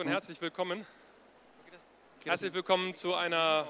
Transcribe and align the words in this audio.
und 0.00 0.08
herzlich 0.08 0.40
willkommen. 0.40 0.86
Herzlich 2.24 2.54
willkommen 2.54 2.94
zu 2.94 3.14
einer 3.14 3.66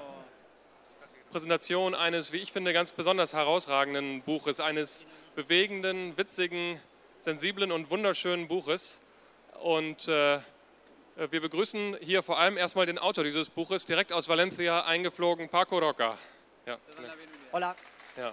Präsentation 1.29 1.93
eines, 1.93 2.31
wie 2.31 2.37
ich 2.37 2.53
finde, 2.53 2.71
ganz 2.71 2.93
besonders 2.93 3.33
herausragenden 3.33 4.21
Buches, 4.21 4.61
eines 4.61 5.03
bewegenden, 5.35 6.17
witzigen, 6.17 6.79
sensiblen 7.19 7.73
und 7.73 7.89
wunderschönen 7.89 8.47
Buches. 8.47 9.01
Und 9.61 10.07
äh, 10.07 10.39
wir 11.17 11.41
begrüßen 11.41 11.97
hier 11.99 12.23
vor 12.23 12.39
allem 12.39 12.55
erstmal 12.55 12.85
den 12.85 12.97
Autor 12.97 13.25
dieses 13.25 13.49
Buches, 13.49 13.83
direkt 13.83 14.13
aus 14.13 14.29
Valencia 14.29 14.85
eingeflogen, 14.85 15.49
Paco 15.49 15.79
Roca. 15.79 16.17
Ja. 16.65 16.77
Hola. 17.51 17.75
Ja. 18.15 18.31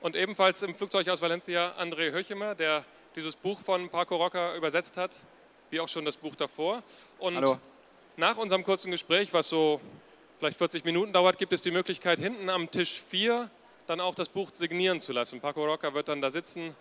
Und 0.00 0.16
ebenfalls 0.16 0.60
im 0.64 0.74
Flugzeug 0.74 1.08
aus 1.08 1.22
Valencia 1.22 1.76
André 1.78 2.10
Höchemer, 2.10 2.56
der 2.56 2.84
dieses 3.16 3.36
Buch 3.36 3.60
von 3.60 3.88
Paco 3.88 4.16
Roca 4.16 4.54
übersetzt 4.54 4.96
hat, 4.96 5.20
wie 5.70 5.80
auch 5.80 5.88
schon 5.88 6.04
das 6.04 6.16
Buch 6.16 6.34
davor. 6.34 6.82
Und 7.18 7.36
Hallo. 7.36 7.58
nach 8.16 8.36
unserem 8.36 8.64
kurzen 8.64 8.90
Gespräch, 8.90 9.32
was 9.32 9.48
so 9.48 9.80
vielleicht 10.38 10.58
40 10.58 10.84
Minuten 10.84 11.12
dauert, 11.12 11.38
gibt 11.38 11.52
es 11.52 11.62
die 11.62 11.70
Möglichkeit, 11.70 12.18
hinten 12.18 12.50
am 12.50 12.70
Tisch 12.70 13.00
4 13.08 13.50
dann 13.86 14.00
auch 14.00 14.14
das 14.14 14.28
Buch 14.28 14.50
signieren 14.52 15.00
zu 15.00 15.12
lassen. 15.12 15.40
Paco 15.40 15.64
Roca 15.64 15.94
wird 15.94 16.08
dann 16.08 16.20
da 16.20 16.30
sitzen 16.30 16.74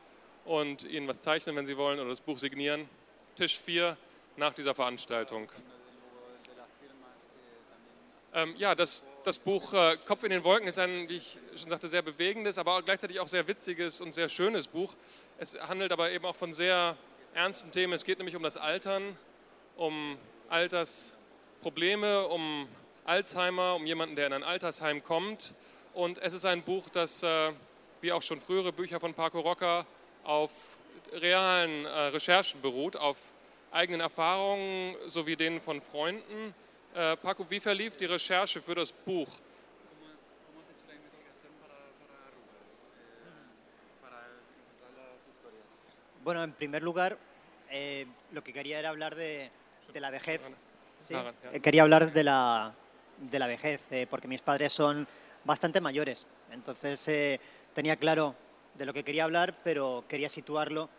und 0.46 0.84
Ihnen 0.84 1.08
was 1.08 1.22
zeichnen, 1.22 1.56
wenn 1.56 1.66
Sie 1.66 1.78
wollen, 1.78 2.00
oder 2.00 2.10
das 2.10 2.22
Buch 2.22 2.38
signieren. 2.38 2.88
Tisch 3.36 3.58
4 3.58 3.98
nach 4.38 4.54
dieser 4.54 4.76
Veranstaltung. 4.76 5.50
Ähm, 8.34 8.54
ja, 8.58 8.76
das, 8.76 9.04
das 9.24 9.40
Buch 9.40 9.74
äh, 9.74 9.98
Kopf 10.06 10.24
in 10.24 10.30
den 10.30 10.44
Wolken 10.44 10.68
ist 10.68 10.78
ein, 10.78 11.10
wie 11.10 11.18
ich 11.18 11.40
schon 11.56 11.70
sagte, 11.70 11.90
sehr 11.90 12.04
bewegendes, 12.04 12.60
aber 12.60 12.78
auch 12.78 12.86
gleichzeitig 12.86 13.20
auch 13.20 13.28
sehr 13.28 13.48
witziges 13.48 14.02
und 14.02 14.12
sehr 14.14 14.30
schönes 14.30 14.68
Buch. 14.68 14.94
Es 15.40 15.60
handelt 15.60 15.92
aber 15.92 16.12
eben 16.12 16.26
auch 16.26 16.36
von 16.36 16.54
sehr 16.54 16.96
ernsten 17.34 17.72
Themen. 17.72 17.94
Es 17.94 18.04
geht 18.04 18.18
nämlich 18.18 18.36
um 18.36 18.44
das 18.44 18.58
Altern, 18.58 19.18
um 19.78 20.18
Altersprobleme, 20.50 22.28
um 22.28 22.68
Alzheimer, 23.06 23.76
um 23.76 23.86
jemanden, 23.86 24.16
der 24.16 24.28
in 24.28 24.34
ein 24.34 24.44
Altersheim 24.44 25.04
kommt. 25.04 25.54
Und 25.94 26.18
es 26.20 26.34
ist 26.34 26.46
ein 26.46 26.62
Buch, 26.62 26.90
das, 26.90 27.24
äh, 27.24 27.52
wie 28.02 28.12
auch 28.12 28.22
schon 28.22 28.40
frühere 28.40 28.72
Bücher 28.72 29.00
von 29.00 29.14
Paco 29.14 29.40
Roca, 29.40 29.86
auf 30.24 30.52
realen 31.14 31.86
äh, 31.86 31.90
Recherchen 31.90 32.62
beruht, 32.62 32.96
auf 32.96 33.18
eigenen 33.72 34.02
Erfahrungen 34.02 34.96
sowie 35.08 35.36
denen 35.36 35.62
von 35.62 35.82
Freunden. 35.82 36.54
Äh, 36.94 37.18
Paco, 37.18 37.46
wie 37.50 37.60
verlief 37.60 37.98
die 37.98 38.06
Recherche 38.06 38.62
für 38.62 38.76
das 38.76 38.92
Buch? 38.92 39.30
Bueno, 46.24 46.44
en 46.44 46.52
primer 46.52 46.84
lugar, 46.84 47.18
eh, 47.70 48.06
lo 48.32 48.44
que 48.44 48.54
quería 48.54 48.80
era 48.80 48.90
hablar 48.90 49.16
de, 49.16 49.50
de 49.94 50.00
la 50.00 50.10
vejez. 50.10 50.42
Sí, 51.02 51.16
eh, 51.54 51.60
Quería 51.62 51.84
hablar 51.84 52.12
de 52.12 52.24
la, 52.24 52.74
de 53.18 53.40
la 53.40 53.48
vejez, 53.48 53.82
eh, 53.92 54.06
porque 54.10 54.28
mis 54.28 54.42
padres 54.42 54.74
son 54.74 55.08
bastante 55.46 55.80
mayores. 55.82 56.26
Entonces 56.52 57.08
eh, 57.08 57.40
tenía 57.74 57.96
claro 57.96 58.36
de 58.76 58.86
lo 58.86 58.94
que 58.94 59.04
quería 59.04 59.24
hablar, 59.24 59.54
pero 59.64 60.04
quería 60.08 60.30
situarlo 60.30 60.90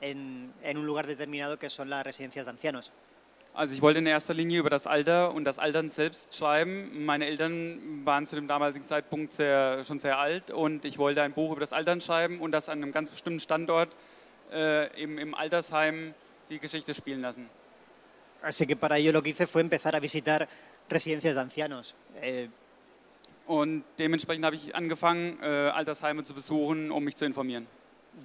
en, 0.00 0.52
en 0.62 0.78
un 0.78 0.86
lugar 0.86 1.06
determinado 1.06 1.58
que 1.58 1.68
son 1.68 1.90
las 1.90 2.04
residencias 2.04 2.46
de 2.46 2.50
ancianos. 2.50 2.92
Also 3.54 3.74
ich 3.74 3.82
wollte 3.82 3.98
in 3.98 4.06
erster 4.06 4.34
Linie 4.34 4.60
über 4.60 4.70
das 4.70 4.86
Alter 4.86 5.34
und 5.34 5.42
das 5.42 5.58
Altern 5.58 5.88
selbst 5.88 6.32
schreiben. 6.36 7.04
Meine 7.04 7.26
Eltern 7.26 8.04
waren 8.04 8.24
zu 8.24 8.36
dem 8.36 8.46
damaligen 8.46 8.84
Zeitpunkt 8.84 9.32
sehr, 9.32 9.82
schon 9.84 9.98
sehr 9.98 10.16
alt 10.16 10.52
und 10.52 10.84
ich 10.84 10.96
wollte 10.96 11.22
ein 11.22 11.32
Buch 11.32 11.50
über 11.52 11.60
das 11.60 11.72
Altern 11.72 12.00
schreiben 12.00 12.38
und 12.40 12.52
das 12.52 12.68
an 12.68 12.80
einem 12.80 12.92
ganz 12.92 13.10
bestimmten 13.10 13.40
Standort 13.40 13.88
äh, 14.52 15.02
im, 15.02 15.18
im 15.18 15.34
Altersheim 15.34 16.14
die 16.48 16.58
Geschichte 16.58 16.94
spielen 16.94 17.20
lassen. 17.20 17.48
Así 18.42 18.66
que 18.66 18.76
para 18.76 18.98
ello 18.98 19.12
lo 19.12 19.22
que 19.22 19.30
hice 19.30 19.46
fue 19.46 19.60
empezar 19.60 19.94
a 19.96 20.00
visitar 20.00 20.48
residencias 20.88 21.34
de 21.34 21.40
ancianos. 21.40 21.94
Eh, 22.22 22.48
Und 23.46 23.82
dementsprechend 23.96 24.44
habe 24.44 24.56
ich 24.56 24.74
angefangen, 24.76 25.38
äh, 25.42 25.46
Altersheime 25.46 26.22
zu 26.22 26.34
besuchen, 26.34 26.90
um 26.90 27.02
mich 27.02 27.16
zu 27.16 27.24
informieren. 27.24 27.66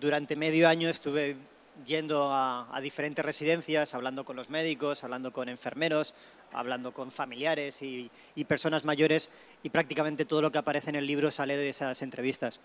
Durante 0.02 0.36
medio 0.36 0.68
año 0.68 0.90
estuve 0.90 1.38
yendo 1.86 2.26
a, 2.26 2.68
a 2.76 2.82
diferentes 2.82 3.24
residencias, 3.24 3.94
hablando 3.94 4.26
con 4.26 4.36
los 4.36 4.50
médicos, 4.50 5.02
hablando 5.06 5.32
con 5.32 5.48
enfermeros, 5.48 6.14
hablando 6.52 6.92
con 6.92 7.10
familiares 7.10 7.82
y, 7.82 8.12
y 8.36 8.44
personas 8.44 8.84
mayores 8.84 9.30
y 9.64 9.70
prácticamente 9.70 10.26
todo 10.26 10.42
lo 10.42 10.52
que 10.52 10.58
aparece 10.58 10.90
en 10.90 10.98
el 10.98 11.08
libro 11.08 11.32
sale 11.32 11.56
de 11.56 11.70
esas 11.70 12.02
entrevistas. 12.02 12.60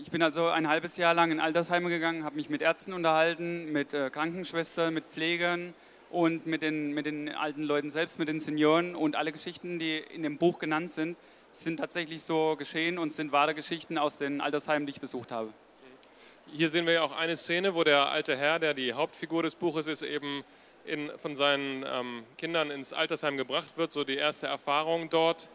Ich 0.00 0.10
bin 0.10 0.22
also 0.22 0.48
ein 0.48 0.68
halbes 0.68 0.96
Jahr 0.96 1.12
lang 1.12 1.30
in 1.30 1.40
Altersheime 1.40 1.90
gegangen, 1.90 2.24
habe 2.24 2.36
mich 2.36 2.48
mit 2.48 2.62
Ärzten 2.62 2.92
unterhalten, 2.92 3.70
mit 3.72 3.92
äh, 3.92 4.08
Krankenschwestern, 4.10 4.94
mit 4.94 5.04
Pflegern 5.04 5.74
und 6.10 6.46
mit 6.46 6.62
den, 6.62 6.92
mit 6.94 7.04
den 7.06 7.28
alten 7.28 7.62
Leuten 7.62 7.90
selbst, 7.90 8.18
mit 8.18 8.28
den 8.28 8.40
Senioren. 8.40 8.94
Und 8.94 9.16
alle 9.16 9.32
Geschichten, 9.32 9.78
die 9.78 9.98
in 9.98 10.22
dem 10.22 10.38
Buch 10.38 10.58
genannt 10.58 10.90
sind, 10.90 11.16
sind 11.50 11.76
tatsächlich 11.76 12.22
so 12.22 12.56
geschehen 12.56 12.98
und 12.98 13.12
sind 13.12 13.32
wahre 13.32 13.54
Geschichten 13.54 13.98
aus 13.98 14.18
den 14.18 14.40
Altersheimen, 14.40 14.86
die 14.86 14.92
ich 14.92 15.00
besucht 15.00 15.30
habe. 15.30 15.52
Hier 16.50 16.70
sehen 16.70 16.86
wir 16.86 16.94
ja 16.94 17.02
auch 17.02 17.12
eine 17.12 17.36
Szene, 17.36 17.74
wo 17.74 17.84
der 17.84 18.08
alte 18.10 18.36
Herr, 18.36 18.58
der 18.58 18.74
die 18.74 18.94
Hauptfigur 18.94 19.42
des 19.42 19.54
Buches 19.54 19.86
ist, 19.86 20.02
eben 20.02 20.42
in, 20.86 21.10
von 21.18 21.36
seinen 21.36 21.84
ähm, 21.86 22.24
Kindern 22.38 22.70
ins 22.70 22.92
Altersheim 22.92 23.36
gebracht 23.36 23.76
wird, 23.76 23.92
so 23.92 24.04
die 24.04 24.16
erste 24.16 24.46
Erfahrung 24.46 25.10
dort. 25.10 25.48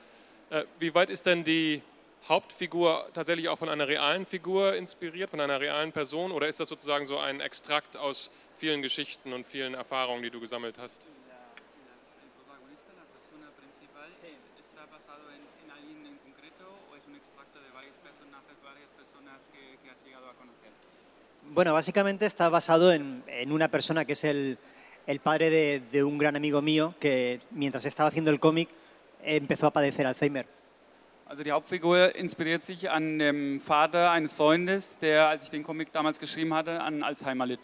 Äh, 0.52 0.64
wie 0.80 0.94
weit 0.94 1.10
ist 1.10 1.26
denn 1.26 1.44
die 1.44 1.82
Hauptfigur 2.30 3.08
tatsächlich 3.14 3.48
auch 3.48 3.58
von 3.58 3.70
einer 3.70 3.88
realen 3.88 4.26
Figur 4.26 4.76
inspiriert, 4.76 5.30
von 5.30 5.40
einer 5.40 5.62
realen 5.62 5.94
Person, 5.94 6.34
oder 6.34 6.48
ist 6.48 6.60
das 6.60 6.68
sozusagen 6.68 7.06
so 7.06 7.18
ein 7.18 7.40
Extrakt 7.40 7.96
aus 7.96 8.32
vielen 8.58 8.82
Geschichten 8.82 9.32
und 9.32 9.46
vielen 9.46 9.76
Erfahrungen, 9.76 10.24
die 10.24 10.30
du 10.30 10.42
gesammelt 10.42 10.78
hast? 10.78 11.08
Bueno, 21.50 21.74
básicamente 21.74 22.26
está 22.26 22.50
basado 22.50 22.92
en, 22.92 23.24
en 23.26 23.52
una 23.52 23.70
persona 23.70 24.06
que 24.06 24.14
es 24.14 24.24
el, 24.26 24.58
el 25.08 25.20
padre 25.22 25.50
de, 25.50 25.80
de 25.80 26.04
un 26.04 26.18
gran 26.18 26.36
amigo 26.36 26.62
mío 26.62 26.94
que 27.00 27.40
mientras 27.52 27.86
estaba 27.86 28.10
haciendo 28.10 28.32
el 28.32 28.40
cómic 28.40 28.70
empezó 29.24 29.68
a 29.68 29.72
padecer 29.72 30.06
Alzheimer. 30.06 30.46
Also 31.30 31.44
die 31.44 31.52
Hauptfigur 31.52 32.16
inspiriert 32.16 32.64
sich 32.64 32.90
an 32.90 33.20
dem 33.20 33.60
Vater 33.60 34.12
eines 34.12 34.32
Freundes, 34.32 34.98
der, 34.98 35.28
als 35.28 35.44
ich 35.44 35.50
den 35.50 35.62
Comic 35.62 35.92
damals 35.92 36.20
geschrieben 36.20 36.54
hatte, 36.54 36.82
an 36.82 37.04
Alzheimer 37.04 37.46
litt. 37.46 37.60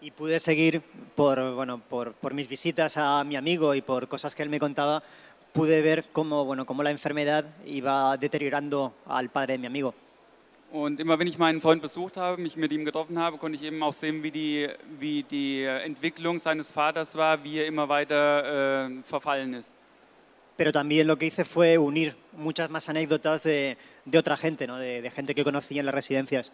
Y 0.00 0.10
pude 0.10 0.40
seguir 0.40 0.82
por, 1.14 1.54
bueno, 1.54 1.78
por, 1.78 2.14
por 2.14 2.32
mis 2.32 2.48
visitas 2.48 2.96
a 2.96 3.22
mi 3.22 3.36
amigo 3.36 3.74
y 3.74 3.82
por 3.82 4.08
cosas 4.08 4.34
que 4.34 4.42
él 4.42 4.48
me 4.48 4.58
contaba, 4.58 5.02
pude 5.52 5.82
ver 5.82 6.06
cómo, 6.12 6.46
bueno, 6.46 6.64
cómo 6.64 6.82
la 6.82 6.90
enfermedad 6.90 7.44
iba 7.66 8.16
deteriorando 8.16 8.94
al 9.06 9.28
padre 9.28 9.54
de 9.54 9.58
mi 9.58 9.66
amigo. 9.66 9.94
Und 10.72 10.98
immer 10.98 11.18
wenn 11.18 11.28
ich 11.28 11.36
meinen 11.36 11.60
Freund 11.60 11.82
besucht 11.82 12.16
habe, 12.16 12.40
mich 12.40 12.56
mit 12.56 12.72
ihm 12.72 12.86
getroffen 12.86 13.18
habe, 13.18 13.36
konnte 13.36 13.56
ich 13.56 13.62
eben 13.62 13.82
auch 13.82 13.92
sehen, 13.92 14.22
wie 14.22 14.30
die, 14.30 14.68
wie 14.98 15.22
die 15.22 15.64
Entwicklung 15.64 16.38
seines 16.38 16.72
Vaters 16.72 17.14
war, 17.14 17.44
wie 17.44 17.58
er 17.58 17.66
immer 17.66 17.90
weiter 17.90 18.86
äh, 18.86 19.02
verfallen 19.02 19.52
ist. 19.52 19.75
Pero 20.56 20.72
también 20.72 21.06
lo 21.06 21.16
que 21.18 21.26
hice 21.26 21.44
fue 21.44 21.78
unir 21.78 22.16
muchas 22.32 22.70
más 22.70 22.88
anécdotas 22.88 23.42
de, 23.42 23.76
de 24.04 24.18
otra 24.18 24.36
gente, 24.36 24.66
¿no? 24.66 24.78
de, 24.78 25.02
de 25.02 25.10
gente 25.10 25.34
que 25.34 25.44
conocí 25.44 25.78
en 25.78 25.86
las 25.86 25.94
residencias. 25.94 26.52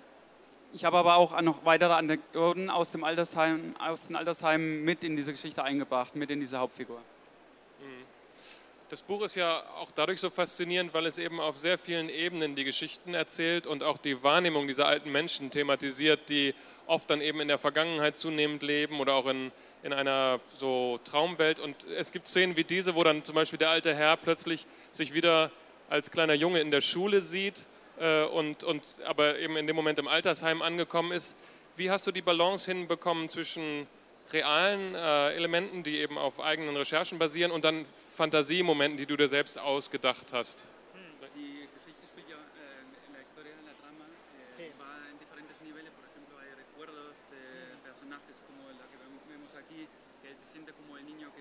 Ich 0.75 0.85
habe 0.87 0.97
aber 0.97 1.17
auch 1.17 1.39
noch 1.43 1.65
weitere 1.67 1.93
Anekdoten 1.93 2.71
aus, 2.71 2.93
dem 2.93 3.05
Altersheim, 3.05 3.77
aus 3.79 4.07
den 4.07 4.17
Altersheimen 4.17 4.83
mit 4.83 5.05
in 5.05 5.17
diese 5.17 5.33
Geschichte 5.33 5.63
eingebracht, 5.63 6.17
mit 6.17 6.31
in 6.31 6.41
diese 6.41 6.59
Hauptfigur. 6.59 6.99
Das 8.93 9.01
Buch 9.01 9.23
ist 9.23 9.37
ja 9.37 9.63
auch 9.79 9.91
dadurch 9.91 10.21
so 10.21 10.29
faszinierend, 10.29 10.93
weil 10.93 11.07
es 11.07 11.17
eben 11.17 11.41
auf 11.41 11.57
sehr 11.57 11.79
vielen 11.79 12.11
Ebenen 12.11 12.55
die 12.55 12.65
Geschichten 12.65 13.15
erzählt 13.15 13.67
und 13.67 13.83
auch 13.83 13.97
die 13.97 14.23
Wahrnehmung 14.23 14.67
dieser 14.67 14.87
alten 14.87 15.11
Menschen 15.11 15.51
thematisiert, 15.51 16.29
die 16.29 16.55
oft 16.87 17.09
dann 17.09 17.23
eben 17.23 17.41
in 17.41 17.49
der 17.49 17.57
Vergangenheit 17.57 18.19
zunehmend 18.19 18.63
leben 18.63 19.01
oder 19.01 19.15
auch 19.15 19.27
in, 19.29 19.51
in 19.83 19.93
einer 19.93 20.41
so 20.59 20.99
Traumwelt. 21.05 21.61
Und 21.61 21.87
es 21.97 22.13
gibt 22.13 22.27
Szenen 22.27 22.57
wie 22.57 22.65
diese, 22.65 22.95
wo 22.95 23.05
dann 23.05 23.25
zum 23.25 23.35
Beispiel 23.35 23.59
der 23.59 23.71
alte 23.71 23.95
Herr 23.95 24.17
plötzlich 24.17 24.67
sich 24.93 25.15
wieder 25.15 25.51
als 25.89 26.11
kleiner 26.11 26.35
Junge 26.35 26.61
in 26.61 26.71
der 26.71 26.81
Schule 26.81 27.23
sieht 27.23 27.67
äh, 28.01 28.25
und, 28.25 28.65
und 28.65 28.83
aber 29.07 29.39
eben 29.39 29.57
in 29.57 29.67
dem 29.67 29.77
Moment 29.77 29.99
im 29.99 30.09
Altersheim 30.09 30.63
angekommen 30.63 31.13
ist. 31.13 31.37
Wie 31.77 31.91
hast 31.91 32.07
du 32.07 32.13
die 32.13 32.23
Balance 32.23 32.71
hinbekommen 32.71 33.29
zwischen 33.29 33.87
realen 34.33 34.95
äh, 34.95 35.33
Elementen, 35.35 35.83
die 35.83 35.99
eben 35.99 36.19
auf 36.19 36.41
eigenen 36.41 36.77
Recherchen 36.77 37.19
basieren 37.19 37.51
und 37.51 37.65
dann 37.65 37.85
Fantasiemomenten, 38.17 38.97
die 38.99 39.07
du 39.07 39.17
dir 39.17 39.29
selbst 39.29 39.59
ausgedacht 39.59 40.29
hast? 40.33 40.65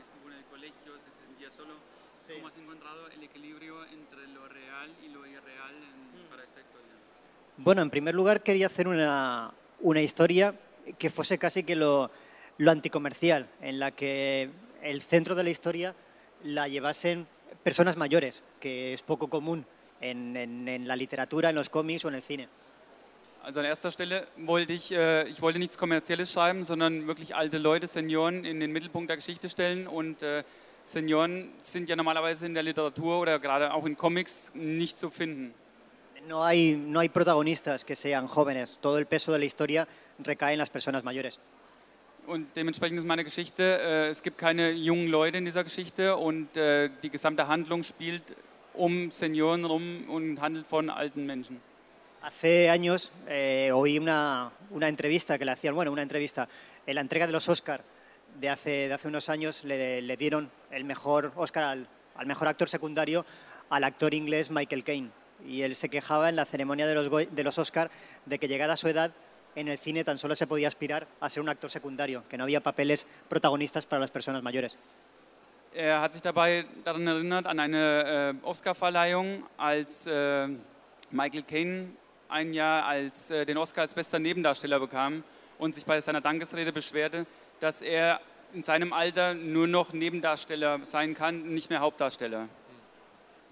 Que 0.01 0.07
estuvo 0.07 0.31
en 0.31 0.37
el 0.37 0.45
colegio, 0.45 0.99
se 0.99 1.11
sentía 1.11 1.51
solo. 1.51 1.73
Sí. 2.25 2.33
¿Cómo 2.35 2.47
has 2.47 2.57
encontrado 2.57 3.07
el 3.09 3.21
equilibrio 3.23 3.85
entre 3.85 4.27
lo 4.29 4.47
real 4.47 4.91
y 5.03 5.09
lo 5.09 5.25
irreal 5.27 5.75
en- 5.75 6.27
para 6.29 6.43
esta 6.43 6.59
historia? 6.59 6.87
Bueno, 7.57 7.81
en 7.83 7.89
primer 7.91 8.15
lugar 8.15 8.41
quería 8.41 8.65
hacer 8.67 8.87
una, 8.87 9.53
una 9.81 10.01
historia 10.01 10.55
que 10.97 11.09
fuese 11.09 11.37
casi 11.37 11.63
que 11.63 11.75
lo, 11.75 12.09
lo 12.57 12.71
anticomercial, 12.71 13.47
en 13.61 13.79
la 13.79 13.91
que 13.91 14.49
el 14.81 15.01
centro 15.03 15.35
de 15.35 15.43
la 15.43 15.49
historia 15.51 15.93
la 16.43 16.67
llevasen 16.67 17.27
personas 17.63 17.97
mayores, 17.97 18.43
que 18.59 18.93
es 18.93 19.03
poco 19.03 19.29
común 19.29 19.65
en, 19.99 20.35
en- 20.35 20.67
en 20.67 20.87
la 20.87 20.95
literatura, 20.95 21.49
en 21.49 21.55
los 21.55 21.69
cómics 21.69 22.05
o 22.05 22.07
en 22.09 22.15
el 22.15 22.23
cine. 22.23 22.47
Also 23.43 23.59
an 23.59 23.65
erster 23.65 23.89
Stelle 23.89 24.27
wollte 24.37 24.71
ich, 24.71 24.91
äh, 24.91 25.27
ich 25.27 25.41
wollte 25.41 25.57
nichts 25.57 25.75
Kommerzielles 25.75 26.31
schreiben, 26.31 26.63
sondern 26.63 27.07
wirklich 27.07 27.35
alte 27.35 27.57
Leute, 27.57 27.87
Senioren 27.87 28.45
in 28.45 28.59
den 28.59 28.71
Mittelpunkt 28.71 29.09
der 29.09 29.17
Geschichte 29.17 29.49
stellen. 29.49 29.87
Und 29.87 30.21
äh, 30.21 30.43
Senioren 30.83 31.49
sind 31.59 31.89
ja 31.89 31.95
normalerweise 31.95 32.45
in 32.45 32.53
der 32.53 32.61
Literatur 32.61 33.19
oder 33.19 33.39
gerade 33.39 33.73
auch 33.73 33.85
in 33.87 33.97
Comics 33.97 34.51
nicht 34.53 34.95
zu 34.95 35.09
finden. 35.09 35.55
No 36.27 36.43
hay, 36.43 36.75
no 36.75 36.99
hay 36.99 37.09
protagonistas 37.09 37.83
que 37.83 37.95
sean 37.95 38.27
jóvenes, 38.27 38.77
todo 38.79 38.99
el 38.99 39.07
peso 39.07 39.31
de 39.31 39.39
la 39.39 39.45
historia 39.45 39.87
recae 40.23 40.53
en 40.53 40.59
las 40.59 40.69
personas 40.69 41.03
mayores. 41.03 41.39
Und 42.27 42.55
dementsprechend 42.55 42.99
ist 42.99 43.07
meine 43.07 43.23
Geschichte, 43.23 43.63
äh, 43.81 44.09
es 44.09 44.21
gibt 44.21 44.37
keine 44.37 44.69
jungen 44.69 45.07
Leute 45.07 45.39
in 45.39 45.45
dieser 45.45 45.63
Geschichte 45.63 46.15
und 46.15 46.55
äh, 46.55 46.91
die 47.01 47.09
gesamte 47.09 47.47
Handlung 47.47 47.81
spielt 47.81 48.21
um 48.75 49.09
Senioren 49.09 49.65
rum 49.65 50.07
und 50.09 50.39
handelt 50.39 50.67
von 50.67 50.91
alten 50.91 51.25
Menschen. 51.25 51.59
Hace 52.21 52.69
años 52.69 53.11
eh, 53.27 53.71
oí 53.73 53.97
una, 53.97 54.51
una 54.69 54.87
entrevista 54.87 55.39
que 55.39 55.45
le 55.45 55.51
hacían, 55.51 55.73
bueno, 55.73 55.91
una 55.91 56.03
entrevista, 56.03 56.47
en 56.85 56.95
la 56.95 57.01
entrega 57.01 57.25
de 57.25 57.33
los 57.33 57.49
Oscar 57.49 57.81
de 58.39 58.49
hace, 58.49 58.87
de 58.87 58.93
hace 58.93 59.07
unos 59.07 59.27
años 59.29 59.63
le, 59.63 60.01
le 60.01 60.17
dieron 60.17 60.51
el 60.69 60.83
mejor 60.83 61.31
Oscar 61.35 61.63
al, 61.63 61.87
al 62.15 62.25
mejor 62.27 62.47
actor 62.47 62.69
secundario 62.69 63.25
al 63.71 63.83
actor 63.85 64.13
inglés 64.13 64.51
Michael 64.51 64.83
Caine. 64.83 65.09
Y 65.47 65.63
él 65.63 65.75
se 65.75 65.89
quejaba 65.89 66.29
en 66.29 66.35
la 66.35 66.45
ceremonia 66.45 66.85
de 66.85 66.93
los, 66.93 67.09
de 67.09 67.43
los 67.43 67.57
Oscar 67.57 67.89
de 68.25 68.37
que 68.37 68.47
llegada 68.47 68.73
a 68.73 68.77
su 68.77 68.87
edad 68.87 69.11
en 69.55 69.67
el 69.67 69.79
cine 69.79 70.03
tan 70.03 70.19
solo 70.19 70.35
se 70.35 70.45
podía 70.45 70.67
aspirar 70.67 71.07
a 71.19 71.29
ser 71.29 71.41
un 71.41 71.49
actor 71.49 71.71
secundario, 71.71 72.23
que 72.29 72.37
no 72.37 72.43
había 72.43 72.61
papeles 72.61 73.07
protagonistas 73.27 73.85
para 73.85 73.99
las 73.99 74.11
personas 74.11 74.43
mayores. 74.43 74.77
Er 75.73 76.01
hat 76.01 76.11
sich 76.11 76.21
dabei 76.21 76.65
daran 76.83 77.07
erinnert, 77.07 77.47
an 77.47 77.57
eine 77.57 78.33
äh, 78.43 78.45
Oscarverleihung, 78.45 79.45
als 79.57 80.05
äh, 80.05 80.49
Michael 81.11 81.45
Caine 81.45 81.91
ein 82.31 82.53
Jahr 82.53 82.85
als, 82.85 83.29
äh, 83.29 83.45
den 83.45 83.57
Oscar 83.57 83.81
als 83.81 83.93
bester 83.93 84.19
Nebendarsteller 84.19 84.79
bekam 84.79 85.23
und 85.57 85.75
sich 85.75 85.85
bei 85.85 85.99
seiner 86.01 86.21
Dankesrede 86.21 86.71
beschwerte, 86.71 87.25
dass 87.59 87.81
er 87.81 88.21
in 88.53 88.63
seinem 88.63 88.93
Alter 88.93 89.33
nur 89.33 89.67
noch 89.67 89.93
Nebendarsteller 89.93 90.79
sein 90.83 91.13
kann, 91.13 91.53
nicht 91.53 91.69
mehr 91.69 91.79
Hauptdarsteller. 91.79 92.49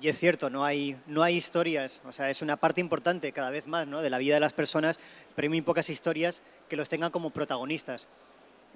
Y 0.01 0.07
es 0.07 0.17
cierto, 0.17 0.49
no 0.49 0.63
hay, 0.63 0.97
no 1.07 1.21
hay 1.23 1.35
historias, 1.35 2.01
o 2.07 2.13
sea, 2.13 2.29
es 2.29 2.41
una 2.41 2.55
parte 2.55 2.79
importante 2.79 3.33
cada 3.33 3.51
vez 3.51 3.67
más 3.67 3.85
¿no? 3.85 4.01
de 4.01 4.09
la 4.09 4.17
vida 4.17 4.35
de 4.35 4.39
las 4.39 4.53
personas, 4.53 4.97
pero 5.35 5.45
hay 5.45 5.49
muy 5.49 5.61
pocas 5.61 5.89
historias 5.89 6.41
que 6.69 6.77
los 6.77 6.87
tengan 6.87 7.11
como 7.11 7.31
protagonistas. 7.31 8.07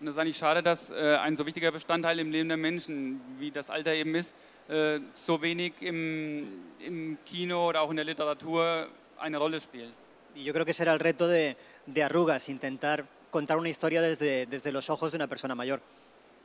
Und 0.01 0.09
es 0.09 0.15
ist 0.15 0.19
eigentlich 0.19 0.35
schade, 0.35 0.61
dass 0.61 0.89
äh, 0.89 1.15
ein 1.21 1.33
so 1.33 1.45
wichtiger 1.45 1.71
Bestandteil 1.71 2.19
im 2.19 2.29
Leben 2.29 2.49
der 2.49 2.57
Menschen, 2.57 3.21
wie 3.39 3.51
das 3.51 3.69
Alter 3.69 3.93
eben 3.93 4.15
ist, 4.15 4.35
äh, 4.67 4.99
so 5.13 5.41
wenig 5.41 5.73
im, 5.79 6.47
im 6.79 7.17
Kino 7.25 7.69
oder 7.69 7.81
auch 7.81 7.89
in 7.89 7.95
der 7.95 8.03
Literatur 8.03 8.89
eine 9.23 9.37
Rolle 9.37 9.59
spielt. 9.59 9.93
Y 10.35 10.43
yo 10.43 10.53
creo 10.53 10.65
que 10.65 10.71
ese 10.71 10.83
era 10.83 10.93
el 10.93 10.99
reto 10.99 11.27
de, 11.27 11.55
de 11.85 12.03
Arrugas, 12.03 12.49
intentar 12.49 13.05
contar 13.31 13.57
una 13.57 13.69
historia 13.69 14.01
desde, 14.01 14.45
desde 14.45 14.71
los 14.71 14.89
ojos 14.89 15.11
de 15.11 15.17
una 15.17 15.27
persona 15.27 15.55
mayor. 15.55 15.81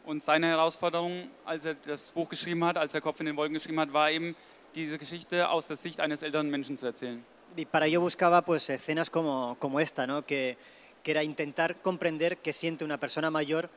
Und 0.05 0.23
seine 0.23 0.49
Herausforderung, 0.49 1.29
als 1.45 1.65
er 1.67 1.75
das 1.75 2.11
Buch 2.11 2.29
geschrieben 2.29 2.65
hat, 2.65 2.79
als 2.79 2.95
er 2.95 3.01
Kopf 3.01 3.21
in 3.21 3.27
den 3.27 3.37
Wolken 3.37 3.55
geschrieben 3.55 3.81
hat, 3.81 3.93
war 3.93 4.11
eben, 4.11 4.35
diese 4.75 4.99
Geschichte 4.99 5.49
aus 5.49 5.67
der 5.67 5.77
Sicht 5.77 6.01
eines 6.01 6.23
älteren 6.23 6.49
Menschen 6.51 6.77
zu 6.77 6.87
erzählen. 6.87 7.25
Y 7.57 7.65
para 7.65 7.87
ello 7.87 8.01
buscaba 8.01 8.43
pues, 8.43 8.69
escenas 8.71 9.11
como, 9.11 9.57
como 9.59 9.81
esta, 9.81 10.07
¿no? 10.07 10.25
que, 10.25 10.57
que 11.03 11.11
era 11.11 11.23
intentar 11.23 11.77
comprender 11.83 12.39
qué 12.39 12.53
siente 12.53 12.85
una 12.85 12.99
persona 12.99 13.31
mayor 13.31 13.69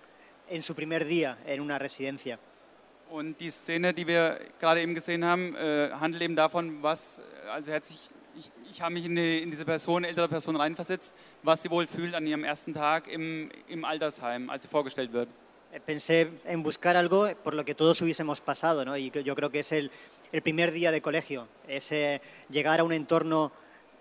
en 0.50 0.62
su 0.62 0.76
primer 0.76 1.06
día 1.06 1.38
en 1.46 1.62
una 1.62 1.80
residencia. 1.80 2.38
Und 3.10 3.40
die 3.42 3.52
Szene, 3.52 3.94
die 3.94 4.08
wir 4.08 4.40
gerade 4.58 4.82
eben 4.82 4.96
gesehen 4.96 5.26
haben, 5.26 5.54
äh, 5.56 5.90
handelt 6.00 6.24
eben 6.24 6.36
davon, 6.36 6.82
was, 6.82 7.20
also 7.52 7.72
er 7.72 7.78
hat 7.78 7.84
sich, 7.84 8.10
ich, 8.38 8.52
ich 8.70 8.82
habe 8.82 8.94
mich 8.94 9.06
in, 9.06 9.16
die, 9.16 9.40
in 9.40 9.50
diese 9.52 9.66
Person, 9.66 10.04
ältere 10.04 10.28
Person 10.28 10.56
reinversetzt, 10.56 11.16
was 11.44 11.62
sie 11.62 11.70
wohl 11.70 11.88
fühlt 11.88 12.16
an 12.16 12.26
ihrem 12.26 12.44
ersten 12.44 12.74
Tag 12.74 13.08
im, 13.08 13.50
im 13.68 13.86
Altersheim, 13.86 14.50
als 14.50 14.64
sie 14.64 14.70
vorgestellt 14.70 15.14
wird. 15.14 15.30
Eh, 15.72 15.80
Pensé 15.80 16.30
en 16.46 16.64
buscar 16.64 16.96
algo 16.98 17.30
por 17.44 17.54
lo 17.54 17.64
que 17.64 17.76
todos 17.76 18.02
hubiésemos 18.02 18.42
pasado, 18.42 18.86
¿no? 18.86 18.98
y 18.98 19.12
yo 19.12 19.36
creo 19.36 19.50
que 19.50 19.60
es 19.60 19.72
el, 19.72 19.92
el 20.32 20.42
primer 20.42 20.72
día 20.72 20.92
de 20.92 21.02
colegio, 21.02 21.48
es 21.68 21.92
llegar 22.50 22.80
a 22.80 22.84
un 22.84 22.94
entorno 22.94 23.52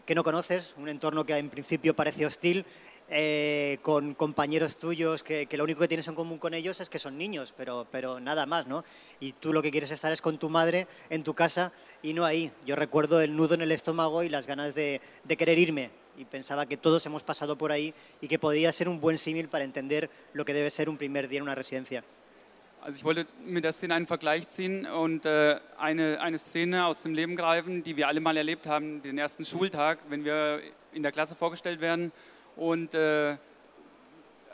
que 0.06 0.14
no 0.14 0.24
conoces, 0.24 0.74
un 0.76 0.88
entorno 0.88 1.24
que 1.24 1.36
en 1.36 1.50
principio 1.50 1.94
parece 1.94 2.26
hostil, 2.26 2.64
eh, 3.10 3.78
con 3.82 4.14
compañeros 4.14 4.76
tuyos 4.76 5.24
que, 5.24 5.46
que 5.46 5.56
lo 5.56 5.64
único 5.64 5.80
que 5.80 5.88
tienes 5.88 6.06
en 6.06 6.14
común 6.14 6.38
con 6.38 6.54
ellos 6.54 6.80
es 6.80 6.88
que 6.88 7.00
son 7.00 7.18
niños, 7.18 7.52
pero, 7.56 7.86
pero 7.90 8.20
nada 8.20 8.46
más, 8.46 8.68
¿no? 8.68 8.84
Y 9.18 9.32
tú 9.32 9.52
lo 9.52 9.62
que 9.62 9.72
quieres 9.72 9.90
estar 9.90 10.12
es 10.12 10.22
con 10.22 10.38
tu 10.38 10.48
madre 10.48 10.86
en 11.10 11.24
tu 11.24 11.34
casa 11.34 11.72
y 12.02 12.12
no 12.12 12.24
ahí. 12.24 12.52
Yo 12.64 12.76
recuerdo 12.76 13.20
el 13.20 13.34
nudo 13.34 13.54
en 13.54 13.62
el 13.62 13.72
estómago 13.72 14.22
y 14.22 14.28
las 14.28 14.46
ganas 14.46 14.76
de, 14.76 15.00
de 15.24 15.36
querer 15.36 15.58
irme 15.58 15.90
y 16.16 16.24
pensaba 16.24 16.66
que 16.66 16.76
todos 16.76 17.04
hemos 17.06 17.24
pasado 17.24 17.58
por 17.58 17.72
ahí 17.72 17.92
y 18.20 18.28
que 18.28 18.38
podía 18.38 18.70
ser 18.70 18.88
un 18.88 19.00
buen 19.00 19.18
símil 19.18 19.48
para 19.48 19.64
entender 19.64 20.08
lo 20.32 20.44
que 20.44 20.54
debe 20.54 20.70
ser 20.70 20.88
un 20.88 20.96
primer 20.96 21.28
día 21.28 21.38
en 21.38 21.42
una 21.42 21.56
residencia. 21.56 22.04
Also 22.82 22.96
ich 22.96 23.04
wollte 23.04 23.26
mit 23.44 23.62
der 23.62 23.72
Szene 23.72 23.94
einen 23.94 24.06
Vergleich 24.06 24.48
ziehen 24.48 24.86
und 24.86 25.26
äh, 25.26 25.60
eine, 25.76 26.18
eine 26.22 26.38
Szene 26.38 26.86
aus 26.86 27.02
dem 27.02 27.12
Leben 27.12 27.36
greifen, 27.36 27.82
die 27.82 27.94
wir 27.96 28.08
alle 28.08 28.20
mal 28.20 28.38
erlebt 28.38 28.66
haben, 28.66 29.02
den 29.02 29.18
ersten 29.18 29.44
Schultag, 29.44 29.98
wenn 30.08 30.24
wir 30.24 30.62
in 30.94 31.02
der 31.02 31.12
Klasse 31.12 31.34
vorgestellt 31.34 31.82
werden 31.82 32.10
und 32.60 32.94
äh, 32.94 33.38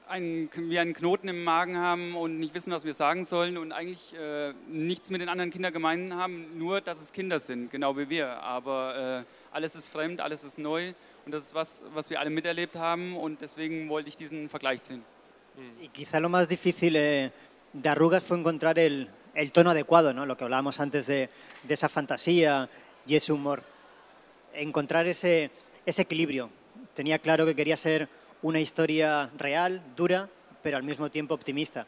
einen, 0.09 0.49
wir 0.55 0.81
einen 0.81 0.95
Knoten 0.95 1.27
im 1.27 1.43
Magen 1.43 1.77
haben 1.77 2.15
und 2.15 2.39
nicht 2.39 2.55
wissen, 2.55 2.73
was 2.73 2.85
wir 2.85 2.95
sagen 2.95 3.25
sollen 3.25 3.59
und 3.59 3.73
eigentlich 3.73 4.15
äh, 4.15 4.53
nichts 4.69 5.11
mit 5.11 5.21
den 5.21 5.29
anderen 5.29 5.51
Kindern 5.51 5.73
gemein 5.73 6.15
haben, 6.15 6.57
nur 6.57 6.81
dass 6.81 7.01
es 7.01 7.13
Kinder 7.13 7.41
sind, 7.41 7.69
genau 7.69 7.97
wie 7.99 8.09
wir. 8.09 8.41
Aber 8.45 9.25
äh, 9.27 9.55
alles 9.55 9.75
ist 9.75 9.89
fremd, 9.89 10.21
alles 10.21 10.45
ist 10.45 10.57
neu 10.57 10.93
und 11.25 11.35
das 11.35 11.43
ist 11.43 11.55
was, 11.57 11.83
was 11.95 12.09
wir 12.09 12.21
alle 12.21 12.31
miterlebt 12.31 12.77
haben 12.77 13.17
und 13.17 13.41
deswegen 13.41 13.89
wollte 13.89 14.09
ich 14.09 14.17
diesen 14.17 14.49
Vergleich 14.49 14.83
ziehen. 14.83 15.03
Y 15.81 15.89
quizá 15.89 16.21
lo 16.21 16.29
más 16.29 16.47
difícil 16.47 16.95
eh, 16.97 17.33
de 17.73 17.89
Arrugas 17.89 18.23
fue 18.23 18.39
encontrar 18.39 18.79
el, 18.79 19.09
el 19.35 19.51
tono 19.51 19.71
adecuado, 19.71 20.13
¿no? 20.13 20.27
lo 20.27 20.37
que 20.37 20.45
hablábamos 20.45 20.79
antes 20.79 21.07
de, 21.09 21.29
de 21.65 21.75
esa 21.75 21.89
fantasía 21.89 22.69
y 23.05 23.17
ese 23.17 23.33
humor. 23.33 23.65
Encontrar 24.53 25.07
ese, 25.09 25.51
ese 25.87 26.03
equilibrio. 26.03 26.51
Tenía 26.97 27.19
claro 27.19 27.45
que 27.45 27.55
quería 27.55 27.77
ser 27.77 28.09
una 28.41 28.59
historia 28.59 29.31
real, 29.37 29.83
dura, 29.97 30.31
pero 30.63 30.79
al 30.79 30.83
mismo 30.83 31.11
tiempo 31.11 31.35
optimista. 31.35 31.87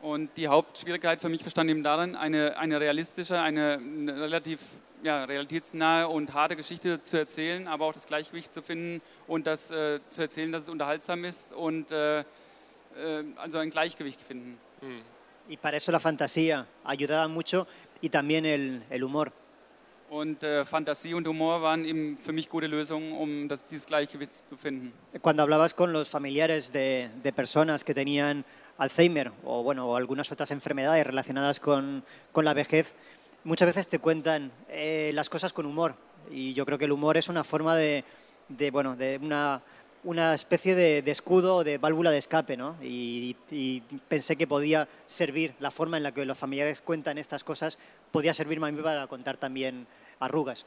Und 0.00 0.34
die 0.36 0.48
Hauptschwierigkeit 0.48 1.20
für 1.20 1.28
mich 1.28 1.44
bestand 1.44 1.70
eben 1.70 1.82
darin, 1.82 2.16
eine, 2.16 2.56
eine 2.58 2.80
realistische, 2.80 3.40
eine, 3.40 3.78
relativ 4.08 4.60
ja, 5.02 5.24
realitätsnahe 5.24 6.08
und 6.08 6.32
harte 6.32 6.56
Geschichte 6.56 7.02
zu 7.02 7.18
erzählen, 7.18 7.68
aber 7.68 7.84
auch 7.84 7.92
das 7.92 8.06
Gleichgewicht 8.06 8.52
zu 8.52 8.62
finden 8.62 9.02
und 9.26 9.46
das 9.46 9.70
äh, 9.70 10.00
zu 10.08 10.22
erzählen, 10.22 10.52
dass 10.52 10.62
es 10.62 10.68
unterhaltsam 10.70 11.24
ist 11.24 11.52
und 11.52 11.90
äh, 11.90 12.20
äh, 12.20 12.24
also 13.36 13.58
ein 13.58 13.68
Gleichgewicht 13.68 14.20
finden. 14.22 14.58
Y 15.50 15.58
para 15.58 15.76
eso 15.76 15.92
la 15.92 16.00
fantasía 16.00 16.66
ayudaba 16.84 17.28
mucho 17.28 17.66
y 18.00 18.08
también 18.08 18.46
el, 18.46 18.82
el 18.88 19.04
humor. 19.04 19.32
Und 20.14 20.44
äh, 20.44 20.64
Fantasie 20.64 21.12
und 21.12 21.26
Humor 21.26 21.60
waren 21.60 21.84
eben 21.84 22.16
für 22.18 22.32
mich 22.32 22.48
gute 22.48 22.68
Lösungen, 22.68 23.10
um 23.14 23.48
das, 23.48 23.66
dieses 23.66 23.84
Gleichgewicht 23.84 24.32
zu 24.32 24.56
finden. 24.56 24.92
Cuando 25.20 25.42
hablabas 25.42 25.74
con 25.74 25.92
los 25.92 26.08
familiares 26.08 26.72
de, 26.72 27.10
de 27.20 27.32
personas 27.32 27.82
que 27.82 27.94
tenían 27.94 28.44
Alzheimer 28.78 29.32
o, 29.42 29.64
bueno, 29.64 29.88
o 29.88 29.96
algunas 29.96 30.30
otras 30.30 30.52
enfermedades 30.52 31.04
relacionadas 31.04 31.58
con, 31.58 32.04
con 32.30 32.44
la 32.44 32.54
vejez, 32.54 32.94
muchas 33.42 33.66
veces 33.66 33.88
te 33.88 33.98
cuentan 33.98 34.52
eh, 34.68 35.10
las 35.14 35.28
cosas 35.28 35.52
con 35.52 35.66
humor. 35.66 35.96
Y 36.30 36.54
yo 36.54 36.64
creo 36.64 36.78
que 36.78 36.84
el 36.84 36.92
humor 36.92 37.16
es 37.16 37.28
una 37.28 37.42
forma 37.42 37.74
de, 37.74 38.04
de, 38.48 38.70
bueno, 38.70 38.94
de 38.94 39.18
una, 39.20 39.62
una 40.04 40.32
especie 40.32 40.76
de, 40.76 41.02
de 41.02 41.10
escudo 41.10 41.56
o 41.56 41.64
de 41.64 41.78
válvula 41.78 42.12
de 42.12 42.18
escape. 42.18 42.56
¿no? 42.56 42.76
Y, 42.80 43.34
y 43.50 43.80
pensé 44.06 44.36
que 44.36 44.46
podía 44.46 44.86
servir 45.08 45.56
la 45.58 45.72
forma 45.72 45.96
en 45.96 46.04
la 46.04 46.14
que 46.14 46.24
los 46.24 46.38
familiares 46.38 46.82
cuentan 46.82 47.18
estas 47.18 47.42
cosas, 47.42 47.78
podía 48.12 48.32
servirme 48.32 48.68
a 48.68 48.70
mí 48.70 48.80
para 48.80 49.08
contar 49.08 49.38
también 49.38 49.88
arrugas. 50.18 50.64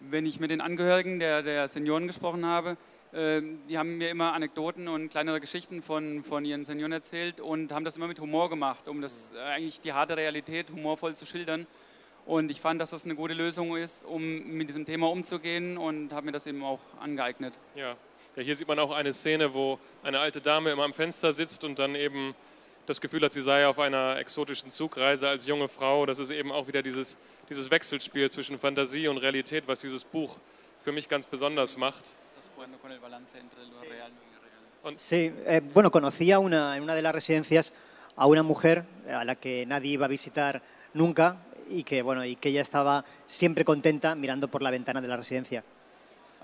Wenn 0.00 0.26
ich 0.26 0.40
mit 0.40 0.50
den 0.50 0.60
Angehörigen 0.60 1.18
der, 1.18 1.42
der 1.42 1.68
Senioren 1.68 2.06
gesprochen 2.06 2.44
habe, 2.44 2.76
äh, 3.12 3.42
die 3.68 3.78
haben 3.78 3.96
mir 3.98 4.10
immer 4.10 4.32
Anekdoten 4.32 4.88
und 4.88 5.08
kleinere 5.08 5.40
Geschichten 5.40 5.82
von, 5.82 6.24
von 6.24 6.44
ihren 6.44 6.64
Senioren 6.64 6.92
erzählt 6.92 7.40
und 7.40 7.72
haben 7.72 7.84
das 7.84 7.96
immer 7.96 8.08
mit 8.08 8.20
Humor 8.20 8.50
gemacht, 8.50 8.88
um 8.88 9.00
das 9.00 9.32
äh, 9.34 9.38
eigentlich 9.38 9.80
die 9.80 9.92
harte 9.92 10.16
Realität 10.16 10.70
humorvoll 10.70 11.14
zu 11.14 11.24
schildern. 11.24 11.66
Und 12.26 12.50
ich 12.50 12.60
fand, 12.60 12.80
dass 12.80 12.90
das 12.90 13.04
eine 13.04 13.14
gute 13.14 13.34
Lösung 13.34 13.76
ist, 13.76 14.04
um 14.04 14.22
mit 14.48 14.68
diesem 14.68 14.86
Thema 14.86 15.10
umzugehen 15.10 15.76
und 15.76 16.12
habe 16.12 16.26
mir 16.26 16.32
das 16.32 16.46
eben 16.46 16.64
auch 16.64 16.80
angeeignet. 16.98 17.54
Ja. 17.74 17.96
ja, 18.34 18.42
hier 18.42 18.56
sieht 18.56 18.66
man 18.66 18.78
auch 18.78 18.92
eine 18.92 19.12
Szene, 19.12 19.52
wo 19.52 19.78
eine 20.02 20.20
alte 20.20 20.40
Dame 20.40 20.70
immer 20.70 20.84
am 20.84 20.94
Fenster 20.94 21.32
sitzt 21.32 21.64
und 21.64 21.78
dann 21.78 21.94
eben 21.94 22.34
das 22.86 23.00
Gefühl 23.00 23.22
hat, 23.22 23.32
sie 23.32 23.42
sei 23.42 23.66
auf 23.66 23.78
einer 23.78 24.18
exotischen 24.18 24.70
Zugreise 24.70 25.28
als 25.28 25.46
junge 25.46 25.68
Frau. 25.68 26.06
Das 26.06 26.18
ist 26.18 26.30
eben 26.30 26.52
auch 26.52 26.66
wieder 26.66 26.82
dieses, 26.82 27.16
dieses 27.48 27.70
Wechselspiel 27.70 28.30
zwischen 28.30 28.58
Fantasie 28.58 29.08
und 29.08 29.18
Realität, 29.18 29.64
was 29.66 29.80
dieses 29.80 30.04
Buch 30.04 30.38
für 30.82 30.92
mich 30.92 31.08
ganz 31.08 31.26
besonders 31.26 31.76
macht. 31.76 32.04
Sí, 34.96 35.32
eh, 35.46 35.62
bueno, 35.72 35.90
conocía 35.90 36.38
una, 36.38 36.76
en 36.76 36.82
una 36.82 36.94
de 36.94 37.00
las 37.00 37.14
residencias 37.14 37.72
a 38.16 38.26
una 38.26 38.42
mujer 38.42 38.84
a 39.08 39.24
la 39.24 39.34
que 39.34 39.64
nadie 39.64 39.92
iba 39.92 40.04
a 40.04 40.08
visitar 40.08 40.62
nunca 40.92 41.38
y 41.70 41.84
que, 41.84 42.02
bueno, 42.02 42.24
y 42.24 42.36
que 42.36 42.50
ella 42.50 42.60
estaba 42.60 43.04
siempre 43.26 43.64
contenta 43.64 44.14
mirando 44.14 44.48
por 44.48 44.60
la 44.60 44.70
ventana 44.70 45.00
de 45.00 45.08
la 45.08 45.16
residencia. 45.16 45.64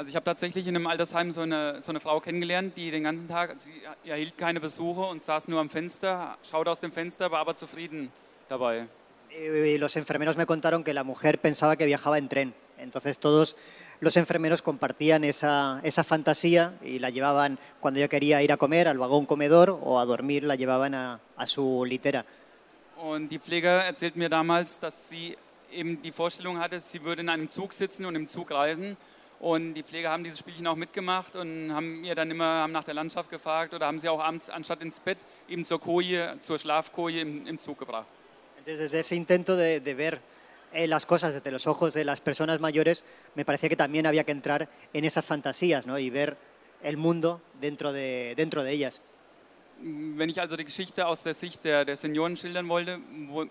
Also 0.00 0.08
ich 0.08 0.16
habe 0.16 0.24
tatsächlich 0.24 0.66
in 0.66 0.74
einem 0.74 0.86
Altersheim 0.86 1.30
so 1.30 1.42
eine, 1.42 1.82
so 1.82 1.92
eine 1.92 2.00
Frau 2.00 2.20
kennengelernt, 2.20 2.74
die 2.74 2.90
den 2.90 3.02
ganzen 3.02 3.28
Tag, 3.28 3.58
sie 3.58 3.74
erhielt 4.06 4.38
keine 4.38 4.58
Besuche 4.58 5.02
und 5.02 5.22
saß 5.22 5.48
nur 5.48 5.60
am 5.60 5.68
Fenster, 5.68 6.38
schaute 6.42 6.70
aus 6.70 6.80
dem 6.80 6.90
Fenster, 6.90 7.30
war 7.30 7.40
aber 7.40 7.54
zufrieden 7.54 8.10
dabei. 8.48 8.88
Y 9.30 9.76
los 9.76 9.96
enfermeros 9.96 10.38
me 10.38 10.46
contaron 10.46 10.84
que 10.84 10.94
la 10.94 11.04
mujer 11.04 11.38
pensaba 11.38 11.76
que 11.76 11.84
viajaba 11.84 12.16
en 12.16 12.30
tren. 12.30 12.54
Entonces 12.78 13.18
todos 13.18 13.56
los 14.00 14.16
enfermeros 14.16 14.62
compartían 14.62 15.22
esa, 15.22 15.82
esa 15.82 16.02
fantasía 16.02 16.72
y 16.82 16.98
la 16.98 17.10
llevaban 17.10 17.58
cuando 17.78 18.00
ella 18.00 18.08
quería 18.08 18.42
ir 18.42 18.52
a 18.52 18.56
comer 18.56 18.88
al 18.88 18.96
vagón 18.96 19.26
comedor 19.26 19.68
o 19.82 20.00
a 20.00 20.06
dormir, 20.06 20.44
la 20.44 20.54
llevaban 20.54 20.94
a, 20.94 21.20
a 21.36 21.46
su 21.46 21.84
litera. 21.84 22.24
Und 22.96 23.28
die 23.28 23.38
Pfleger 23.38 23.84
erzählt 23.84 24.16
mir 24.16 24.30
damals, 24.30 24.78
dass 24.78 25.10
sie 25.10 25.36
eben 25.70 26.00
die 26.00 26.10
Vorstellung 26.10 26.58
hatte, 26.58 26.80
sie 26.80 27.04
würde 27.04 27.20
in 27.20 27.28
einem 27.28 27.50
Zug 27.50 27.74
sitzen 27.74 28.06
und 28.06 28.14
im 28.14 28.28
Zug 28.28 28.50
reisen. 28.50 28.96
Und 29.40 29.72
die 29.72 29.82
Pfleger 29.82 30.10
haben 30.10 30.22
dieses 30.22 30.38
Spielchen 30.38 30.66
auch 30.66 30.76
mitgemacht 30.76 31.34
und 31.34 31.72
haben 31.72 32.02
mir 32.02 32.14
dann 32.14 32.30
immer 32.30 32.60
haben 32.60 32.72
nach 32.72 32.84
der 32.84 32.92
Landschaft 32.92 33.30
gefragt 33.30 33.72
oder 33.72 33.86
haben 33.86 33.98
sie 33.98 34.08
auch 34.08 34.20
abends 34.20 34.50
anstatt 34.50 34.82
ins 34.82 35.00
Bett 35.00 35.16
eben 35.48 35.64
zur 35.64 35.80
Koje, 35.80 36.36
zur 36.40 36.58
Schlafkoje 36.58 37.22
im, 37.22 37.46
im 37.46 37.58
Zug 37.58 37.78
gebracht. 37.78 38.06
Entonces, 38.58 38.90
desde 38.90 39.00
ese 39.00 39.14
intento 39.16 39.56
de, 39.56 39.80
de 39.80 39.94
ver 39.94 40.20
eh, 40.74 40.86
las 40.86 41.06
cosas 41.06 41.32
desde 41.32 41.50
los 41.50 41.66
ojos 41.66 41.94
de 41.94 42.04
las 42.04 42.20
personas 42.20 42.60
mayores, 42.60 43.02
me 43.34 43.46
parecía 43.46 43.70
que 43.70 43.76
también 43.76 44.06
había 44.06 44.24
que 44.24 44.32
entrar 44.32 44.68
en 44.92 45.06
esas 45.06 45.24
fantasías 45.24 45.86
¿no? 45.86 45.98
y 45.98 46.10
ver 46.10 46.36
el 46.82 46.98
mundo 46.98 47.40
dentro 47.62 47.92
de, 47.92 48.34
dentro 48.36 48.62
de 48.62 48.72
ellas. 48.72 49.00
Wenn 49.82 50.28
ich 50.28 50.38
also 50.38 50.58
die 50.58 50.64
Geschichte 50.64 51.06
aus 51.06 51.22
der 51.22 51.32
Sicht 51.32 51.64
der, 51.64 51.86
der 51.86 51.96
Senioren 51.96 52.36
schildern 52.36 52.68
wollte, 52.68 52.98
wo, 53.28 53.46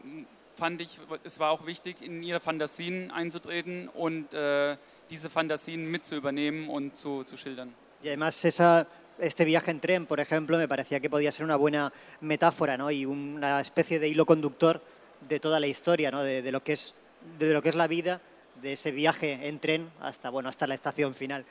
fand 0.52 0.80
ich, 0.82 1.00
es 1.24 1.40
war 1.40 1.50
auch 1.50 1.66
wichtig, 1.66 2.04
in 2.04 2.22
ihre 2.22 2.40
Fantasien 2.40 3.10
einzutreten 3.10 3.88
und 3.88 4.32
äh, 4.36 4.78
diese 5.10 5.30
Fantasien 5.30 5.90
mit 5.90 6.06
zu 6.06 6.16
übernehmen 6.16 6.70
und 6.70 6.98
zu, 6.98 7.24
zu 7.24 7.38
schildern. 7.38 7.74
Y 8.04 8.08
además 8.08 8.44
esa, 8.46 8.88
este 9.18 9.46
viaje 9.46 9.72
en 9.72 9.80
tren, 9.80 10.06
por 10.06 10.20
ejemplo, 10.20 10.58
me 10.58 10.68
parecía 10.68 11.00
que 11.00 11.10
podía 11.10 11.32
ser 11.32 11.46
una 11.46 11.56
buena 11.56 11.92
metáfora 12.22 12.78
¿no? 12.78 12.92
y 12.92 13.06
una 13.06 13.60
especie 13.60 14.00
de 14.00 14.08
hilo 14.08 14.26
conductor 14.26 14.82
de 15.28 15.40
toda 15.40 15.60
la 15.60 15.68
historia, 15.68 16.12
¿no? 16.12 16.24
de, 16.24 16.42
de 16.42 16.52
lo 16.52 16.64
que 16.64 16.74
es, 16.74 16.94
de 17.38 17.52
lo 17.52 17.62
que 17.62 17.70
es 17.70 17.76
la 17.76 17.88
vida, 17.88 18.22
de 18.62 18.74
ese 18.74 18.92
viaje 18.92 19.48
en 19.48 19.60
tren 19.60 19.90
hasta, 20.02 20.30
bueno, 20.30 20.50
hasta 20.50 20.68
la 20.68 20.76
estación 20.76 21.14
final. 21.14 21.46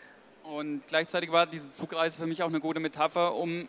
Und 0.45 0.87
gleichzeitig 0.87 1.31
war 1.31 1.47
diese 1.47 1.71
Zugreise 1.71 2.17
für 2.17 2.27
mich 2.27 2.43
auch 2.43 2.49
eine 2.49 2.61
gute 2.61 2.81
Metapher, 2.81 3.35
um 3.35 3.69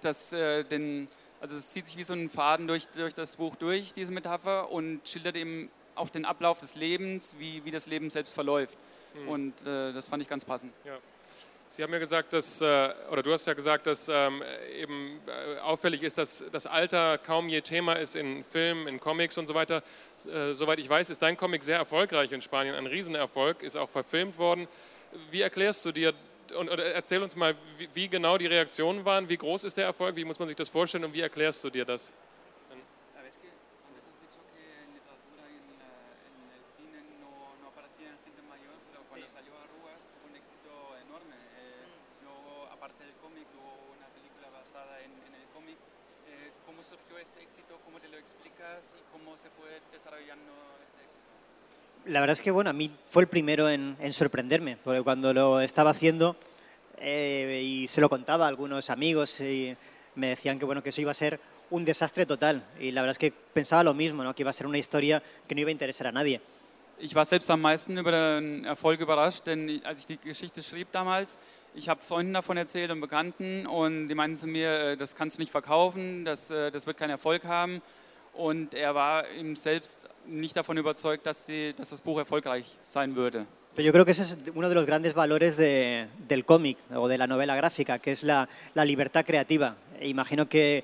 das, 0.00 0.32
äh, 0.32 0.64
den, 0.64 1.08
also 1.42 1.56
es 1.56 1.70
zieht 1.72 1.86
sich 1.86 1.98
wie 1.98 2.04
so 2.04 2.14
ein 2.14 2.30
Faden 2.30 2.66
durch, 2.66 2.88
durch 2.88 3.12
das 3.12 3.36
Buch 3.36 3.54
durch, 3.56 3.92
diese 3.92 4.12
Metapher, 4.12 4.70
und 4.70 5.06
schildert 5.06 5.36
eben 5.36 5.70
auch 5.96 6.10
den 6.10 6.24
Ablauf 6.24 6.58
des 6.58 6.76
Lebens, 6.76 7.34
wie, 7.38 7.64
wie 7.64 7.70
das 7.70 7.86
Leben 7.86 8.10
selbst 8.10 8.34
verläuft. 8.34 8.78
Und 9.26 9.54
äh, 9.66 9.92
das 9.92 10.08
fand 10.08 10.22
ich 10.22 10.28
ganz 10.28 10.44
passend. 10.44 10.72
Ja. 10.84 10.98
Sie 11.68 11.82
haben 11.82 11.92
ja 11.92 11.98
gesagt, 11.98 12.32
dass, 12.32 12.60
äh, 12.60 12.90
oder 13.10 13.22
du 13.22 13.32
hast 13.32 13.46
ja 13.46 13.54
gesagt, 13.54 13.86
dass 13.86 14.08
ähm, 14.08 14.42
eben 14.78 15.20
äh, 15.26 15.58
auffällig 15.60 16.02
ist, 16.04 16.16
dass 16.16 16.44
das 16.52 16.66
Alter 16.66 17.18
kaum 17.18 17.48
je 17.48 17.60
Thema 17.60 17.94
ist 17.94 18.14
in 18.14 18.44
Filmen, 18.44 18.86
in 18.86 19.00
Comics 19.00 19.36
und 19.36 19.48
so 19.48 19.54
weiter. 19.54 19.82
Äh, 20.32 20.54
soweit 20.54 20.78
ich 20.78 20.88
weiß, 20.88 21.10
ist 21.10 21.22
dein 21.22 21.36
Comic 21.36 21.64
sehr 21.64 21.78
erfolgreich 21.78 22.30
in 22.30 22.40
Spanien, 22.40 22.74
ein 22.76 22.86
Riesenerfolg, 22.86 23.62
ist 23.62 23.76
auch 23.76 23.90
verfilmt 23.90 24.38
worden. 24.38 24.68
Wie 25.30 25.42
erklärst 25.42 25.84
du 25.84 25.92
dir 25.92 26.14
und 26.56 26.70
oder 26.70 26.84
erzähl 26.94 27.20
uns 27.20 27.34
mal, 27.34 27.56
wie, 27.78 27.88
wie 27.94 28.08
genau 28.08 28.38
die 28.38 28.46
Reaktionen 28.46 29.04
waren, 29.04 29.28
wie 29.28 29.36
groß 29.36 29.64
ist 29.64 29.76
der 29.76 29.86
Erfolg, 29.86 30.14
wie 30.14 30.24
muss 30.24 30.38
man 30.38 30.46
sich 30.46 30.56
das 30.56 30.68
vorstellen 30.68 31.04
und 31.04 31.14
wie 31.14 31.20
erklärst 31.20 31.64
du 31.64 31.70
dir 31.70 31.84
das? 31.84 32.12
Éxito? 47.46 47.78
¿Cómo 47.84 48.00
te 48.00 48.08
lo 48.08 48.18
explicas? 48.18 48.96
¿Y 48.98 49.12
cómo 49.12 49.36
se 49.36 49.48
fue 49.50 49.80
desarrollando 49.92 50.52
este 50.84 51.02
éxito? 51.04 51.22
La 52.06 52.20
verdad 52.20 52.32
es 52.32 52.42
que 52.42 52.50
bueno, 52.50 52.70
a 52.70 52.72
mí 52.72 52.90
fue 53.04 53.22
el 53.22 53.28
primero 53.28 53.68
en, 53.68 53.96
en 54.00 54.12
sorprenderme, 54.12 54.76
porque 54.82 55.02
cuando 55.02 55.32
lo 55.32 55.60
estaba 55.60 55.90
haciendo 55.90 56.36
eh, 56.98 57.62
y 57.64 57.88
se 57.88 58.00
lo 58.00 58.08
contaba 58.08 58.46
a 58.46 58.48
algunos 58.48 58.90
amigos 58.90 59.40
y 59.40 59.76
me 60.14 60.28
decían 60.28 60.58
que 60.58 60.64
bueno 60.64 60.82
que 60.82 60.90
eso 60.90 61.00
iba 61.00 61.10
a 61.10 61.14
ser 61.14 61.38
un 61.70 61.84
desastre 61.84 62.26
total 62.26 62.64
y 62.80 62.90
la 62.90 63.02
verdad 63.02 63.12
es 63.12 63.18
que 63.18 63.32
pensaba 63.32 63.84
lo 63.84 63.94
mismo, 63.94 64.24
¿no? 64.24 64.34
que 64.34 64.42
iba 64.42 64.50
a 64.50 64.52
ser 64.52 64.66
una 64.66 64.78
historia 64.78 65.22
que 65.46 65.54
no 65.54 65.60
iba 65.60 65.68
a 65.68 65.72
interesar 65.72 66.08
a 66.08 66.12
nadie. 66.12 66.40
Ich 66.98 67.14
war 67.14 67.26
selbst 67.26 67.50
am 67.50 67.60
meisten 67.60 67.98
über 67.98 68.10
den 68.10 68.64
Erfolg 68.64 69.00
überrascht, 69.00 69.46
denn 69.46 69.82
als 69.84 70.00
ich 70.00 70.06
die 70.06 70.16
Geschichte 70.16 70.62
schrieb 70.62 70.90
damals, 70.92 71.38
ich 71.76 71.88
habe 71.88 72.00
Freunden 72.02 72.32
davon 72.32 72.56
erzählt 72.56 72.90
und 72.90 73.00
Bekannten 73.00 73.66
und 73.66 74.06
die 74.08 74.14
meinten 74.14 74.36
zu 74.36 74.46
mir, 74.46 74.70
äh, 74.92 74.96
das 74.96 75.14
kannst 75.14 75.36
du 75.36 75.42
nicht 75.42 75.52
verkaufen, 75.52 76.24
das, 76.24 76.50
äh, 76.50 76.70
das 76.70 76.86
wird 76.86 76.96
keinen 76.96 77.10
Erfolg 77.10 77.44
haben. 77.44 77.82
Und 78.32 78.74
er 78.74 78.94
war 78.94 79.30
ihm 79.30 79.56
selbst 79.56 80.08
nicht 80.26 80.56
davon 80.56 80.76
überzeugt, 80.76 81.24
dass, 81.26 81.46
die, 81.46 81.72
dass 81.74 81.90
das 81.90 82.00
Buch 82.00 82.18
erfolgreich 82.18 82.76
sein 82.82 83.14
würde. 83.14 83.46
Pero 83.74 83.86
yo 83.86 83.92
creo 83.92 84.04
que 84.06 84.12
ese 84.12 84.22
es 84.22 84.36
uno 84.54 84.68
de 84.70 84.74
los 84.74 84.86
grandes 84.86 85.12
valores 85.14 85.56
de- 85.58 86.06
del 86.28 86.44
cómic 86.46 86.78
o 86.94 87.08
de 87.08 87.18
la 87.18 87.26
novela 87.26 87.54
gráfica, 87.56 87.98
que 87.98 88.12
es 88.12 88.22
la, 88.22 88.48
la 88.74 88.84
libertad 88.86 89.24
creativa. 89.24 89.76
E 90.00 90.08
imagino 90.08 90.48
que 90.48 90.82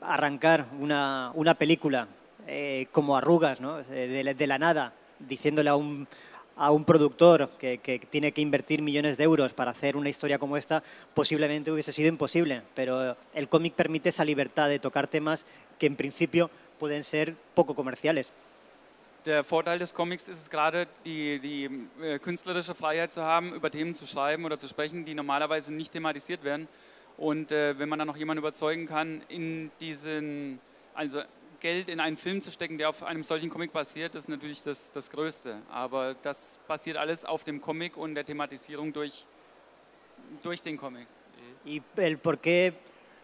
arrancar 0.00 0.66
una, 0.78 1.32
una 1.34 1.54
película 1.54 2.08
eh, 2.46 2.86
como 2.92 3.14
arrugas, 3.16 3.60
¿no? 3.60 3.80
Eh, 3.80 3.84
de, 4.24 4.34
de 4.34 4.46
la 4.46 4.58
nada, 4.58 4.92
diciéndole 5.18 5.68
a 5.70 5.76
un, 5.76 6.06
a 6.60 6.70
un 6.72 6.84
productor 6.84 7.48
que, 7.58 7.78
que 7.78 7.98
tiene 7.98 8.32
que 8.32 8.42
invertir 8.42 8.82
millones 8.82 9.16
de 9.16 9.24
euros 9.24 9.54
para 9.54 9.70
hacer 9.70 9.96
una 9.96 10.10
historia 10.10 10.38
como 10.38 10.58
esta, 10.58 10.82
posiblemente 11.14 11.72
hubiese 11.72 11.90
sido 11.90 12.10
imposible. 12.10 12.60
Pero 12.74 13.16
el 13.32 13.48
cómic 13.48 13.72
permite 13.72 14.10
esa 14.10 14.26
libertad 14.26 14.68
de 14.68 14.78
tocar 14.78 15.06
temas 15.06 15.46
que 15.78 15.86
en 15.86 15.96
principio 15.96 16.50
pueden 16.78 17.02
ser 17.02 17.34
poco 17.54 17.74
comerciales. 17.74 18.30
Der 19.24 19.42
Vorteil 19.42 19.78
des 19.78 19.92
Comics 19.92 20.28
ist 20.28 20.40
es 20.42 20.50
gerade, 20.50 20.86
die, 21.04 21.38
die 21.38 21.88
äh, 22.02 22.18
künstlerische 22.18 22.74
Freiheit 22.74 23.10
zu 23.12 23.22
haben, 23.22 23.54
über 23.54 23.70
Themen 23.70 23.94
zu 23.94 24.06
schreiben 24.06 24.44
oder 24.44 24.58
zu 24.58 24.68
sprechen, 24.68 25.06
die 25.06 25.14
normalerweise 25.14 25.72
nicht 25.72 25.92
thematisiert 25.92 26.44
werden. 26.44 26.68
Und 27.16 27.52
äh, 27.52 27.78
wenn 27.78 27.88
man 27.88 27.98
dann 27.98 28.08
noch 28.08 28.16
jemanden 28.16 28.40
überzeugen 28.40 28.86
kann, 28.86 29.22
in 29.28 29.70
diesen, 29.80 30.58
also 30.94 31.22
Geld 31.60 31.88
in 31.88 32.00
einen 32.00 32.16
Film 32.16 32.40
zu 32.40 32.50
stecken, 32.50 32.78
der 32.78 32.88
auf 32.88 33.02
einem 33.02 33.22
solchen 33.24 33.50
Comic 33.50 33.72
basiert, 33.72 34.14
ist 34.14 34.28
natürlich 34.28 34.62
das, 34.62 34.90
das 34.92 35.10
Größte. 35.10 35.60
Aber 35.70 36.14
das 36.22 36.58
basiert 36.66 36.96
alles 36.96 37.24
auf 37.24 37.44
dem 37.44 37.60
Comic 37.60 37.96
und 37.96 38.14
der 38.14 38.24
Thematisierung 38.24 38.92
durch, 38.92 39.26
durch 40.42 40.62
den 40.62 40.76
Comic. 40.76 41.06
Y 41.66 41.82
el 41.96 42.16
por 42.18 42.38
qué 42.38 42.72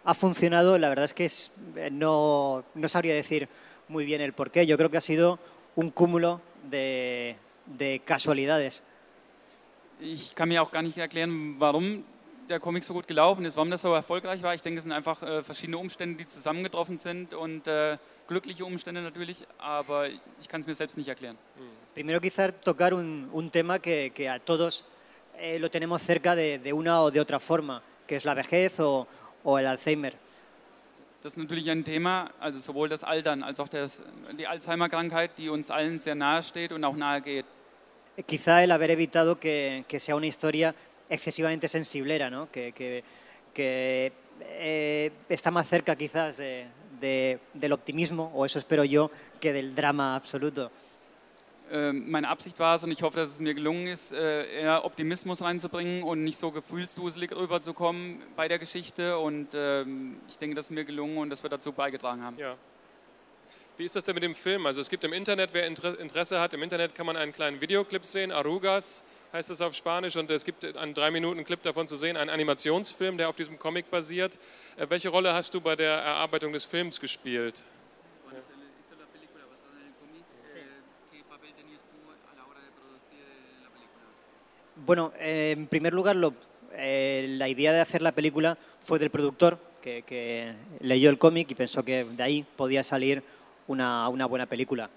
ha 0.05 0.15
funcionado, 0.15 0.77
la 0.79 0.89
verdad 0.89 1.07
es 1.07 1.15
que 1.15 1.25
es- 1.25 1.51
eh, 1.77 1.91
no, 1.91 2.63
no 2.75 2.89
sabría 2.89 3.15
decir 3.15 3.49
muy 3.89 4.05
bien 4.05 4.21
el 4.21 4.33
por 4.35 4.51
qué. 4.51 4.67
Yo 4.67 4.77
creo 4.77 4.91
que 4.91 4.99
ha 4.99 5.01
sido 5.01 5.39
un 5.75 5.91
cúmulo 5.91 6.41
de, 6.71 7.37
de 7.67 8.01
casualidades. 8.05 8.83
Ich 10.01 10.35
kann 10.35 10.49
mir 10.51 10.61
auch 10.61 10.71
gar 10.71 10.83
nicht 10.83 10.99
erklären, 10.99 11.57
warum 11.59 12.05
der 12.49 12.61
Comic 12.61 12.85
so 12.85 12.95
gut 12.95 13.07
gelaufen 13.07 13.45
ist, 13.45 13.57
warum 13.57 13.71
das 13.71 13.83
so 13.83 13.93
erfolgreich 13.93 14.43
war. 14.43 14.55
Ich 14.55 14.63
denke, 14.63 14.79
es 14.79 14.85
sind 14.85 14.93
einfach 14.93 15.23
äh, 15.23 15.43
verschiedene 15.43 15.79
Umstände, 15.79 16.17
die 16.17 16.27
zusammengetroffen 16.27 16.99
sind 16.99 17.35
und 17.35 17.67
äh, 17.67 17.99
glückliche 18.29 18.65
Umstände 18.65 19.03
natürlich, 19.03 19.45
aber 19.59 20.09
ich 20.41 20.49
kann 20.49 20.61
es 20.61 20.67
mir 20.67 20.75
selbst 20.75 20.97
nicht 20.97 21.09
erklären. 21.09 21.37
Primero 21.95 22.21
quizá 22.21 22.53
tocar 22.53 22.93
un, 22.93 23.29
un 23.33 23.51
tema 23.51 23.79
que, 23.79 24.11
que 24.11 24.29
a 24.29 24.39
todos 24.39 24.85
eh, 25.39 25.59
lo 25.59 25.71
tenemos 25.71 26.03
cerca 26.03 26.35
de, 26.35 26.59
de 26.59 26.73
una 26.73 27.03
o 27.03 27.11
de 27.11 27.21
otra 27.21 27.41
forma, 27.41 27.83
que 28.07 28.17
es 28.17 28.25
la 28.25 28.35
vejez 28.35 28.79
o, 28.81 29.07
o 29.45 29.59
el 29.59 29.67
Alzheimer. 29.67 30.13
Das 31.23 31.33
ist 31.33 31.39
natürlich 31.39 31.69
ein 31.71 31.83
Thema, 31.83 32.31
also 32.39 32.61
sowohl 32.61 32.89
das 32.89 33.03
Altern 33.03 33.43
als 33.43 33.59
auch 33.59 33.69
das, 33.69 34.01
die 34.39 34.47
Alzheimer-Krankheit, 34.47 35.33
die 35.39 35.49
uns 35.49 35.71
allen 35.71 35.99
sehr 35.99 36.15
nahe 36.15 36.43
steht 36.43 36.71
und 36.71 36.85
auch 36.85 36.95
nahe 36.95 37.21
geht. 37.21 37.47
Eh, 38.17 38.23
Quizá 38.23 38.63
el 38.63 38.71
haber 38.71 38.91
evitado 38.91 39.41
que, 39.41 39.85
que 39.89 39.99
sea 39.99 40.15
una 40.17 40.27
historia 40.27 40.75
excesivamente 41.09 41.69
sensiblera, 41.69 42.31
¿no? 42.31 42.51
que, 42.51 42.73
que- 42.73 43.03
que, 43.55 44.13
eh, 44.41 45.11
está 45.29 45.51
más 45.51 45.67
cerca 45.69 45.97
quizás 45.97 46.37
de- 46.37 46.67
de- 47.01 47.39
del 47.55 47.73
optimismo, 47.73 48.31
o 48.35 48.45
eso 48.45 48.59
espero 48.59 48.85
yo, 48.85 49.11
que 49.41 49.53
del 49.53 49.75
drama 49.75 50.15
absoluto. 50.17 50.71
Ähm, 51.69 52.09
meine 52.09 52.29
Absicht 52.29 52.59
war 52.61 52.77
es, 52.77 52.85
und 52.85 52.93
ich 52.93 53.03
hoffe, 53.03 53.17
dass 53.19 53.31
es 53.31 53.41
mir 53.41 53.53
gelungen 53.53 53.89
ist, 53.89 54.13
äh, 54.13 54.61
eher 54.63 54.85
Optimismus 54.85 55.43
reinzubringen 55.43 56.05
und 56.05 56.23
nicht 56.23 56.39
so 56.39 56.53
gefühlsduselig 56.53 57.33
rüberzukommen 57.33 58.23
bei 58.37 58.47
der 58.47 58.61
Geschichte. 58.61 59.19
Und 59.19 59.49
ähm, 59.55 60.21
ich 60.29 60.39
denke, 60.39 60.55
das 60.55 60.67
ist 60.67 60.71
mir 60.71 60.85
gelungen 60.85 61.19
und 61.19 61.31
das 61.31 61.43
wir 61.43 61.51
dazu 61.51 61.73
beigetragen 61.73 62.23
haben. 62.23 62.39
Ja. 62.39 62.55
Wie 63.79 63.85
ist 63.85 63.95
das 63.95 64.05
denn 64.05 64.15
mit 64.15 64.23
dem 64.23 64.35
Film? 64.35 64.65
Also 64.65 64.81
es 64.81 64.89
gibt 64.89 65.05
im 65.05 65.13
Internet, 65.13 65.51
wer 65.53 65.67
Interesse 65.67 66.41
hat, 66.41 66.55
im 66.55 66.63
Internet 66.63 66.95
kann 66.95 67.05
man 67.05 67.15
einen 67.15 67.33
kleinen 67.33 67.61
Videoclip 67.61 68.07
sehen, 68.07 68.33
Arugas 68.33 69.05
heißt 69.35 69.51
es 69.51 69.61
auf 69.61 69.75
Spanisch, 69.75 70.17
und 70.17 70.31
es 70.31 70.47
gibt 70.47 70.65
einen 70.77 70.95
drei 70.95 71.11
Minuten 71.11 71.45
Clip 71.45 71.61
davon 71.63 71.87
zu 71.87 71.99
sehen, 71.99 72.17
einen 72.17 72.31
Animationsfilm, 72.31 73.19
der 73.19 73.29
auf 73.29 73.37
diesem 73.37 73.59
Comic 73.59 73.91
basiert. 73.91 74.39
Äh, 74.79 74.87
welche 74.89 75.11
Rolle 75.11 75.35
hast 75.35 75.53
du 75.53 75.61
bei 75.61 75.77
der 75.77 75.91
Erarbeitung 75.91 76.55
des 76.55 76.65
Films 76.65 76.99
gespielt? 76.99 77.63
Bueno, 84.87 85.13
eh, 85.19 85.53
en 85.53 85.67
primer 85.67 85.93
lugar, 85.93 86.17
lo, 86.17 86.33
eh, 86.73 87.27
la 87.37 87.49
idea 87.49 87.73
de 87.73 87.81
hacer 87.81 88.01
la 88.01 88.13
película 88.13 88.57
fue 88.81 88.99
del 88.99 89.11
productor, 89.11 89.59
que, 89.83 90.03
que 90.03 90.55
leyó 90.81 91.11
el 91.11 91.19
cómic 91.19 91.51
y 91.51 91.55
pensó 91.55 91.85
que 91.85 92.05
de 92.05 92.23
ahí 92.23 92.47
podía 92.57 92.83
salir 92.83 93.23
una, 93.67 94.09
una 94.09 94.27
buena 94.27 94.47
película. 94.47 94.89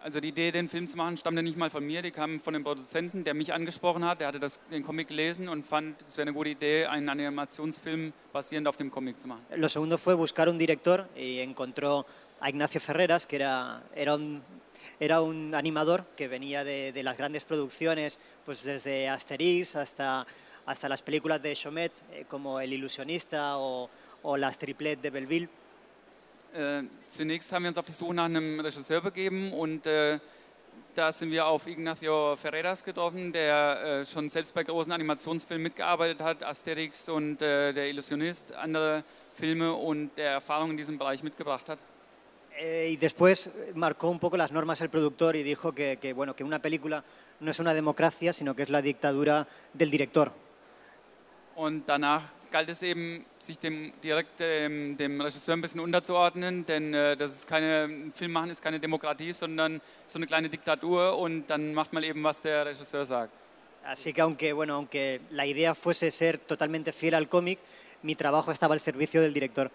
Also 0.00 0.20
die 0.20 0.28
Idee, 0.28 0.52
den 0.52 0.68
Film 0.68 0.86
zu 0.86 0.96
machen, 0.96 1.16
stammte 1.16 1.42
nicht 1.42 1.58
mal 1.58 1.70
von 1.70 1.84
mir, 1.84 2.02
die 2.02 2.12
kam 2.12 2.38
von 2.38 2.54
dem 2.54 2.62
Produzenten, 2.62 3.24
der 3.24 3.34
mich 3.34 3.52
angesprochen 3.52 4.04
hat. 4.04 4.20
Der 4.20 4.28
hatte 4.28 4.38
das, 4.38 4.60
den 4.70 4.84
Comic 4.84 5.08
gelesen 5.08 5.48
und 5.48 5.66
fand, 5.66 6.00
es 6.02 6.16
wäre 6.16 6.22
eine 6.28 6.32
gute 6.32 6.50
Idee, 6.50 6.86
einen 6.86 7.08
Animationsfilm 7.08 8.12
basierend 8.32 8.68
auf 8.68 8.76
dem 8.76 8.90
Comic 8.90 9.18
zu 9.18 9.26
machen. 9.26 9.44
Lo 9.56 9.68
segundo 9.68 9.98
fue 9.98 10.14
buscar 10.14 10.48
un 10.48 10.56
director 10.56 11.08
y 11.16 11.40
encontró 11.40 12.06
a 12.40 12.48
Ignacio 12.48 12.80
Ferreras, 12.80 13.26
que 13.26 13.36
era, 13.36 13.82
era 13.94 14.14
un 14.14 14.40
era 15.00 15.20
un 15.20 15.54
animador 15.54 16.04
que 16.16 16.26
venía 16.26 16.64
de, 16.64 16.92
de, 16.92 17.02
las 17.02 17.16
grandes 17.16 17.44
producciones, 17.44 18.18
pues 18.44 18.64
desde 18.64 19.08
Asterix 19.08 19.76
hasta, 19.76 20.26
hasta 20.66 20.88
las 20.88 21.02
películas 21.02 21.40
de 21.42 21.54
Chomet, 21.54 21.92
eh, 22.12 22.24
como 22.28 22.60
El 22.60 22.72
Ilusionista 22.72 23.58
o, 23.58 23.88
o 24.22 24.36
las 24.36 24.58
Triplet 24.58 25.00
de 25.00 25.10
Belleville. 25.10 25.48
Äh, 26.54 26.84
zunächst 27.06 27.52
haben 27.52 27.64
wir 27.64 27.68
uns 27.68 27.78
auf 27.78 27.86
die 27.86 27.92
Suche 27.92 28.14
nach 28.14 28.24
einem 28.24 28.58
Regisseur 28.60 29.02
begeben 29.02 29.52
und 29.52 29.86
äh, 29.86 30.18
da 30.94 31.12
sind 31.12 31.30
wir 31.30 31.46
auf 31.46 31.66
Ignacio 31.66 32.36
Ferreras 32.36 32.82
getroffen, 32.82 33.32
der 33.32 34.00
äh, 34.00 34.06
schon 34.06 34.28
selbst 34.28 34.54
bei 34.54 34.64
großen 34.64 34.90
Animationsfilmen 34.90 35.62
mitgearbeitet 35.62 36.20
hat, 36.22 36.42
Asterix 36.42 37.08
und 37.08 37.42
äh, 37.42 37.72
der 37.72 37.88
Illusionist, 37.88 38.52
andere 38.52 39.04
Filme 39.34 39.72
und 39.74 40.10
der 40.16 40.32
Erfahrung 40.32 40.70
in 40.70 40.76
diesem 40.76 40.98
Bereich 40.98 41.22
mitgebracht 41.22 41.68
hat. 41.68 41.78
Eh, 42.60 42.90
y 42.90 42.96
después 42.96 43.52
marcó 43.74 44.08
un 44.08 44.18
poco 44.18 44.36
las 44.36 44.50
normas 44.50 44.80
el 44.80 44.88
productor 44.88 45.36
y 45.36 45.44
dijo 45.44 45.72
que, 45.72 45.98
que, 45.98 46.12
bueno, 46.12 46.34
que 46.34 46.42
una 46.42 46.58
película 46.60 47.04
no 47.40 47.50
es 47.50 47.58
una 47.60 47.72
democracia, 47.72 48.32
sino 48.32 48.56
que 48.56 48.64
es 48.64 48.70
la 48.70 48.82
dictadura 48.82 49.46
del 49.74 49.90
director. 49.90 50.32
Und 51.54 51.86
danach 51.86 52.22
galt 52.50 52.68
es 52.68 52.82
eben, 52.82 53.24
sich 53.38 53.58
dem 53.58 53.92
direkt 54.02 54.40
dem, 54.40 54.96
dem 54.96 55.20
Regisseur 55.20 55.54
ein 55.54 55.60
bisschen 55.60 55.80
unterzuordnen, 55.80 56.66
denn 56.66 56.94
äh, 56.94 57.16
das 57.16 57.32
ist 57.32 57.48
keine, 57.48 58.10
Film 58.14 58.32
machen 58.32 58.50
ist 58.50 58.62
keine 58.62 58.80
Demokratie, 58.80 59.32
sondern 59.32 59.80
so 60.06 60.18
eine 60.18 60.26
kleine 60.26 60.48
Diktatur 60.48 61.18
und 61.18 61.46
dann 61.48 61.74
macht 61.74 61.92
man 61.92 62.02
eben, 62.02 62.22
was 62.22 62.40
der 62.40 62.66
Regisseur 62.66 63.06
sagt. 63.06 63.32
Así 63.84 64.12
que 64.12 64.20
aunque, 64.20 64.52
bueno, 64.52 64.74
aunque 64.74 65.20
la 65.30 65.46
idea 65.46 65.74
fuese 65.74 66.10
ser 66.10 66.38
totalmente 66.38 66.92
fiel 66.92 67.14
al 67.14 67.26
cómic, 67.26 67.58
mi 68.02 68.14
trabajo 68.14 68.50
estaba 68.50 68.74
al 68.74 68.80
servicio 68.80 69.22
del 69.22 69.32
director. 69.32 69.70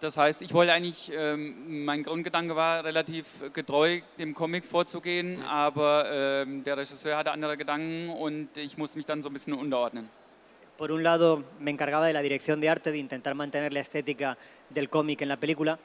Das 0.00 0.18
heißt, 0.18 0.42
ich 0.42 0.52
wollte 0.52 0.74
eigentlich, 0.74 1.10
ähm, 1.14 1.84
mein 1.86 2.02
Grundgedanke 2.02 2.54
war, 2.54 2.84
relativ 2.84 3.50
getreu 3.54 4.02
dem 4.18 4.34
Comic 4.34 4.64
vorzugehen, 4.64 5.42
aber 5.42 6.10
ähm, 6.12 6.62
der 6.64 6.76
Regisseur 6.76 7.16
hatte 7.16 7.32
andere 7.32 7.56
Gedanken 7.56 8.10
und 8.10 8.54
ich 8.58 8.76
musste 8.76 8.98
mich 8.98 9.06
dann 9.06 9.22
so 9.22 9.30
ein 9.30 9.32
bisschen 9.32 9.54
unterordnen. 9.54 10.08
Por 10.76 10.92
un 10.92 11.02
lado, 11.02 11.42
me 11.58 11.70
encargaba 11.70 12.06
de 12.06 12.12
la 12.12 12.20
dirección 12.20 12.60
de 12.60 12.68
arte, 12.68 12.92
de 12.92 12.98
intentar 12.98 13.34
mantener 13.34 13.72
la 13.72 13.80
estética 13.80 14.36
del 14.68 14.90
cómic 14.90 15.22
en 15.22 15.28
la 15.28 15.38
película. 15.38 15.78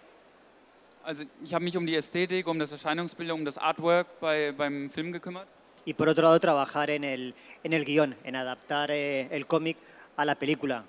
Also 1.03 1.23
ich 1.43 1.53
habe 1.53 1.63
mich 1.63 1.75
um 1.75 1.85
die 1.85 1.95
Ästhetik, 1.95 2.47
um 2.47 2.59
das 2.59 2.71
Erscheinungsbild, 2.71 3.31
um 3.31 3.43
das 3.43 3.57
Artwork 3.57 4.19
bei, 4.19 4.51
beim 4.51 4.89
Film 4.89 5.11
gekümmert. 5.11 5.47
Y 5.83 5.95
por 5.95 6.07
otro 6.09 6.23
lado, 6.23 6.39
trabajar 6.39 6.91
en 6.91 7.03
el, 7.03 7.33
en 7.63 7.73
el 7.73 7.85
guion, 7.85 8.15
en 8.23 8.35
adaptar 8.35 8.91
eh, 8.91 9.27
el 9.31 9.47
cómic 9.47 9.77
a 10.15 10.25
la 10.25 10.35
película, 10.35 10.83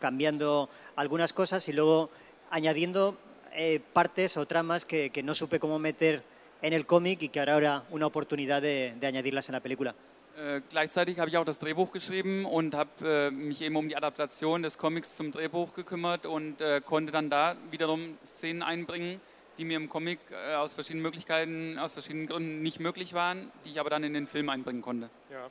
cambiando 0.00 0.68
algunas 0.96 1.32
cosas 1.32 1.66
y 1.68 1.72
luego 1.72 2.10
añadiendo 2.50 3.16
eh, 3.52 3.80
partes 3.92 4.36
o 4.36 4.46
tramas 4.46 4.84
que, 4.84 5.08
que, 5.08 5.22
no 5.22 5.34
supe 5.34 5.58
cómo 5.58 5.78
meter 5.78 6.22
en 6.60 6.74
el 6.74 6.84
cómic 6.84 7.22
y 7.22 7.28
que 7.30 7.38
ahora 7.38 7.56
era 7.56 7.84
una 7.90 8.06
oportunidad 8.06 8.60
de, 8.60 8.94
de 9.00 9.06
añadirlas 9.06 9.48
en 9.48 9.54
la 9.54 9.60
película. 9.60 9.94
Äh, 10.36 10.62
gleichzeitig 10.68 11.20
habe 11.20 11.28
ich 11.30 11.38
auch 11.38 11.44
das 11.44 11.60
Drehbuch 11.60 11.92
geschrieben 11.92 12.44
und 12.44 12.74
habe 12.74 12.90
äh, 13.04 13.30
mich 13.30 13.62
eben 13.62 13.76
um 13.76 13.88
die 13.88 13.96
Adaptation 13.96 14.62
des 14.62 14.78
Comics 14.78 15.14
zum 15.14 15.30
Drehbuch 15.30 15.74
gekümmert 15.74 16.26
und 16.26 16.60
äh, 16.60 16.80
konnte 16.84 17.12
dann 17.12 17.30
da 17.30 17.56
wiederum 17.70 18.18
Szenen 18.24 18.62
einbringen, 18.62 19.20
die 19.58 19.64
mir 19.64 19.76
im 19.76 19.88
Comic 19.88 20.18
äh, 20.30 20.54
aus 20.54 20.74
verschiedenen 20.74 21.02
Möglichkeiten, 21.02 21.78
aus 21.78 21.92
verschiedenen 21.92 22.26
Gründen 22.26 22.62
nicht 22.62 22.80
möglich 22.80 23.14
waren, 23.14 23.52
die 23.64 23.68
ich 23.68 23.78
aber 23.78 23.90
dann 23.90 24.02
in 24.02 24.12
den 24.12 24.26
Film 24.26 24.48
einbringen 24.48 24.82
konnte. 24.82 25.08
Ja. 25.30 25.48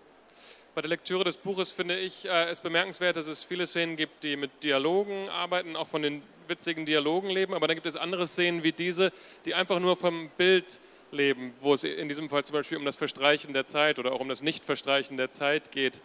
Bei 0.76 0.82
der 0.82 0.90
Lektüre 0.90 1.24
des 1.24 1.38
Buches 1.38 1.72
finde 1.72 1.98
ich 1.98 2.26
äh, 2.26 2.50
es 2.50 2.60
bemerkenswert, 2.60 3.16
dass 3.16 3.28
es 3.28 3.44
viele 3.44 3.68
Szenen 3.68 3.96
gibt, 3.96 4.24
die 4.24 4.36
mit 4.36 4.64
Dialogen 4.64 5.30
arbeiten, 5.30 5.78
auch 5.78 5.88
von 5.88 6.02
den 6.02 6.24
witzigen 6.50 6.86
Dialogen 6.86 7.30
leben, 7.30 7.54
aber 7.54 7.68
dann 7.68 7.78
gibt 7.78 7.88
es 7.88 7.96
andere 7.96 8.28
Szenen 8.28 8.64
wie 8.64 8.74
diese, 8.74 9.14
die 9.46 9.54
einfach 9.54 9.80
nur 9.80 9.96
vom 9.96 10.30
Bild 10.36 10.82
leben, 11.14 11.54
wo 11.62 11.74
es 11.74 11.84
in 11.84 12.10
diesem 12.10 12.30
Fall 12.30 12.44
zum 12.44 12.56
Beispiel 12.56 12.78
um 12.78 12.86
das 12.86 12.96
Verstreichen 12.96 13.54
der 13.54 13.66
Zeit 13.66 14.00
oder 14.00 14.12
auch 14.12 14.20
um 14.20 14.30
das 14.30 14.42
Nicht-Verstreichen 14.42 15.18
der 15.18 15.32
Zeit 15.32 15.72
geht. 15.72 16.02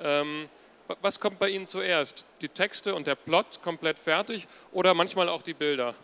Ähm, 0.00 0.48
was 1.02 1.20
kommt 1.20 1.38
bei 1.38 1.48
Ihnen 1.48 1.66
zuerst? 1.66 2.24
Die 2.40 2.48
Texte 2.48 2.94
und 2.94 3.06
der 3.06 3.14
Plot 3.14 3.60
komplett 3.62 3.98
fertig 3.98 4.46
oder 4.72 4.94
manchmal 4.94 5.28
auch 5.28 5.42
die 5.42 5.54
Bilder? 5.54 5.94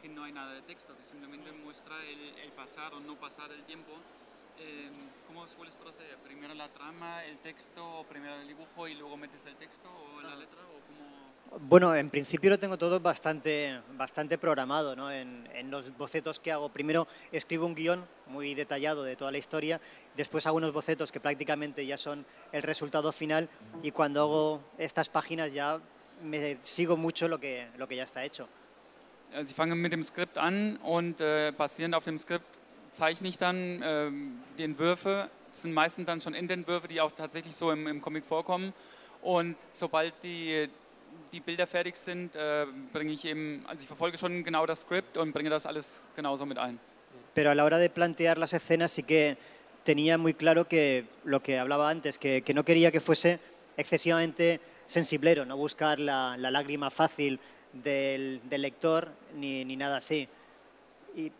que 0.00 0.08
no 0.08 0.24
hay 0.24 0.32
nada 0.32 0.54
de 0.54 0.62
texto, 0.62 0.96
que 0.96 1.04
simplemente 1.04 1.52
muestra 1.52 1.94
el, 2.06 2.38
el 2.42 2.52
pasar 2.52 2.94
o 2.94 3.00
no 3.00 3.16
pasar 3.16 3.52
el 3.52 3.62
tiempo. 3.64 3.92
Eh, 4.58 4.90
¿Cómo 5.26 5.46
sueles 5.46 5.74
proceder? 5.74 6.16
¿Primero 6.18 6.54
la 6.54 6.68
trama, 6.68 7.24
el 7.24 7.38
texto, 7.38 8.00
o 8.00 8.04
primero 8.04 8.34
el 8.36 8.48
dibujo 8.48 8.88
y 8.88 8.94
luego 8.94 9.16
metes 9.16 9.44
el 9.46 9.56
texto 9.56 9.88
o 9.88 10.20
la 10.22 10.34
letra? 10.36 10.60
O. 10.62 10.79
Bueno, 11.58 11.94
en 11.96 12.10
principio 12.10 12.48
lo 12.48 12.58
tengo 12.60 12.78
todo 12.78 13.00
bastante, 13.00 13.80
bastante 13.96 14.38
programado 14.38 14.94
¿no? 14.94 15.10
en, 15.10 15.48
en, 15.52 15.68
los 15.70 15.96
bocetos 15.96 16.38
que 16.38 16.52
hago. 16.52 16.68
Primero 16.68 17.08
escribo 17.32 17.66
un 17.66 17.74
guion 17.74 18.06
muy 18.28 18.54
detallado 18.54 19.02
de 19.02 19.16
toda 19.16 19.32
la 19.32 19.38
historia, 19.38 19.80
después 20.16 20.46
hago 20.46 20.58
unos 20.58 20.72
bocetos 20.72 21.10
que 21.10 21.18
prácticamente 21.18 21.84
ya 21.84 21.96
son 21.96 22.24
el 22.52 22.62
resultado 22.62 23.10
final 23.10 23.48
y 23.82 23.90
cuando 23.90 24.20
hago 24.20 24.62
estas 24.78 25.08
páginas 25.08 25.52
ya 25.52 25.80
me 26.22 26.58
sigo 26.62 26.96
mucho 26.96 27.26
lo 27.26 27.40
que, 27.40 27.66
lo 27.78 27.88
que 27.88 27.96
ya 27.96 28.04
está 28.04 28.24
hecho. 28.24 28.48
Also 29.34 29.50
ich 29.50 29.56
fange 29.56 29.74
mit 29.76 29.92
dem 29.92 30.02
Skript 30.02 30.38
an 30.38 30.76
und 30.78 31.20
äh, 31.20 31.52
basierend 31.56 31.94
auf 31.94 32.04
dem 32.04 32.18
Skript 32.18 32.46
zeichne 32.90 33.28
ich 33.28 33.38
dann 33.38 33.82
äh, 33.82 34.10
die 34.58 34.64
Entwürfe. 34.64 35.30
Das 35.50 35.62
sind 35.62 35.72
meistens 35.72 36.06
dann 36.06 36.20
schon 36.20 36.34
Endentwürfe, 36.34 36.88
die 36.88 37.00
auch 37.00 37.12
tatsächlich 37.12 37.54
so 37.54 37.70
im, 37.70 37.86
im 37.86 38.00
Comic 38.00 38.24
vorkommen. 38.24 38.72
Und 39.22 39.56
sobald 39.70 40.14
die, 40.22 40.68
die 41.32 41.40
Bilder 41.40 41.66
fertig 41.66 41.96
sind, 41.96 42.34
äh, 42.36 42.66
bringe 42.92 43.12
ich 43.12 43.24
eben, 43.24 43.64
also 43.66 43.82
ich 43.82 43.86
verfolge 43.86 44.18
schon 44.18 44.42
genau 44.44 44.66
das 44.66 44.82
Skript 44.82 45.16
und 45.16 45.32
bringe 45.32 45.50
das 45.50 45.66
alles 45.66 46.02
genauso 46.16 46.46
mit 46.46 46.58
ein. 46.58 46.78
Pero 47.34 47.50
a 47.50 47.54
la 47.54 47.64
hora 47.64 47.78
de 47.78 47.88
plantear 47.88 48.38
las 48.38 48.52
escenas 48.52 48.90
sí 48.90 49.04
que 49.04 49.36
tenía 49.84 50.18
muy 50.18 50.34
claro 50.34 50.66
que 50.66 51.04
lo 51.24 51.40
que 51.40 51.58
hablaba 51.58 51.88
antes, 51.88 52.18
que, 52.18 52.42
que 52.42 52.54
no 52.54 52.64
quería 52.64 52.90
que 52.90 53.00
fuese 53.00 53.38
excesivamente 53.76 54.60
sensiblero, 54.84 55.44
no 55.44 55.56
buscar 55.56 56.00
la, 56.00 56.36
la 56.36 56.50
lágrima 56.50 56.90
fácil, 56.90 57.38
del, 57.72 58.40
del 58.48 58.62
lector 58.62 59.10
ni, 59.36 59.64
ni, 59.64 59.76
nada 59.76 59.98
así. 59.98 60.28
Y, 61.16 61.32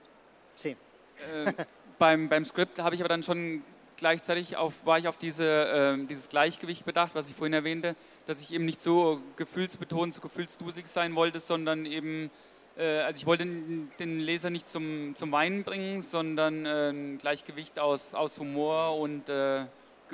sí. 0.55 0.71
Äh, 0.71 1.53
beim, 1.99 2.29
beim 2.29 2.45
Skript 2.45 2.79
habe 2.79 2.95
ich 2.95 3.01
aber 3.01 3.09
dann 3.09 3.23
schon 3.23 3.63
gleichzeitig 4.01 4.57
auf, 4.57 4.85
war 4.85 4.99
ich 4.99 5.07
auf 5.07 5.17
diese, 5.17 5.45
äh, 5.47 6.07
dieses 6.07 6.29
Gleichgewicht 6.29 6.85
bedacht, 6.85 7.15
was 7.15 7.29
ich 7.29 7.37
vorhin 7.37 7.53
erwähnte, 7.53 7.95
dass 8.27 8.41
ich 8.41 8.53
eben 8.53 8.65
nicht 8.65 8.83
so 8.83 9.21
gefühlsbetont, 9.37 10.15
so 10.15 10.21
gefühlsdusig 10.21 10.89
sein 10.89 11.15
wollte, 11.15 11.39
sondern 11.39 11.87
eben, 11.87 12.31
äh, 12.77 12.99
also 13.01 13.19
ich 13.19 13.27
wollte 13.27 13.45
den 13.45 14.19
Leser 14.19 14.51
nicht 14.51 14.69
zum, 14.69 15.15
zum 15.15 15.31
Weinen 15.31 15.63
bringen, 15.63 16.03
sondern 16.03 16.67
äh, 16.67 16.91
ein 16.91 17.19
Gleichgewicht 17.19 17.79
aus, 17.79 18.15
aus 18.15 18.39
Humor 18.39 18.99
und 18.99 19.29
äh, 19.29 19.61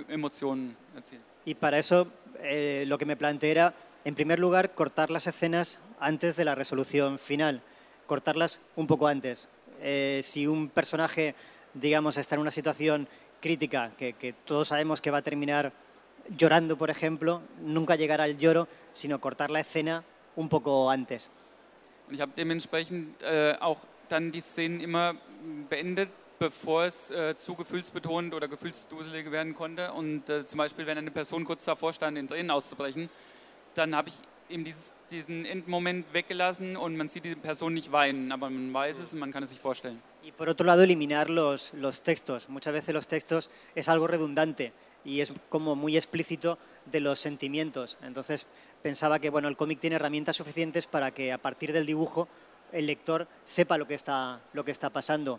Emotionen 0.08 0.76
erzielen. 0.94 1.22
Y 1.46 1.54
para 1.54 1.78
eso 1.78 2.08
eh, 2.42 2.84
lo 2.86 2.98
que 2.98 3.06
me 3.06 3.16
planteé 3.16 3.52
era, 3.52 3.74
en 4.04 4.14
primer 4.14 4.38
lugar, 4.38 4.74
cortar 4.74 5.10
las 5.10 5.26
escenas 5.26 5.78
antes 6.00 6.36
de 6.36 6.44
la 6.44 6.54
resolución 6.54 7.18
final, 7.18 7.62
cortarlas 8.06 8.60
un 8.74 8.86
poco 8.86 9.06
antes. 9.06 9.48
Eh, 9.80 10.20
si 10.22 10.46
un 10.46 10.68
personaje, 10.68 11.34
digamos, 11.74 12.16
está 12.16 12.34
en 12.34 12.40
una 12.40 12.50
situación 12.50 13.08
crítica, 13.46 13.92
que, 13.96 14.14
que, 14.14 14.32
todos 14.32 14.66
sabemos 14.68 15.00
que 15.00 15.12
va 15.12 15.18
a 15.18 15.22
terminar 15.22 15.72
llorando, 16.36 16.76
por 16.76 16.90
ejemplo, 16.90 17.42
nunca 17.62 17.94
llegar 17.94 18.20
al 18.20 18.36
lloro, 18.38 18.66
sino 18.92 19.20
cortar 19.20 19.50
la 19.50 19.60
escena 19.60 20.02
un 20.34 20.48
poco 20.48 20.90
antes. 20.90 21.30
Ich 22.10 22.20
habe 22.20 22.32
dementsprechend 22.36 23.22
äh, 23.22 23.54
auch 23.60 23.78
dann 24.08 24.32
die 24.32 24.40
Szenen 24.40 24.80
immer 24.80 25.14
beendet, 25.70 26.08
bevor 26.40 26.86
es 26.86 27.12
äh, 27.12 27.36
zu 27.36 27.54
gefühlsbetont 27.54 28.34
oder 28.34 28.48
gefühlsduselig 28.48 29.30
werden 29.30 29.54
konnte. 29.54 29.92
Und 29.92 30.28
äh, 30.28 30.44
zum 30.44 30.58
Beispiel, 30.58 30.86
wenn 30.86 30.98
eine 30.98 31.12
Person 31.12 31.44
kurz 31.44 31.64
davor 31.64 31.92
stand, 31.92 32.18
in 32.18 32.26
Tränen 32.26 32.50
auszubrechen, 32.50 33.08
dann 33.74 33.94
habe 33.94 34.08
ich 34.08 34.16
eben 34.48 34.64
dieses, 34.64 34.96
diesen 35.08 35.44
Endmoment 35.44 36.12
weggelassen 36.12 36.76
und 36.76 36.96
man 36.96 37.08
sieht 37.08 37.24
die 37.24 37.36
Person 37.36 37.74
nicht 37.74 37.92
weinen, 37.92 38.32
aber 38.32 38.50
man 38.50 38.74
weiß 38.74 38.98
es 38.98 39.12
und 39.12 39.20
man 39.20 39.32
kann 39.32 39.44
es 39.44 39.50
sich 39.50 39.60
vorstellen. 39.60 40.02
Y 40.26 40.32
por 40.32 40.48
otro 40.48 40.66
lado, 40.66 40.82
eliminar 40.82 41.30
los, 41.30 41.72
los 41.74 42.02
textos. 42.02 42.48
Muchas 42.48 42.72
veces 42.72 42.92
los 42.92 43.06
textos 43.06 43.48
es 43.76 43.88
algo 43.88 44.08
redundante 44.08 44.72
y 45.04 45.20
es 45.20 45.32
como 45.48 45.76
muy 45.76 45.96
explícito 45.96 46.58
de 46.86 46.98
los 46.98 47.20
sentimientos. 47.20 47.96
Entonces 48.02 48.44
pensaba 48.82 49.20
que 49.20 49.30
bueno, 49.30 49.46
el 49.46 49.56
cómic 49.56 49.78
tiene 49.78 49.94
herramientas 49.94 50.34
suficientes 50.34 50.88
para 50.88 51.12
que 51.12 51.32
a 51.32 51.38
partir 51.38 51.72
del 51.72 51.86
dibujo 51.86 52.26
el 52.72 52.86
lector 52.86 53.28
sepa 53.44 53.78
lo 53.78 53.86
que 53.86 53.94
está, 53.94 54.40
lo 54.52 54.64
que 54.64 54.72
está 54.72 54.90
pasando. 54.90 55.38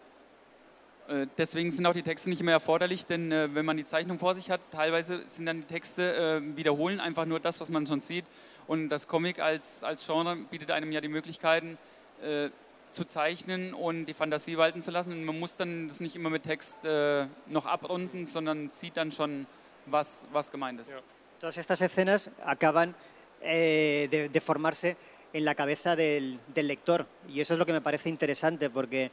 Äh, 1.09 1.27
Deswegen 1.37 1.69
sind 1.69 1.85
auch 1.85 1.93
die 1.93 2.01
Texte 2.01 2.29
nicht 2.29 2.41
mehr 2.41 2.53
erforderlich, 2.53 3.05
denn 3.05 3.29
äh, 3.33 3.53
wenn 3.53 3.65
man 3.65 3.75
die 3.75 3.83
Zeichnung 3.83 4.19
vor 4.19 4.35
sich 4.35 4.49
hat, 4.49 4.61
teilweise 4.71 5.27
sind 5.27 5.47
dann 5.47 5.57
die 5.57 5.67
Texte 5.67 6.41
äh, 6.41 6.55
wiederholen 6.55 7.01
einfach 7.01 7.25
nur 7.25 7.41
das, 7.41 7.59
was 7.59 7.69
man 7.69 7.85
schon 7.85 7.99
sieht. 7.99 8.23
Und 8.67 8.87
das 8.87 9.09
Comic 9.09 9.39
als, 9.39 9.83
als 9.83 10.05
Genre 10.05 10.37
bietet 10.49 10.71
einem 10.71 10.93
ja 10.93 11.01
die 11.01 11.09
Möglichkeiten 11.09 11.77
äh, 12.21 12.49
zu 12.91 13.05
zeichnen 13.05 13.73
und 13.73 14.05
die 14.05 14.13
Fantasie 14.13 14.57
walten 14.57 14.81
zu 14.81 14.91
lassen. 14.91 15.11
Und 15.11 15.23
man 15.23 15.39
muss 15.39 15.55
dann 15.57 15.87
das 15.87 15.99
nicht 15.99 16.15
immer 16.15 16.29
mit 16.29 16.43
Text 16.43 16.83
äh, 16.85 17.25
noch 17.47 17.65
abrunden, 17.65 18.25
sondern 18.25 18.69
sieht 18.69 18.97
dann 18.97 19.11
schon, 19.11 19.45
was, 19.85 20.25
was 20.31 20.51
gemeint 20.51 20.79
ist. 20.79 20.91
Ja. 20.91 20.99
Todas 21.39 21.57
estas 21.57 21.81
escenas 21.81 22.31
acaban 22.43 22.95
eh, 23.41 24.07
de, 24.09 24.29
de 24.29 24.41
formarse 24.41 24.97
en 25.33 25.45
la 25.45 25.53
cabeza 25.55 25.95
del, 25.95 26.39
del 26.53 26.67
lector 26.67 27.05
y 27.29 27.41
eso 27.41 27.53
es 27.53 27.59
lo 27.59 27.65
que 27.65 27.73
me 27.73 27.81
parece 27.81 28.09
interesante 28.09 28.69
porque 28.69 29.11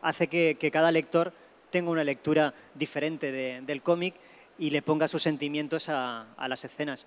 hace 0.00 0.28
que, 0.28 0.56
que 0.58 0.70
cada 0.70 0.90
lector 0.90 1.32
tenga 1.70 1.90
una 1.90 2.04
lectura 2.04 2.54
diferente 2.74 3.30
de- 3.30 3.60
del 3.62 3.82
cómic 3.82 4.14
y 4.58 4.70
le 4.70 4.80
ponga 4.80 5.06
sus 5.08 5.22
sentimientos 5.22 5.88
a, 5.88 6.32
a 6.36 6.48
las 6.48 6.64
escenas. 6.64 7.06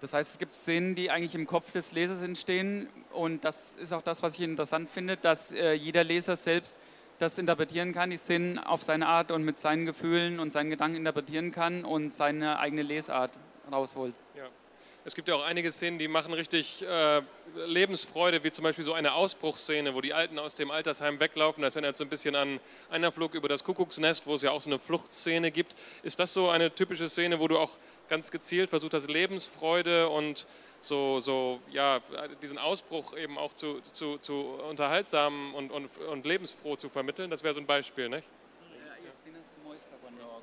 Das 0.00 0.14
heißt, 0.14 0.32
es 0.32 0.38
gibt 0.38 0.56
Szenen, 0.56 0.94
die 0.94 1.10
eigentlich 1.10 1.34
im 1.34 1.46
Kopf 1.46 1.70
des 1.72 1.92
Lesers 1.92 2.22
entstehen 2.22 2.88
und 3.12 3.44
das 3.44 3.74
ist 3.74 3.92
auch 3.92 4.02
das, 4.02 4.22
was 4.22 4.34
ich 4.34 4.40
interessant 4.40 4.88
finde, 4.88 5.16
dass 5.16 5.52
äh, 5.52 5.72
jeder 5.74 6.04
Leser 6.04 6.36
selbst 6.36 6.78
das 7.18 7.36
interpretieren 7.36 7.92
kann, 7.92 8.10
die 8.10 8.16
Szenen 8.16 8.58
auf 8.58 8.82
seine 8.82 9.06
Art 9.06 9.30
und 9.30 9.44
mit 9.44 9.58
seinen 9.58 9.84
Gefühlen 9.84 10.40
und 10.40 10.50
seinen 10.50 10.70
Gedanken 10.70 10.96
interpretieren 10.96 11.50
kann 11.50 11.84
und 11.84 12.14
seine 12.14 12.58
eigene 12.58 12.82
Lesart 12.82 13.32
rausholt. 13.70 14.14
Ja. 14.34 14.44
Es 15.10 15.16
gibt 15.16 15.26
ja 15.26 15.34
auch 15.34 15.42
einige 15.42 15.72
Szenen, 15.72 15.98
die 15.98 16.06
machen 16.06 16.32
richtig 16.32 16.82
äh, 16.82 17.20
Lebensfreude, 17.66 18.44
wie 18.44 18.52
zum 18.52 18.62
Beispiel 18.62 18.84
so 18.84 18.92
eine 18.92 19.14
Ausbruchsszene, 19.14 19.92
wo 19.92 20.00
die 20.00 20.14
Alten 20.14 20.38
aus 20.38 20.54
dem 20.54 20.70
Altersheim 20.70 21.18
weglaufen. 21.18 21.64
Das 21.64 21.74
erinnert 21.74 21.96
so 21.96 22.04
ein 22.04 22.08
bisschen 22.08 22.36
an 22.36 22.60
einer 22.90 23.10
Flug 23.10 23.34
über 23.34 23.48
das 23.48 23.64
Kuckucksnest, 23.64 24.28
wo 24.28 24.36
es 24.36 24.42
ja 24.42 24.52
auch 24.52 24.60
so 24.60 24.70
eine 24.70 24.78
Fluchtszene 24.78 25.50
gibt. 25.50 25.74
Ist 26.04 26.20
das 26.20 26.32
so 26.32 26.48
eine 26.48 26.72
typische 26.72 27.08
Szene, 27.08 27.40
wo 27.40 27.48
du 27.48 27.58
auch 27.58 27.76
ganz 28.08 28.30
gezielt 28.30 28.70
versucht 28.70 28.94
hast, 28.94 29.10
Lebensfreude 29.10 30.08
und 30.08 30.46
so, 30.80 31.18
so 31.18 31.58
ja, 31.72 31.98
diesen 32.40 32.58
Ausbruch 32.58 33.16
eben 33.16 33.36
auch 33.36 33.52
zu, 33.52 33.80
zu, 33.92 34.16
zu 34.18 34.60
unterhaltsam 34.68 35.56
und, 35.56 35.72
und, 35.72 35.90
und 36.08 36.24
lebensfroh 36.24 36.76
zu 36.76 36.88
vermitteln? 36.88 37.30
Das 37.30 37.42
wäre 37.42 37.52
so 37.52 37.58
ein 37.58 37.66
Beispiel, 37.66 38.08
nicht? 38.08 38.28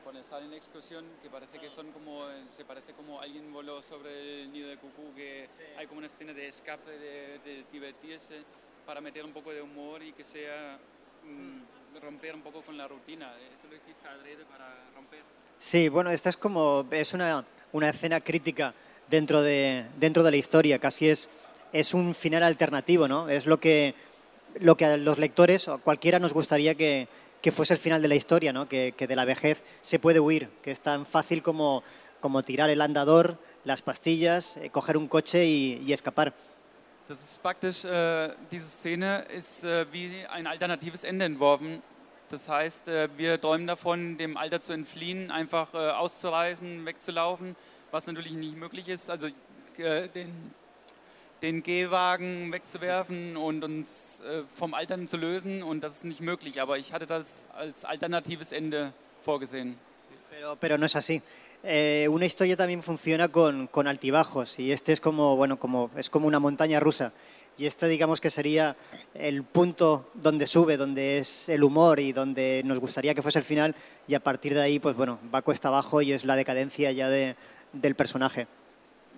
Cuando, 0.08 0.22
cuando 0.22 0.24
sale 0.24 0.46
en 0.46 0.52
la 0.52 0.58
excursión, 0.58 1.04
que 1.22 1.30
parece 1.30 1.60
que 1.60 1.70
son 1.70 1.91
como, 1.91 2.22
se 2.50 2.63
parece 2.63 2.93
como 2.93 3.20
alguien 3.20 3.52
voló 3.52 3.84
sobre 3.84 4.43
el 4.43 4.54
nido 4.54 4.70
de 4.70 4.78
cucú, 4.78 5.13
que 5.13 5.48
hay 5.78 5.86
como 5.86 5.98
una 5.98 6.08
escena 6.08 6.32
de 6.32 6.48
escape, 6.48 6.91
de, 6.91 7.39
de 7.39 7.65
divertirse, 7.74 8.36
para 8.86 9.02
meter 9.02 9.26
un 9.26 9.34
poco 9.34 9.52
de 9.52 9.62
humor 9.62 10.02
y 10.02 10.13
que 10.13 10.24
sea 10.24 10.80
mm, 11.26 12.00
romper 12.02 12.36
un 12.36 12.41
poco 12.41 12.62
con 12.62 12.78
la 12.78 12.88
rutina. 12.88 13.34
Eso 13.54 13.67
lo 13.70 13.76
hiciste 13.76 14.08
adrede 14.08 14.46
para 14.46 14.74
romper. 14.96 15.20
Sí, 15.58 15.89
bueno, 15.89 16.10
esta 16.10 16.30
es 16.30 16.38
como 16.38 16.88
es 16.89 17.13
una, 17.13 17.46
una 17.74 17.89
escena 17.89 18.22
crítica 18.22 18.74
dentro 19.10 19.41
de, 19.41 19.88
dentro 20.00 20.24
de 20.24 20.32
la 20.32 20.38
historia, 20.38 20.80
casi 20.80 21.10
es, 21.10 21.30
es 21.74 21.93
un 21.93 22.15
final 22.15 22.43
alternativo, 22.43 23.10
¿no? 23.10 23.28
Es 23.28 23.46
lo 23.46 23.60
que, 23.60 23.93
lo 24.62 24.78
que 24.78 24.86
a 24.86 24.96
los 24.96 25.17
lectores 25.17 25.67
o 25.67 25.74
a 25.74 25.78
cualquiera 25.80 26.17
nos 26.17 26.32
gustaría 26.32 26.76
que, 26.76 27.10
que 27.47 27.53
fuese 27.53 27.73
el 27.73 27.79
final 27.79 28.01
de 28.01 28.10
la 28.10 28.15
historia, 28.15 28.51
¿no? 28.51 28.67
Que, 28.67 28.91
que 28.91 29.07
de 29.07 29.15
la 29.15 29.23
vejez 29.23 29.63
se 29.81 29.99
puede 29.99 30.19
huir, 30.19 30.49
que 30.62 30.69
es 30.69 30.81
tan 30.81 31.05
fácil 31.05 31.41
como, 31.41 31.81
como 32.19 32.43
tirar 32.43 32.69
el 32.69 32.81
andador, 32.81 33.38
las 33.63 33.81
pastillas, 33.81 34.57
eh, 34.57 34.69
coger 34.69 34.97
un 34.97 35.07
coche 35.07 35.45
y, 35.45 35.81
y 35.81 35.93
escapar. 35.93 36.33
Das 37.07 37.21
ist 37.21 37.41
praktisch, 37.41 37.86
äh, 37.86 38.33
diese 38.51 38.67
Szene 38.67 39.23
ist 39.33 39.63
äh, 39.63 39.86
wie 39.93 40.25
ein 40.25 40.45
alternatives 40.45 41.05
Ende 41.05 41.23
entworfen. 41.23 41.81
Das 42.27 42.49
heißt, 42.49 42.89
äh, 42.89 43.07
wir 43.15 43.39
träumen 43.39 43.65
davon, 43.65 44.17
dem 44.17 44.36
Alter 44.36 44.60
zu 44.60 44.73
entfliehen, 44.73 45.31
einfach 45.31 45.73
äh, 45.73 45.91
auszureisen, 45.91 46.86
wegzulaufen, 46.86 47.55
was 47.91 48.07
natürlich 48.07 48.33
nicht 48.33 48.57
möglich 48.57 48.89
ist. 48.89 49.10
Also 49.10 49.27
äh, 49.77 50.10
den, 50.10 50.51
den 51.41 51.63
Gehwagen 51.63 52.52
wegzuwerfen 52.52 53.38
und 53.38 53.63
uns 53.63 54.21
äh, 54.21 54.43
vom 54.54 54.73
Altern 54.73 55.08
zu 55.08 55.17
lösen 55.17 55.63
und 55.63 55.84
das 55.84 55.97
ist 55.97 56.06
nicht 56.06 56.21
möglich. 56.21 56.62
Aber 56.62 56.78
ich 56.78 56.93
hatte 56.93 57.06
das 57.06 57.45
als 57.56 57.86
alternatives 57.86 58.52
Ende 58.52 58.93
vorgesehen. 59.21 59.78
Pero, 60.30 60.56
pero 60.60 60.78
no 60.78 60.86
es 60.86 60.95
así. 60.95 61.21
Eh, 61.63 62.08
una 62.10 62.26
historia 62.26 62.56
también 62.56 62.84
funciona 62.84 63.28
con, 63.30 63.67
con 63.67 63.88
altibajos 63.88 64.60
y 64.60 64.71
este 64.71 64.93
es 64.93 65.02
como, 65.02 65.36
bueno, 65.36 65.58
como, 65.58 65.89
es 65.97 66.10
como 66.10 66.28
una 66.28 66.39
montaña 66.39 66.80
rusa. 66.80 67.13
Y 67.58 67.65
este 67.65 67.88
digamos 67.88 68.21
que 68.21 68.30
sería 68.30 68.76
el 69.15 69.43
punto 69.43 70.12
donde 70.13 70.45
sube, 70.45 70.78
donde 70.78 71.17
es 71.17 71.50
el 71.50 71.63
humor 71.63 72.00
y 72.00 72.13
donde 72.13 72.62
nos 72.63 72.78
gustaría 72.80 73.15
que 73.15 73.23
fuese 73.23 73.39
el 73.39 73.45
final 73.45 73.73
y 74.08 74.13
a 74.13 74.19
partir 74.19 74.54
de 74.54 74.62
ahí 74.62 74.80
pues 74.80 74.95
bueno, 74.95 75.19
va 75.34 75.41
cuesta 75.41 75.69
abajo 75.69 76.04
y 76.04 76.12
es 76.12 76.23
la 76.23 76.36
decadencia 76.36 76.91
ya 76.91 77.10
de, 77.10 77.36
del 77.73 77.95
personaje. 77.95 78.47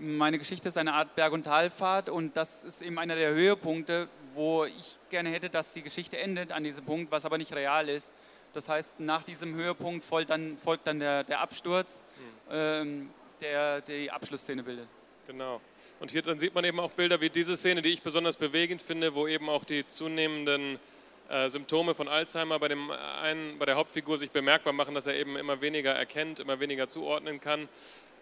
Meine 0.01 0.37
Geschichte 0.37 0.69
ist 0.69 0.77
eine 0.77 0.93
Art 0.93 1.13
Berg- 1.15 1.33
und 1.33 1.43
Talfahrt 1.43 2.07
und 2.07 2.37
das 2.37 2.63
ist 2.63 2.81
eben 2.81 2.97
einer 2.97 3.15
der 3.15 3.31
Höhepunkte, 3.31 4.07
wo 4.33 4.63
ich 4.63 4.97
gerne 5.09 5.29
hätte, 5.29 5.49
dass 5.49 5.73
die 5.73 5.81
Geschichte 5.81 6.17
endet 6.17 6.53
an 6.53 6.63
diesem 6.63 6.85
Punkt, 6.85 7.11
was 7.11 7.25
aber 7.25 7.37
nicht 7.37 7.53
real 7.53 7.89
ist. 7.89 8.13
Das 8.53 8.69
heißt, 8.69 9.01
nach 9.01 9.23
diesem 9.23 9.53
Höhepunkt 9.55 10.05
folgt 10.05 10.29
dann, 10.29 10.57
folgt 10.57 10.87
dann 10.87 10.99
der, 10.99 11.25
der 11.25 11.41
Absturz, 11.41 12.05
ähm, 12.49 13.09
der 13.41 13.81
die 13.81 14.09
Abschlussszene 14.09 14.63
bildet. 14.63 14.87
Genau. 15.27 15.59
Und 15.99 16.11
hier 16.11 16.21
dann 16.21 16.39
sieht 16.39 16.55
man 16.55 16.63
eben 16.63 16.79
auch 16.79 16.91
Bilder 16.91 17.19
wie 17.19 17.29
diese 17.29 17.57
Szene, 17.57 17.81
die 17.81 17.89
ich 17.89 18.01
besonders 18.01 18.37
bewegend 18.37 18.81
finde, 18.81 19.13
wo 19.13 19.27
eben 19.27 19.49
auch 19.49 19.65
die 19.65 19.85
zunehmenden 19.85 20.79
äh, 21.27 21.49
Symptome 21.49 21.93
von 21.93 22.07
Alzheimer 22.07 22.57
bei, 22.57 22.69
dem 22.69 22.89
einen, 22.89 23.59
bei 23.59 23.65
der 23.65 23.75
Hauptfigur 23.75 24.17
sich 24.17 24.31
bemerkbar 24.31 24.71
machen, 24.71 24.95
dass 24.95 25.07
er 25.07 25.15
eben 25.15 25.35
immer 25.35 25.59
weniger 25.59 25.91
erkennt, 25.91 26.39
immer 26.39 26.61
weniger 26.61 26.87
zuordnen 26.87 27.41
kann. 27.41 27.67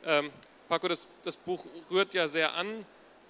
Ähm, 0.06 0.32
Paco, 0.68 0.88
das, 0.88 1.08
das 1.24 1.38
Buch 1.38 1.66
rührt 1.90 2.14
ja 2.14 2.28
sehr 2.28 2.54
an, 2.54 2.86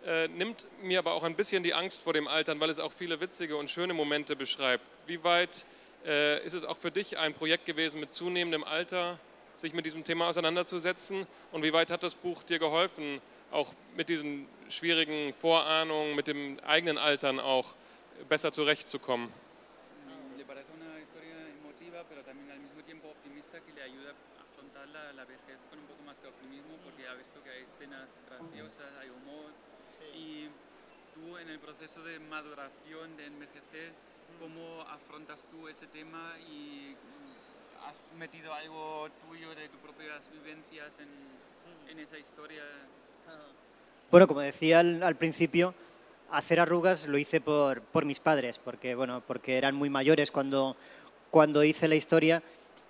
äh, 0.05 0.27
nimmt 0.27 0.65
mir 0.81 0.99
aber 0.99 1.13
auch 1.13 1.23
ein 1.23 1.35
bisschen 1.35 1.63
die 1.63 1.73
Angst 1.73 2.01
vor 2.01 2.13
dem 2.13 2.27
Altern, 2.27 2.59
weil 2.59 2.69
es 2.69 2.79
auch 2.79 2.91
viele 2.91 3.19
witzige 3.19 3.57
und 3.57 3.69
schöne 3.69 3.93
Momente 3.93 4.35
beschreibt. 4.35 4.83
Wie 5.05 5.23
weit 5.23 5.65
äh, 6.05 6.43
ist 6.45 6.53
es 6.53 6.63
auch 6.63 6.77
für 6.77 6.91
dich 6.91 7.17
ein 7.17 7.33
Projekt 7.33 7.65
gewesen, 7.65 7.99
mit 7.99 8.11
zunehmendem 8.13 8.63
Alter 8.63 9.19
sich 9.53 9.73
mit 9.73 9.85
diesem 9.85 10.03
Thema 10.03 10.27
auseinanderzusetzen? 10.27 11.27
Und 11.51 11.63
wie 11.63 11.73
weit 11.73 11.91
hat 11.91 12.03
das 12.03 12.15
Buch 12.15 12.43
dir 12.43 12.57
geholfen, 12.57 13.21
auch 13.51 13.73
mit 13.95 14.09
diesen 14.09 14.47
schwierigen 14.69 15.33
Vorahnungen, 15.33 16.15
mit 16.15 16.27
dem 16.27 16.59
eigenen 16.65 16.97
Altern 16.97 17.39
auch 17.39 17.75
besser 18.29 18.51
zurechtzukommen? 18.51 19.31
Le 20.37 20.43
parece 20.45 20.71
una 20.73 20.97
historia 20.99 21.35
emotiva, 21.59 22.03
pero 22.09 22.21
también 22.23 22.51
al 22.51 22.59
mismo 22.59 22.81
tiempo 22.83 23.09
optimista 23.09 23.59
que 23.59 23.73
le 23.73 23.83
ayuda 23.83 24.13
la, 24.93 25.13
la 25.13 25.25
vejez 25.25 25.57
con 25.69 25.79
un 25.79 25.85
poco 25.85 26.03
más 26.03 26.21
de 26.21 26.27
optimismo, 26.27 26.77
porque 26.83 27.07
ha 27.07 27.13
visto 27.13 27.43
que 27.43 27.49
hay 27.49 27.63
escenas 27.63 28.19
graciosas, 28.27 28.95
hay 28.99 29.09
humor. 29.09 29.51
Y 30.13 30.47
tú 31.13 31.37
en 31.37 31.49
el 31.49 31.59
proceso 31.59 32.03
de 32.03 32.19
maduración, 32.19 33.15
de 33.17 33.25
envejecer, 33.25 33.93
¿cómo 34.39 34.81
afrontas 34.83 35.47
tú 35.49 35.67
ese 35.67 35.87
tema 35.87 36.35
y 36.39 36.95
has 37.87 38.09
metido 38.17 38.53
algo 38.53 39.09
tuyo 39.27 39.55
de 39.55 39.69
tus 39.69 39.79
propias 39.79 40.29
vivencias 40.31 40.99
en, 40.99 41.09
en 41.89 41.99
esa 41.99 42.17
historia? 42.17 42.63
Bueno, 44.09 44.25
como 44.25 44.39
decía 44.39 44.79
al, 44.79 45.03
al 45.03 45.17
principio, 45.17 45.75
hacer 46.31 46.61
arrugas 46.61 47.07
lo 47.07 47.17
hice 47.17 47.41
por, 47.41 47.81
por 47.81 48.05
mis 48.05 48.21
padres, 48.21 48.57
porque, 48.57 48.95
bueno, 48.95 49.21
porque 49.27 49.57
eran 49.57 49.75
muy 49.75 49.89
mayores 49.89 50.31
cuando, 50.31 50.77
cuando 51.29 51.63
hice 51.63 51.89
la 51.89 51.95
historia. 51.95 52.41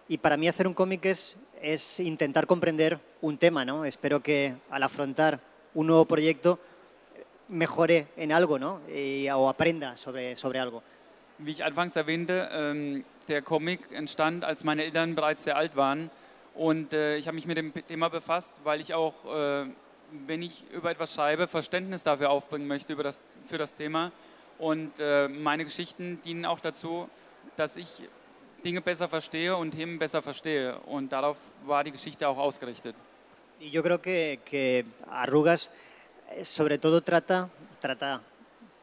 Y 0.07 0.19
para 0.19 0.37
mí 0.37 0.47
hacer 0.47 0.67
un 0.67 0.75
cómic 0.75 1.05
es, 1.05 1.37
es 1.61 1.99
intentar 1.99 2.45
comprender 2.47 2.99
un 3.21 3.37
tema, 3.37 3.65
¿no? 3.65 3.85
Espero 3.85 4.21
que 4.21 4.55
al 4.69 4.83
afrontar 4.83 5.39
un 5.73 5.87
nuevo 5.87 6.05
proyecto 6.05 6.59
mejore 7.49 8.07
en 8.17 8.31
algo, 8.31 8.59
¿no? 8.59 8.81
Y- 8.89 9.29
o 9.29 9.47
aprenda 9.49 9.95
sobre, 9.97 10.35
sobre 10.35 10.59
algo. 10.59 10.83
Wie 11.39 11.51
ich 11.51 11.63
anfangs 11.63 11.95
erwähnte, 11.95 12.49
ähm, 12.51 13.03
der 13.27 13.41
Comic 13.43 13.91
entstand, 13.91 14.43
als 14.43 14.63
meine 14.63 14.83
Eltern 14.83 15.13
bereits 15.15 15.43
sehr 15.43 15.55
alt 15.55 15.75
waren. 15.75 16.09
Und 16.55 16.93
äh, 16.93 17.17
ich 17.17 17.27
habe 17.27 17.35
mich 17.35 17.45
mit 17.45 17.57
dem 17.57 17.71
Thema 17.85 18.09
befasst, 18.09 18.61
weil 18.63 18.81
ich 18.81 18.93
auch, 18.95 19.13
äh, 19.25 19.65
wenn 20.25 20.41
ich 20.41 20.63
über 20.71 20.89
etwas 20.89 21.13
schreibe, 21.13 21.47
Verständnis 21.47 22.03
dafür 22.03 22.31
aufbringen 22.31 22.67
möchte 22.67 22.93
über 22.93 23.03
das, 23.03 23.23
für 23.45 23.59
das 23.59 23.75
Thema. 23.75 24.11
Und 24.57 24.91
äh, 24.99 25.27
meine 25.27 25.63
Geschichten 25.63 26.19
dienen 26.25 26.45
auch 26.45 26.59
dazu, 26.59 27.07
dass 27.55 27.77
ich 27.77 28.01
Dinge 28.67 28.81
besser 28.81 29.07
verstehe 29.07 29.55
und 29.55 29.71
Themen 29.71 29.97
besser 29.97 30.21
verstehe. 30.21 30.77
Und 30.87 31.13
darauf 31.13 31.37
war 31.65 31.85
die 31.85 31.91
Geschichte 31.91 32.27
auch 32.27 32.37
ausgerichtet. 32.37 32.95
Y 33.61 33.71
yo 33.71 33.81
creo 33.81 34.01
que, 34.01 34.39
que 34.43 34.85
Arrugas 35.09 35.71
eh, 36.35 36.43
sobre 36.43 36.77
todo 36.77 37.01
trata, 37.01 37.49
trata 37.79 38.21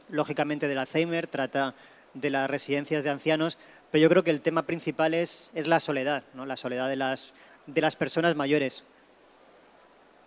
lógicamente 0.09 0.69
del 0.69 0.79
Alzheimer, 0.79 1.27
trata 1.27 1.75
de 2.15 2.31
las 2.31 2.49
residencias 2.49 3.05
de 3.05 3.11
ancianos, 3.11 3.59
pero 3.91 4.01
yo 4.03 4.09
creo 4.09 4.25
que 4.25 4.31
el 4.31 4.41
tema 4.41 4.63
principal 4.63 5.13
es, 5.13 5.51
es 5.55 5.67
la 5.67 5.79
soledad, 5.81 6.25
¿no? 6.33 6.47
la 6.47 6.57
soledad 6.57 6.89
de 6.89 6.97
las, 6.97 7.35
de 7.67 7.81
las 7.83 7.95
personas 7.95 8.35
mayores. 8.35 8.85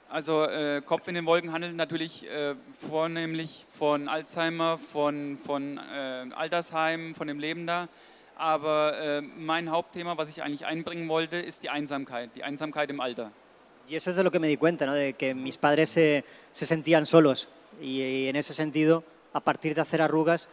Also 0.09 0.47
äh, 0.49 0.81
Kopf 0.85 1.07
in 1.09 1.15
den 1.15 1.25
Wolken 1.25 1.51
handelt 1.51 1.75
natürlich 1.75 2.29
äh, 2.29 2.55
vornehmlich 2.71 3.65
von 3.71 4.07
Alzheimer, 4.07 4.77
von, 4.77 5.37
von 5.37 5.77
äh, 5.77 6.27
Altersheimen, 6.33 7.13
von 7.15 7.27
dem 7.27 7.39
Leben 7.39 7.67
da. 7.67 7.89
Aber 8.37 8.97
äh, 8.99 9.21
mein 9.21 9.71
Hauptthema, 9.71 10.17
was 10.17 10.29
ich 10.29 10.43
eigentlich 10.43 10.65
einbringen 10.65 11.09
wollte, 11.09 11.37
ist 11.37 11.63
die 11.63 11.69
Einsamkeit, 11.69 12.29
die 12.35 12.43
Einsamkeit 12.43 12.89
im 12.89 12.99
Alter. 12.99 13.31
Y 13.89 13.95
eso 13.95 14.09
es 14.09 14.17
de 14.17 14.23
lo 14.23 14.31
que 14.31 14.39
me 14.39 14.47
di 14.47 14.57
cuenta, 14.57 14.85
¿no? 14.85 14.93
de 14.93 15.13
que 15.13 15.33
mis 15.33 15.57
padres 15.57 15.89
se, 15.89 16.23
se 16.51 16.65
sentían 16.65 17.05
solos. 17.05 17.47
Y, 17.81 18.01
y 18.01 18.27
en 18.27 18.35
ese 18.35 18.53
sentido, 18.53 19.03
a 19.33 19.39
partir 19.39 19.73
de 19.73 19.81
hacer 19.81 20.01
arrugas, 20.01 20.49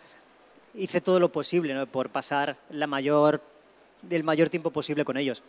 hice 0.74 1.00
todo 1.00 1.20
lo 1.20 1.30
posible 1.30 1.74
¿no? 1.74 1.86
por 1.86 2.10
pasar 2.10 2.56
la 2.70 2.86
mayor, 2.86 3.42
el 4.08 4.24
mayor 4.24 4.48
tiempo 4.48 4.70
posible 4.70 5.04
con 5.04 5.16
ellos. 5.16 5.42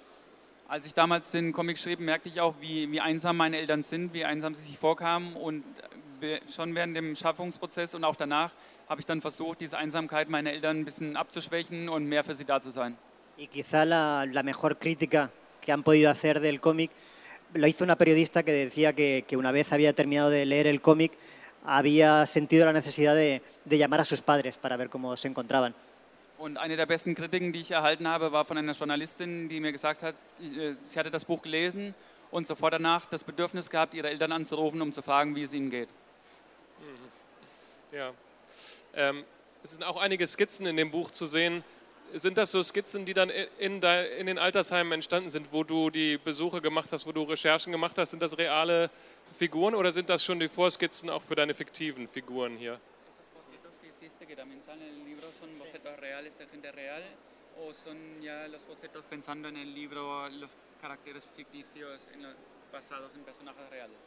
Als 0.67 0.88
ich 0.88 0.95
damals 0.95 1.30
den 1.30 1.54
Comic 1.54 1.78
schrieb, 1.78 2.00
merkte 2.00 2.28
ich 2.28 2.41
auch, 2.41 2.56
wie, 2.60 2.91
wie 2.91 3.00
einsam 3.00 3.38
meine 3.38 3.58
Eltern 3.60 3.84
sind, 3.84 4.13
wie 4.13 4.26
einsam 4.26 4.56
sie 4.56 4.63
sich 4.63 4.80
vorkamen. 4.80 5.36
Und 5.36 5.63
schon 6.49 6.75
während 6.75 6.95
dem 6.95 7.15
Schaffungsprozess 7.15 7.93
und 7.95 8.03
auch 8.03 8.15
danach 8.15 8.51
habe 8.89 8.99
ich 8.99 9.05
dann 9.05 9.21
versucht, 9.21 9.61
diese 9.61 9.77
Einsamkeit 9.77 10.29
meiner 10.29 10.51
Eltern 10.51 10.79
ein 10.79 10.85
bisschen 10.85 11.15
abzuschwächen 11.15 11.89
und 11.89 12.05
mehr 12.05 12.23
für 12.23 12.35
sie 12.35 12.45
da 12.45 12.59
zu 12.61 12.71
sein. 12.71 12.97
Y 13.38 13.47
quizá 13.47 13.83
la, 13.83 14.25
la 14.25 14.43
mejor 14.43 14.77
crítica 14.77 15.29
que 15.61 15.71
han 15.73 15.83
podido 15.83 16.09
hacer 16.09 16.39
del 16.39 16.61
cómic 16.61 16.91
lo 17.53 17.67
hizo 17.67 17.83
una 17.83 17.95
periodista 17.95 18.43
que 18.43 18.51
decía 18.51 18.93
que, 18.93 19.25
que 19.27 19.38
una 19.38 19.51
vez 19.51 19.71
había 19.71 19.93
terminado 19.93 20.29
de 20.29 20.45
leer 20.45 20.67
el 20.67 20.81
cómic, 20.81 21.13
había 21.65 22.25
sentido 22.25 22.65
la 22.65 22.73
necesidad 22.73 23.15
de, 23.15 23.41
de 23.63 23.77
llamar 23.77 24.01
a 24.01 24.05
sus 24.05 24.21
padres 24.21 24.57
para 24.57 24.77
ver 24.77 24.89
cómo 24.89 25.15
se 25.17 25.27
encontraban. 25.27 25.73
Und 26.38 26.57
eine 26.57 26.75
der 26.75 26.85
besten 26.85 27.15
Kritiken, 27.15 27.53
die 27.53 27.61
ich 27.61 27.71
erhalten 27.71 28.09
habe, 28.09 28.33
war 28.33 28.43
von 28.43 28.57
einer 28.57 28.73
Journalistin, 28.73 29.47
die 29.47 29.61
mir 29.61 29.71
gesagt 29.71 30.03
hat, 30.03 30.15
äh, 30.41 30.73
sie 30.81 30.99
hatte 30.99 31.09
das 31.09 31.23
Buch 31.23 31.41
gelesen 31.41 31.95
und 32.29 32.45
sofort 32.45 32.73
danach 32.73 33.05
das 33.05 33.23
Bedürfnis 33.23 33.69
gehabt, 33.69 33.93
ihre 33.93 34.09
Eltern 34.09 34.33
anzurufen, 34.33 34.81
um 34.81 34.91
zu 34.91 35.01
fragen, 35.01 35.35
wie 35.38 35.43
es 35.43 35.53
ihnen 35.53 35.69
geht. 35.69 35.88
Ja. 37.95 38.13
Ähm, 38.93 39.23
es 39.63 39.71
sind 39.71 39.84
auch 39.84 39.95
einige 39.95 40.27
Skizzen 40.27 40.65
in 40.65 40.75
dem 40.75 40.91
Buch 40.91 41.12
zu 41.12 41.27
sehen. 41.27 41.63
Sind 42.13 42.38
das 42.38 42.51
so 42.51 42.62
Skizzen, 42.62 43.05
die 43.05 43.13
dann 43.13 43.29
in, 43.29 43.81
in 43.81 44.25
den 44.27 44.38
Altersheimen 44.38 44.91
entstanden 44.91 45.29
sind, 45.29 45.53
wo 45.53 45.63
du 45.63 45.89
die 45.89 46.17
Besuche 46.17 46.62
gemacht 46.62 46.91
hast, 46.91 47.08
wo 47.08 47.13
du 47.13 47.23
Recherchen 47.23 47.71
gemacht 47.71 47.97
hast? 47.97 48.12
Sind 48.12 48.21
das 48.21 48.38
reale 48.38 48.89
Figuren 49.39 49.75
oder 49.75 49.93
sind 49.93 50.10
das 50.10 50.23
schon 50.25 50.39
die 50.41 50.49
Vorskizzen 50.49 51.10
auch 51.10 51.21
für 51.21 51.36
deine 51.36 51.53
fiktiven 51.53 52.08
Figuren 52.08 52.58
hier? 52.58 52.79
¿Esos 53.08 53.23
bocetos 53.34 54.27
que 54.27 54.36
también 54.36 54.62
salen 54.62 54.81
en 54.81 55.01
el 55.01 55.05
libro, 55.05 55.31
son 55.31 55.58
bocetos 55.58 55.97
reales 55.99 56.38
de 56.38 56.47
gente 56.47 56.71
real 56.73 57.01
o 57.58 57.73
son 57.73 57.97
ya 58.21 58.45
los 58.49 58.63
bocetos 58.65 59.03
pensando 59.10 59.47
en 59.47 59.55
el 59.55 59.73
libro, 59.73 60.27
los 60.29 60.58
caracteres 60.81 61.27
ficticios 61.36 62.10
en 62.13 62.23
lo- 62.23 62.36
basados 62.73 63.15
en 63.15 63.23
personajes 63.23 63.69
reales? 63.69 63.97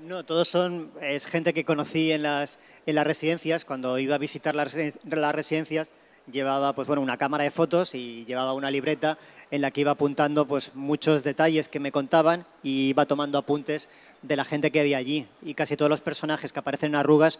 No, 0.00 0.24
todos 0.24 0.48
son, 0.48 0.90
es 1.00 1.26
gente 1.26 1.54
que 1.54 1.64
conocí 1.64 2.12
en 2.12 2.22
las, 2.22 2.58
en 2.84 2.96
las 2.96 3.06
residencias, 3.06 3.64
cuando 3.64 3.98
iba 3.98 4.16
a 4.16 4.18
visitar 4.18 4.54
las, 4.54 4.76
las 5.04 5.34
residencias, 5.34 5.92
llevaba 6.30 6.74
pues, 6.74 6.88
bueno, 6.88 7.00
una 7.00 7.16
cámara 7.16 7.44
de 7.44 7.50
fotos 7.50 7.94
y 7.94 8.24
llevaba 8.24 8.54
una 8.54 8.70
libreta 8.70 9.18
en 9.50 9.60
la 9.60 9.70
que 9.70 9.82
iba 9.82 9.92
apuntando 9.92 10.46
pues, 10.46 10.74
muchos 10.74 11.22
detalles 11.22 11.68
que 11.68 11.80
me 11.80 11.92
contaban 11.92 12.44
y 12.62 12.88
iba 12.88 13.06
tomando 13.06 13.38
apuntes 13.38 13.88
de 14.22 14.36
la 14.36 14.44
gente 14.44 14.70
que 14.70 14.80
había 14.80 14.98
allí. 14.98 15.28
Y 15.42 15.54
casi 15.54 15.76
todos 15.76 15.90
los 15.90 16.00
personajes 16.00 16.52
que 16.52 16.58
aparecen 16.58 16.90
en 16.90 16.96
arrugas 16.96 17.38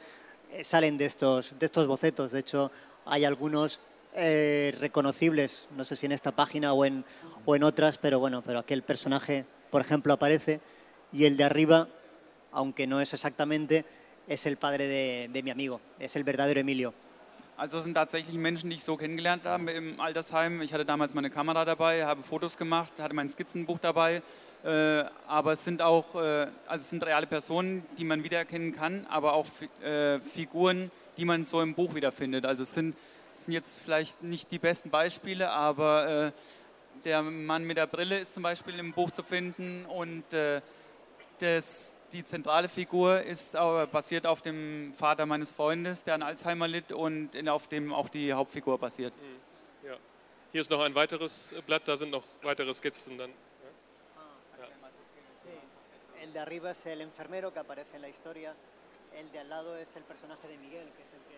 eh, 0.53 0.63
salen 0.63 0.97
de 0.97 1.07
estos, 1.07 1.59
de 1.59 1.67
estos 1.67 1.87
bocetos. 1.87 2.33
De 2.33 2.41
hecho, 2.41 2.71
hay 3.05 3.25
algunos 3.25 3.81
eh, 4.15 4.75
reconocibles, 4.79 5.69
no 5.77 5.85
sé 5.85 5.97
si 5.97 6.07
en 6.07 6.13
esta 6.13 6.31
página 6.31 6.73
o 6.73 6.85
en, 6.85 7.05
o 7.45 7.57
en 7.57 7.65
otras, 7.65 7.99
pero 7.99 8.21
bueno, 8.21 8.43
pero 8.43 8.61
aquel 8.61 8.83
personaje, 8.83 9.45
por 9.71 9.81
ejemplo, 9.81 10.13
aparece 10.13 10.61
y 11.13 11.25
el 11.25 11.37
de 11.37 11.45
arriba 11.45 11.89
aunque 12.55 12.87
no 12.87 13.01
es 13.01 13.13
exactamente, 13.13 13.85
es 14.27 14.47
el 14.47 14.57
padre 14.57 14.89
de, 14.89 15.29
de 15.33 15.43
mi 15.43 15.51
amigo, 15.51 15.81
es 15.99 16.17
el 16.17 16.25
verdadero 16.25 16.61
Emilio. 16.61 16.95
Also 17.57 17.79
es 17.79 17.85
sind 17.85 17.95
tatsächlich 17.95 18.35
Menschen, 18.37 18.69
die 18.71 18.77
ich 18.77 18.83
so 18.83 18.97
kennengelernt 18.97 19.45
habe 19.45 19.71
im 19.71 20.01
Altersheim. 20.01 20.61
Ich 20.63 20.73
hatte 20.73 20.85
damals 20.85 21.15
meine 21.15 21.31
Kamera 21.31 21.65
dabei, 21.65 22.05
habe 22.05 22.23
Fotos 22.23 22.57
gemacht, 22.57 22.93
hatte 22.99 23.15
mein 23.15 23.29
Skizzenbuch 23.29 23.79
dabei. 23.79 24.23
Äh, 24.65 25.05
aber 25.29 25.53
es 25.53 25.63
sind 25.63 25.81
auch, 25.81 26.17
äh, 26.17 26.49
also 26.67 26.83
es 26.83 26.91
sind 26.91 27.05
reale 27.05 27.27
Personen, 27.27 27.85
die 27.97 28.03
man 28.03 28.25
wiedererkennen 28.25 28.73
kann, 28.73 29.07
aber 29.09 29.35
auch 29.35 29.47
äh, 29.85 30.19
Figuren, 30.21 30.91
die 31.17 31.25
man 31.25 31.45
so 31.45 31.61
im 31.61 31.75
Buch 31.75 31.95
wiederfindet. 31.95 32.45
Also 32.45 32.65
es 32.65 32.75
sind, 32.75 32.97
es 33.33 33.45
sind 33.45 33.55
jetzt 33.55 33.79
vielleicht 33.79 34.23
nicht 34.25 34.51
die 34.51 34.59
besten 34.59 34.91
Beispiele, 34.91 35.51
aber 35.51 36.09
äh, 36.09 36.33
der 37.05 37.23
Mann 37.23 37.65
mit 37.65 37.77
der 37.77 37.87
Brille 37.87 38.19
ist 38.19 38.35
zum 38.35 38.43
Beispiel 38.43 38.79
im 38.81 38.93
Buch 38.93 39.13
zu 39.13 39.23
finden 39.23 39.85
und 39.87 40.33
äh, 40.33 40.61
das, 41.39 41.95
die 42.13 42.23
zentrale 42.23 42.69
Figur 42.69 43.21
ist 43.23 43.53
basiert 43.53 44.27
auf 44.27 44.41
dem 44.43 44.93
Vater 44.95 45.27
meines 45.27 45.53
Freundes, 45.53 46.05
der 46.05 46.15
an 46.15 46.23
Alzheimer 46.23 46.69
litt 46.69 46.93
und 46.93 47.35
in, 47.35 47.49
auf 47.49 47.67
dem 47.69 47.93
auch 47.93 48.09
die 48.09 48.33
Hauptfigur 48.33 48.79
basiert. 48.79 49.13
Ja. 49.83 49.97
Hier 50.53 50.61
ist 50.61 50.71
noch 50.71 50.81
ein 50.81 50.95
weiteres 50.95 51.55
Blatt, 51.67 51.89
da 51.89 51.97
sind 51.97 52.11
noch 52.11 52.25
weitere 52.43 52.73
Skizzen 52.73 53.19
dann. 53.19 53.31
El 56.21 56.33
de 56.33 56.41
arriba 56.41 56.71
es 56.71 56.87
el 56.87 57.03
enfermero 57.03 57.53
que 57.53 57.59
aparece 57.61 57.97
en 57.97 58.03
la 58.03 58.09
historia, 58.09 58.55
el 59.15 59.31
de 59.31 59.41
al 59.41 59.49
lado 59.49 59.77
es 59.77 59.95
el 59.95 60.05
personaje 60.05 60.49
de 60.49 60.57
Miguel, 60.57 60.89
que 60.97 61.03
es 61.03 61.13
el 61.13 61.21
que 61.29 61.34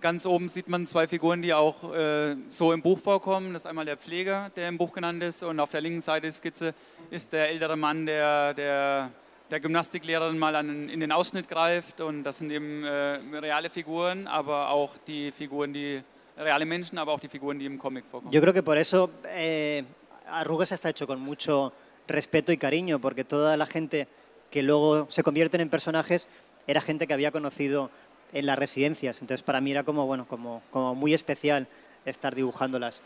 Ganz 0.00 0.26
oben 0.26 0.48
sieht 0.48 0.68
man 0.68 0.86
zwei 0.86 1.06
Figuren, 1.06 1.40
die 1.42 1.54
auch 1.54 1.94
äh, 1.94 2.36
so 2.48 2.72
im 2.72 2.82
Buch 2.82 2.98
vorkommen. 2.98 3.54
Das 3.54 3.62
ist 3.62 3.66
einmal 3.66 3.86
der 3.86 3.96
Pfleger, 3.96 4.50
der 4.54 4.68
im 4.68 4.76
Buch 4.76 4.92
genannt 4.92 5.22
ist, 5.22 5.42
und 5.42 5.58
auf 5.58 5.70
der 5.70 5.80
linken 5.80 6.00
Seite 6.00 6.22
der 6.22 6.32
Skizze 6.32 6.74
ist 7.10 7.32
der 7.32 7.48
ältere 7.48 7.76
Mann, 7.76 8.04
der 8.04 8.52
der, 8.54 9.10
der 9.50 9.60
Gymnastiklehrerin 9.60 10.38
mal 10.38 10.54
an, 10.54 10.88
in 10.88 11.00
den 11.00 11.12
Ausschnitt 11.12 11.48
greift. 11.48 12.00
Und 12.00 12.24
das 12.24 12.38
sind 12.38 12.50
eben 12.50 12.84
äh, 12.84 13.18
reale 13.38 13.70
Figuren, 13.70 14.26
aber 14.26 14.70
auch 14.70 14.98
die 15.06 15.32
Figuren, 15.32 15.72
die 15.72 16.02
reale 16.36 16.66
Menschen, 16.66 16.98
aber 16.98 17.12
auch 17.12 17.20
die 17.20 17.28
Figuren, 17.28 17.58
die 17.58 17.66
im 17.66 17.78
Comic 17.78 18.04
vorkommen. 18.04 18.32
Yo 18.32 18.40
creo 18.42 18.52
que 18.52 18.62
por 18.62 18.76
eso 18.76 19.10
eh, 19.24 19.82
Arrugas 20.28 20.72
está 20.72 20.90
hecho 20.90 21.06
con 21.06 21.20
mucho 21.20 21.72
respeto 22.06 22.52
y 22.52 22.58
cariño, 22.58 23.00
porque 23.00 23.24
toda 23.24 23.56
la 23.56 23.66
gente 23.66 24.08
que 24.50 24.62
luego 24.62 25.06
se 25.10 25.22
convierten 25.22 25.60
en 25.62 25.70
personajes 25.70 26.28
era 26.66 26.80
gente 26.80 27.06
que 27.06 27.14
había 27.14 27.30
conocido 27.30 27.90
en 28.32 28.46
las 28.46 28.58
residencias. 28.58 29.20
Entonces 29.20 29.42
para 29.42 29.60
mí 29.60 29.70
era 29.70 29.84
como, 29.84 30.06
bueno, 30.06 30.26
como, 30.26 30.62
como 30.70 30.94
muy 30.94 31.14
especial 31.14 31.66
estar 32.04 32.34
dibujándolas. 32.34 33.00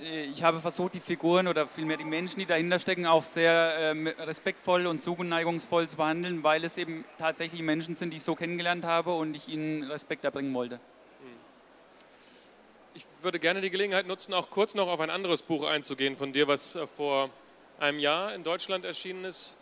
Äh, 0.00 0.26
Ich 0.26 0.42
habe 0.42 0.60
versucht, 0.60 0.94
die 0.94 1.00
Figuren 1.00 1.48
oder 1.48 1.66
vielmehr 1.66 1.96
die 1.96 2.04
Menschen, 2.04 2.38
die 2.40 2.46
dahinter 2.46 2.78
stecken, 2.78 3.06
auch 3.06 3.22
sehr 3.22 3.76
ähm, 3.78 4.06
respektvoll 4.06 4.86
und 4.86 5.00
zugeneigungsvoll 5.00 5.88
zu 5.88 5.96
behandeln, 5.96 6.42
weil 6.42 6.64
es 6.64 6.76
eben 6.78 7.04
tatsächlich 7.18 7.62
Menschen 7.62 7.96
sind, 7.96 8.12
die 8.12 8.18
ich 8.18 8.22
so 8.22 8.34
kennengelernt 8.34 8.84
habe 8.84 9.12
und 9.14 9.34
ich 9.34 9.48
ihnen 9.48 9.84
Respekt 9.84 10.24
erbringen 10.24 10.52
wollte. 10.54 10.80
Ich 12.94 13.04
würde 13.22 13.38
gerne 13.38 13.60
die 13.60 13.70
Gelegenheit 13.70 14.06
nutzen, 14.06 14.32
auch 14.32 14.48
kurz 14.50 14.74
noch 14.74 14.88
auf 14.88 15.00
ein 15.00 15.10
anderes 15.10 15.42
Buch 15.42 15.64
einzugehen 15.66 16.16
von 16.16 16.32
dir, 16.32 16.48
was 16.48 16.76
äh, 16.76 16.86
vor 16.86 17.30
einem 17.78 17.98
Jahr 17.98 18.34
in 18.34 18.42
Deutschland 18.42 18.84
erschienen 18.84 19.24
ist, 19.24 19.56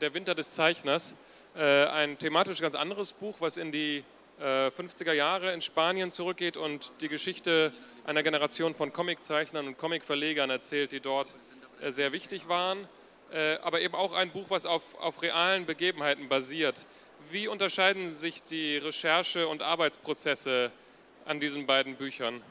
Der 0.00 0.14
Winter 0.14 0.34
des 0.34 0.54
Zeichners. 0.54 1.14
Äh, 1.56 1.84
Ein 1.86 2.18
thematisch 2.18 2.60
ganz 2.60 2.74
anderes 2.74 3.12
Buch, 3.12 3.36
was 3.40 3.56
in 3.56 3.70
die 3.72 4.04
äh, 4.40 4.68
50er 4.68 5.12
Jahre 5.12 5.52
in 5.52 5.60
Spanien 5.60 6.10
zurückgeht 6.10 6.56
und 6.56 6.92
die 7.00 7.08
Geschichte 7.08 7.72
einer 8.04 8.22
Generation 8.22 8.74
von 8.74 8.92
Comiczeichnern 8.92 9.66
und 9.66 9.78
Comicverlegern 9.78 10.50
erzählt, 10.50 10.92
die 10.92 11.00
dort 11.00 11.34
äh, 11.80 11.90
sehr 11.90 12.12
wichtig 12.12 12.48
waren. 12.48 12.88
Äh, 13.32 13.56
Aber 13.62 13.80
eben 13.80 13.94
auch 13.94 14.12
ein 14.12 14.30
Buch, 14.30 14.46
was 14.48 14.66
auf, 14.66 14.98
auf 14.98 15.22
realen 15.22 15.66
Begebenheiten 15.66 16.28
basiert. 16.28 16.86
Wie 17.30 17.48
unterscheiden 17.48 18.16
sich 18.16 18.42
die 18.42 18.78
Recherche- 18.78 19.46
und 19.46 19.62
Arbeitsprozesse 19.62 20.72
an 21.26 21.38
diesen 21.38 21.66
beiden 21.66 21.96
Büchern? 21.96 22.42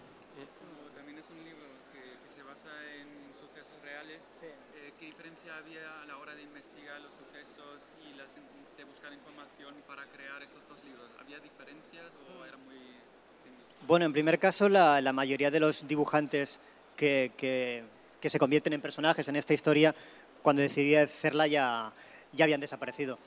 Bueno, 13.89 14.05
en 14.05 14.13
primer 14.13 14.37
caso, 14.37 14.69
la, 14.69 15.01
la 15.01 15.11
mayoría 15.13 15.49
de 15.49 15.59
los 15.59 15.87
dibujantes 15.87 16.59
que, 16.95 17.31
que- 17.35 17.83
que 18.21 18.29
se 18.29 18.37
convierten 18.37 18.71
en 18.73 18.81
personajes 18.81 19.27
en 19.29 19.35
esta 19.35 19.55
historia, 19.55 19.95
cuando 20.43 20.61
decidí 20.61 20.95
hacerla 20.95 21.47
ya, 21.47 21.91
ya 22.31 22.45
habían 22.45 22.61
desaparecido. 22.61 23.17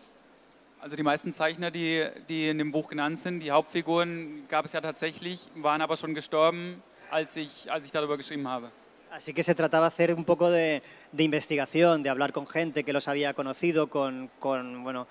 Also 0.81 0.95
die 0.95 1.03
meisten 1.03 1.33
Zeichner, 1.33 1.73
die, 1.73 2.05
die 2.29 2.49
in 2.49 2.59
dem 2.59 2.71
Buch 2.71 2.89
genannt 2.89 3.19
sind, 3.19 3.41
die 3.43 3.51
Hauptfiguren 3.51 4.47
gab 4.49 4.65
es 4.67 4.73
ja 4.73 4.81
tatsächlich, 4.81 5.49
waren 5.57 5.83
aber 5.83 5.97
schon 5.97 6.15
gestorben, 6.15 6.81
als 7.11 7.37
ich, 7.37 7.69
als 7.69 7.85
ich 7.85 7.91
darüber 7.91 8.17
geschrieben 8.17 8.47
habe. 8.47 8.71
Así 9.11 9.33
que 9.35 9.43
se 9.43 9.57
trataba 9.57 9.87
de 9.87 9.95
hacer 9.95 10.15
un 10.15 10.25
poco 10.25 10.49
de, 10.49 10.81
de 11.11 11.25
investigación, 11.25 12.05
de 12.05 12.11
hablar 12.11 12.33
con 12.33 12.47
gente 12.47 12.85
que 12.85 12.93
los 12.93 13.09
había 13.09 13.35
conocido, 13.35 13.89
con, 13.91 14.31
con, 14.39 14.85
bueno, 14.85 15.09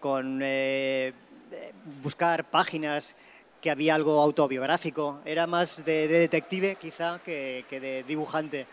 con 0.00 0.40
eh, 0.42 1.12
de 1.50 1.72
buscar 2.02 2.44
páginas 2.50 3.14
que 3.64 3.70
había 3.70 3.94
algo 3.94 4.20
autobiográfico. 4.20 5.20
Era 5.24 5.46
más 5.46 5.82
de, 5.86 6.06
de 6.06 6.18
detective 6.18 6.76
quizá 6.76 7.18
que, 7.24 7.64
que 7.70 7.80
de 7.80 8.02
dibujante. 8.02 8.66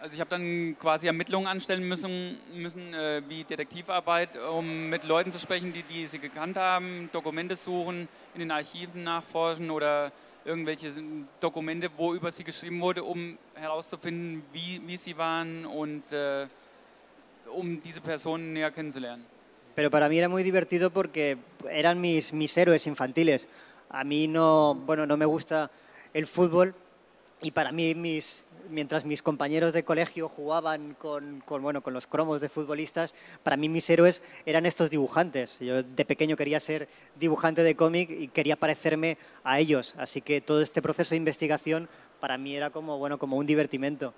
Also 0.00 0.14
ich 0.16 0.20
habe 0.20 0.30
dann 0.30 0.76
quasi 0.80 1.06
Ermittlungen 1.06 1.46
anstellen 1.46 1.86
müssen, 1.86 2.40
müssen 2.52 2.92
äh, 2.92 3.22
wie 3.28 3.44
Detektivarbeit, 3.44 4.30
um 4.50 4.90
mit 4.90 5.04
Leuten 5.04 5.30
zu 5.30 5.38
sprechen, 5.38 5.72
die, 5.72 5.84
die 5.84 6.08
sie 6.08 6.18
gekannt 6.18 6.56
haben, 6.56 7.08
Dokumente 7.12 7.54
suchen, 7.54 8.08
in 8.34 8.40
den 8.40 8.50
Archiven 8.50 9.04
nachforschen 9.04 9.70
oder 9.70 10.10
irgendwelche 10.44 10.90
Dokumente, 11.38 11.88
wo 11.96 12.12
über 12.12 12.32
sie 12.32 12.42
geschrieben 12.42 12.80
wurde, 12.80 13.04
um 13.04 13.38
herauszufinden, 13.54 14.42
wie, 14.52 14.82
wie 14.84 14.96
sie 14.96 15.16
waren 15.16 15.64
und 15.66 16.02
äh, 16.10 16.48
um 17.54 17.80
diese 17.80 18.00
Personen 18.00 18.54
näher 18.54 18.72
kennenzulernen. 18.72 19.24
Pero 19.76 19.88
para 19.88 20.08
mí 20.08 20.18
era 20.18 20.28
muy 20.28 20.42
divertido 20.42 20.90
porque 20.90 21.38
eran 21.70 22.00
mis, 22.00 22.32
mis 22.32 22.56
héroes 22.56 22.86
infantiles. 22.86 23.48
A 23.92 24.04
mí 24.04 24.26
no, 24.26 24.74
bueno, 24.74 25.06
no 25.06 25.16
me 25.16 25.26
gusta 25.26 25.70
el 26.14 26.26
fútbol 26.26 26.74
y 27.42 27.50
para 27.50 27.72
mí 27.72 27.94
mis, 27.94 28.44
mientras 28.70 29.04
mis 29.04 29.22
compañeros 29.22 29.72
de 29.72 29.84
colegio 29.84 30.28
jugaban 30.28 30.94
con, 30.94 31.42
bueno, 31.46 31.82
con 31.82 31.92
los 31.92 32.06
cromos 32.06 32.40
de 32.40 32.48
futbolistas, 32.48 33.14
para 33.42 33.56
mí 33.56 33.68
mis 33.68 33.88
héroes 33.90 34.22
eran 34.46 34.64
estos 34.64 34.90
dibujantes. 34.90 35.58
Yo 35.60 35.82
de 35.82 36.04
pequeño 36.04 36.36
quería 36.36 36.58
ser 36.58 36.88
dibujante 37.20 37.62
de 37.62 37.76
cómic 37.76 38.10
y 38.10 38.28
quería 38.28 38.56
parecerme 38.56 39.18
a 39.44 39.60
ellos. 39.60 39.94
Así 39.98 40.22
que 40.22 40.40
todo 40.40 40.62
este 40.62 40.80
proceso 40.80 41.10
de 41.10 41.16
investigación 41.16 41.88
para 42.18 42.38
mí 42.38 42.56
era 42.56 42.70
como, 42.70 42.98
bueno, 42.98 43.18
como 43.18 43.36
un 43.36 43.46
divertimento. 43.46 44.14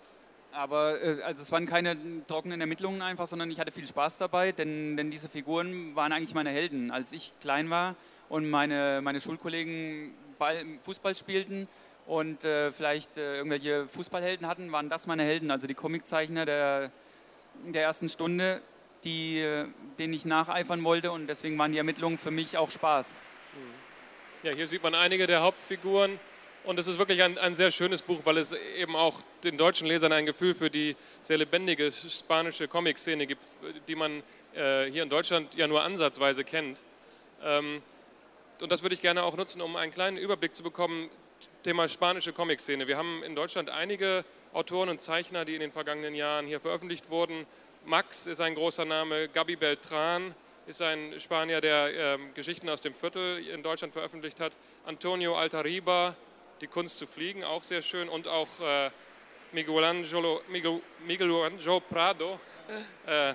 Aber 0.57 0.97
äh, 1.03 1.21
also 1.25 1.43
es 1.43 1.51
waren 1.51 1.67
keine 1.67 1.97
trockenen 2.25 2.61
Ermittlungen 2.61 3.03
einfach, 3.03 3.27
sondern 3.27 3.51
ich 3.51 3.59
hatte 3.59 3.73
viel 3.73 3.89
Spaß 3.89 4.19
dabei, 4.19 4.53
denn, 4.53 4.97
denn 4.97 5.11
diese 5.11 5.29
Figuren 5.29 5.97
waren 5.97 6.13
eigentlich 6.13 6.35
meine 6.35 6.51
Helden. 6.51 6.93
Als 6.93 7.11
ich 7.11 7.33
klein 7.41 7.71
war 7.71 7.97
und 8.29 8.49
meine, 8.49 9.01
meine 9.03 9.21
Schulkollegen 9.21 10.15
Ball, 10.39 10.65
Fußball 10.83 11.15
spielten 11.17 11.69
und 12.07 12.45
äh, 12.45 12.73
vielleicht 12.73 13.17
äh, 13.17 13.37
irgendwelche 13.37 13.87
Fußballhelden 13.89 14.47
hatten, 14.47 14.73
waren 14.73 14.89
das 14.89 15.07
meine 15.07 15.23
Helden, 15.23 15.51
also 15.51 15.67
die 15.67 15.75
Comiczeichner 15.75 16.45
der, 16.45 16.91
der 17.65 17.83
ersten 17.83 18.09
Stunde, 18.09 18.61
die, 19.05 19.41
äh, 19.41 19.67
denen 19.99 20.13
ich 20.13 20.25
nacheifern 20.25 20.83
wollte 20.85 21.13
und 21.13 21.27
deswegen 21.29 21.59
waren 21.59 21.73
die 21.73 21.79
Ermittlungen 21.79 22.19
für 22.19 22.31
mich 22.31 22.59
auch 22.59 22.71
Spaß. 22.71 23.15
Ja, 24.43 24.53
hier 24.53 24.67
sieht 24.67 24.83
man 24.83 24.95
einige 24.95 25.27
der 25.27 25.41
Hauptfiguren. 25.41 26.19
Und 26.65 26.79
es 26.79 26.87
ist 26.87 26.99
wirklich 26.99 27.23
ein, 27.23 27.37
ein, 27.37 27.57
sehr 27.57 27.71
schönes 27.71 28.01
Buch, 28.01 28.21
weil 28.25 28.39
es 28.39 28.55
eben 28.79 28.97
auch 28.97 29.21
den 29.43 29.59
deutschen 29.59 29.87
Lesern 29.87 30.13
ein 30.13 30.25
Gefühl 30.25 30.55
für 30.55 30.71
die 30.71 30.97
sehr 31.21 31.37
lebendige 31.37 31.93
spanische 31.93 32.69
Comic-Szene 32.69 33.27
gibt, 33.27 33.45
die 33.87 33.95
man 33.95 34.23
äh, 34.55 34.85
hier 34.91 35.03
in 35.03 35.11
Deutschland 35.11 35.55
ja 35.55 35.67
nur 35.67 35.83
ansatzweise 35.83 36.43
kennt. 36.43 36.83
Ähm, 37.43 37.83
und 38.61 38.71
das 38.73 38.83
würde 38.83 38.95
ich 38.95 39.01
gerne 39.01 39.23
auch 39.23 39.37
nutzen, 39.37 39.61
um 39.61 39.77
einen 39.77 39.93
kleinen 39.93 40.17
Überblick 40.17 40.55
zu 40.55 40.63
bekommen. 40.63 41.11
Thema 41.63 41.89
spanische 41.89 42.33
Comic-Szene. 42.33 42.87
Wir 42.87 42.97
haben 42.97 43.23
in 43.23 43.35
Deutschland 43.35 43.71
einige 43.71 44.25
Autoren 44.53 44.89
und 44.89 45.01
Zeichner, 45.01 45.45
die 45.45 45.55
in 45.55 45.61
den 45.61 45.73
vergangenen 45.73 46.15
Jahren 46.15 46.47
hier 46.47 46.61
veröffentlicht 46.61 47.11
wurden. 47.11 47.47
Max 47.85 48.27
ist 48.27 48.41
ein 48.41 48.55
großer 48.55 48.85
Name, 48.85 49.29
Gabi 49.29 49.57
Beltran 49.57 50.35
ist 50.67 50.81
ein 50.81 51.19
Spanier, 51.21 51.61
der 51.61 52.15
äh, 52.15 52.19
Geschichten 52.35 52.69
aus 52.69 52.81
dem 52.81 52.95
Viertel 52.95 53.47
in 53.49 53.63
Deutschland 53.63 53.93
veröffentlicht 53.93 54.41
hat. 54.41 54.57
Antonio 54.87 55.37
Altariba, 55.37 56.17
die 56.61 56.67
Kunst 56.67 56.99
zu 56.99 57.07
fliegen, 57.07 57.45
auch 57.45 57.63
sehr 57.63 57.83
schön. 57.83 58.09
Und 58.09 58.29
auch 58.29 58.49
äh, 58.61 58.91
Miguel, 59.53 59.85
Angelo, 59.85 60.41
Miguel, 60.49 60.81
Miguel 61.07 61.51
Prado, 61.91 62.41
äh, 63.07 63.35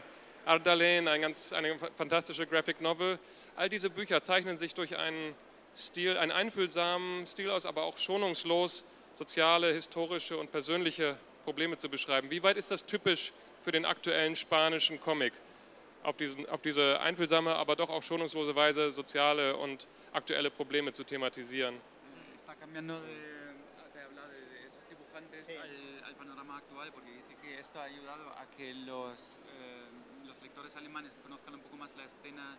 Ardalen, 0.49 1.07
ein 1.07 1.21
ganz, 1.21 1.53
eine 1.53 1.77
fantastische 1.95 2.47
Graphic 2.47 2.81
Novel. 2.81 3.19
All 3.55 3.69
diese 3.69 3.89
Bücher 3.89 4.23
zeichnen 4.23 4.57
sich 4.57 4.73
durch 4.73 4.97
einen 4.97 5.35
Stil, 5.75 6.17
einen 6.17 6.31
einfühlsamen 6.31 7.27
Stil 7.27 7.51
aus, 7.51 7.67
aber 7.67 7.83
auch 7.83 7.99
schonungslos 7.99 8.83
soziale, 9.13 9.71
historische 9.71 10.38
und 10.38 10.51
persönliche 10.51 11.17
Probleme 11.43 11.77
zu 11.77 11.88
beschreiben. 11.88 12.31
Wie 12.31 12.41
weit 12.41 12.57
ist 12.57 12.71
das 12.71 12.83
typisch 12.85 13.31
für 13.59 13.71
den 13.71 13.85
aktuellen 13.85 14.35
spanischen 14.35 14.99
Comic? 14.99 15.33
Auf, 16.01 16.17
diesen, 16.17 16.49
auf 16.49 16.62
diese 16.62 16.99
einfühlsame, 17.01 17.55
aber 17.55 17.75
doch 17.75 17.89
auch 17.89 18.01
schonungslose 18.01 18.55
Weise 18.55 18.91
soziale 18.91 19.55
und 19.55 19.88
aktuelle 20.13 20.49
Probleme 20.49 20.93
zu 20.93 21.03
thematisieren. 21.03 21.75
cambiando 22.59 22.99
de, 23.01 23.15
de 23.93 24.01
hablar 24.03 24.27
de 24.29 24.67
esos 24.67 24.88
dibujantes 24.89 25.47
sí. 25.47 25.55
al, 25.55 26.03
al, 26.03 26.15
panorama 26.15 26.57
actual, 26.57 26.91
porque 26.91 27.12
dice 27.12 27.35
que 27.41 27.59
esto 27.59 27.79
ha 27.79 27.83
ayudado 27.83 28.29
a 28.38 28.45
que 28.57 28.73
los, 28.73 29.41
eh, 29.47 30.09
alemanes 30.76 31.19
conozcan 31.24 31.56
un 31.56 31.62
poco 31.62 31.78
más 31.78 31.95
la 31.95 32.06
escena 32.06 32.56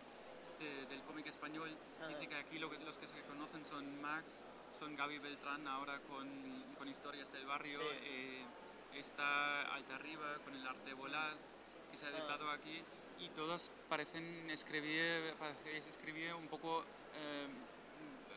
de, 0.59 0.85
del 0.87 1.01
cómic 1.03 1.27
español. 1.27 1.75
Ah. 2.01 2.07
Dice 2.07 2.27
que 2.27 2.35
aquí 2.35 2.59
lo, 2.59 2.71
los 2.71 2.97
que 2.97 3.07
se 3.07 3.21
conocen 3.21 3.63
son 3.63 4.01
Max, 4.01 4.43
son 4.69 4.95
Gaby 4.95 5.19
Beltrán 5.19 5.67
ahora 5.67 5.99
con, 6.01 6.27
con 6.77 6.87
Historias 6.87 7.31
del 7.31 7.45
Barrio, 7.45 7.79
sí. 7.79 7.87
eh, 8.03 8.45
está 8.95 9.61
Alta 9.73 9.95
Arriba 9.95 10.37
con 10.43 10.55
el 10.55 10.65
arte 10.65 10.93
volar, 10.93 11.35
que 11.91 11.97
se 11.97 12.05
ha 12.05 12.09
editado 12.09 12.49
ah. 12.49 12.53
aquí, 12.53 12.81
y 13.19 13.29
todos 13.29 13.71
parecen 13.89 14.49
escribir, 14.49 15.35
parece 15.37 15.89
escribir 15.89 16.33
un 16.33 16.47
poco 16.47 16.83
eh, 17.15 17.47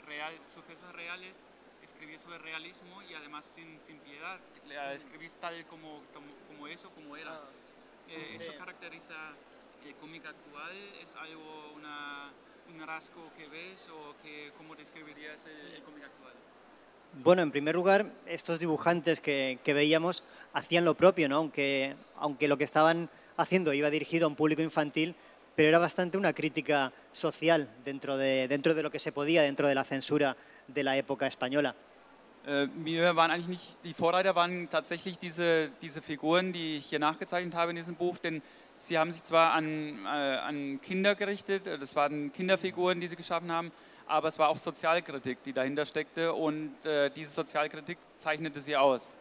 real, 0.07 0.39
sucesos 0.47 0.93
reales 0.93 1.47
escribís 1.85 2.23
sobre 2.23 2.39
realismo 2.39 3.03
y 3.03 3.15
además 3.15 3.45
sin, 3.45 3.79
sin 3.79 3.99
piedad. 3.99 4.41
La 4.69 4.95
escribís 4.95 5.37
tal 5.37 5.65
como, 5.67 6.03
como, 6.13 6.27
como 6.49 6.67
eso, 6.67 6.91
como 6.91 7.17
era. 7.17 7.35
Ah, 7.35 7.49
eh, 8.09 8.33
¿Eso 8.37 8.53
caracteriza 8.57 9.15
el 9.87 9.95
cómic 9.97 10.25
actual? 10.27 10.73
¿Es 11.03 11.15
algo, 11.17 11.73
un 11.75 12.87
rasgo 12.87 13.31
que 13.37 13.49
ves 13.49 13.89
o 13.89 14.15
cómo 14.57 14.75
describirías 14.75 15.47
el 15.47 15.83
cómic 15.83 16.05
actual? 16.05 16.33
Bueno, 17.23 17.43
en 17.43 17.51
primer 17.51 17.75
lugar, 17.75 18.11
estos 18.27 18.59
dibujantes 18.59 19.21
que, 19.21 19.59
que, 19.63 19.73
veíamos 19.73 20.25
hacían 20.53 20.85
lo 20.85 20.95
propio, 20.95 21.29
¿no? 21.29 21.37
aunque, 21.37 21.95
aunque 22.17 22.49
lo 22.49 22.59
que 22.59 22.65
estaban 22.65 23.09
haciendo 23.37 23.73
iba 23.73 23.91
dirigido 23.91 24.27
a 24.27 24.29
un 24.29 24.37
público 24.37 24.63
infantil, 24.63 25.15
pero 25.55 25.69
era 25.69 25.79
bastante 25.79 26.19
una 26.19 26.33
crítica 26.33 26.93
social 27.13 27.69
dentro 27.85 28.17
de, 28.17 28.49
dentro 28.49 28.75
de 28.75 28.83
lo 28.83 28.91
que 28.91 28.99
se 28.99 29.13
podía, 29.13 29.43
dentro 29.43 29.69
de 29.69 29.75
la 29.75 29.85
censura 29.85 30.37
de 30.67 30.83
la 30.83 30.97
época 30.97 31.27
española. 31.27 31.77
Äh, 32.47 32.69
wir 32.77 33.17
waren 33.17 33.31
eigentlich 33.31 33.49
nicht, 33.49 33.85
die 33.85 33.95
Vorreiter 33.95 34.35
waren 34.35 34.69
tatsächlich 34.69 35.19
diese, 35.19 35.71
diese 35.81 36.03
Figuren, 36.03 36.53
die 36.53 36.77
ich 36.77 36.87
hier 36.87 36.99
nachgezeichnet 36.99 37.55
habe 37.55 37.71
in 37.71 37.77
diesem 37.77 37.95
Buch, 37.95 38.19
denn 38.19 38.43
sie 38.75 38.99
haben 38.99 39.13
sich 39.13 39.23
zwar 39.23 39.55
an, 39.55 40.05
äh, 40.05 40.09
an 40.09 40.81
Kinder 40.83 41.15
gerichtet, 41.15 41.67
äh, 41.67 41.79
das 41.79 41.97
waren 41.97 42.33
Kinderfiguren, 42.33 43.01
die 43.01 43.09
sie 43.09 43.17
geschaffen 43.17 43.51
haben, 43.51 43.73
aber 44.07 44.29
es 44.29 44.39
war 44.39 44.51
auch 44.51 44.59
Sozialkritik, 44.59 45.43
die 45.43 45.55
dahinter 45.55 45.87
steckte 45.87 46.35
und 46.35 46.85
äh, 46.85 47.11
diese 47.11 47.31
Sozialkritik 47.31 47.97
zeichnete 48.17 48.61
sie 48.61 48.77
aus. 48.77 49.17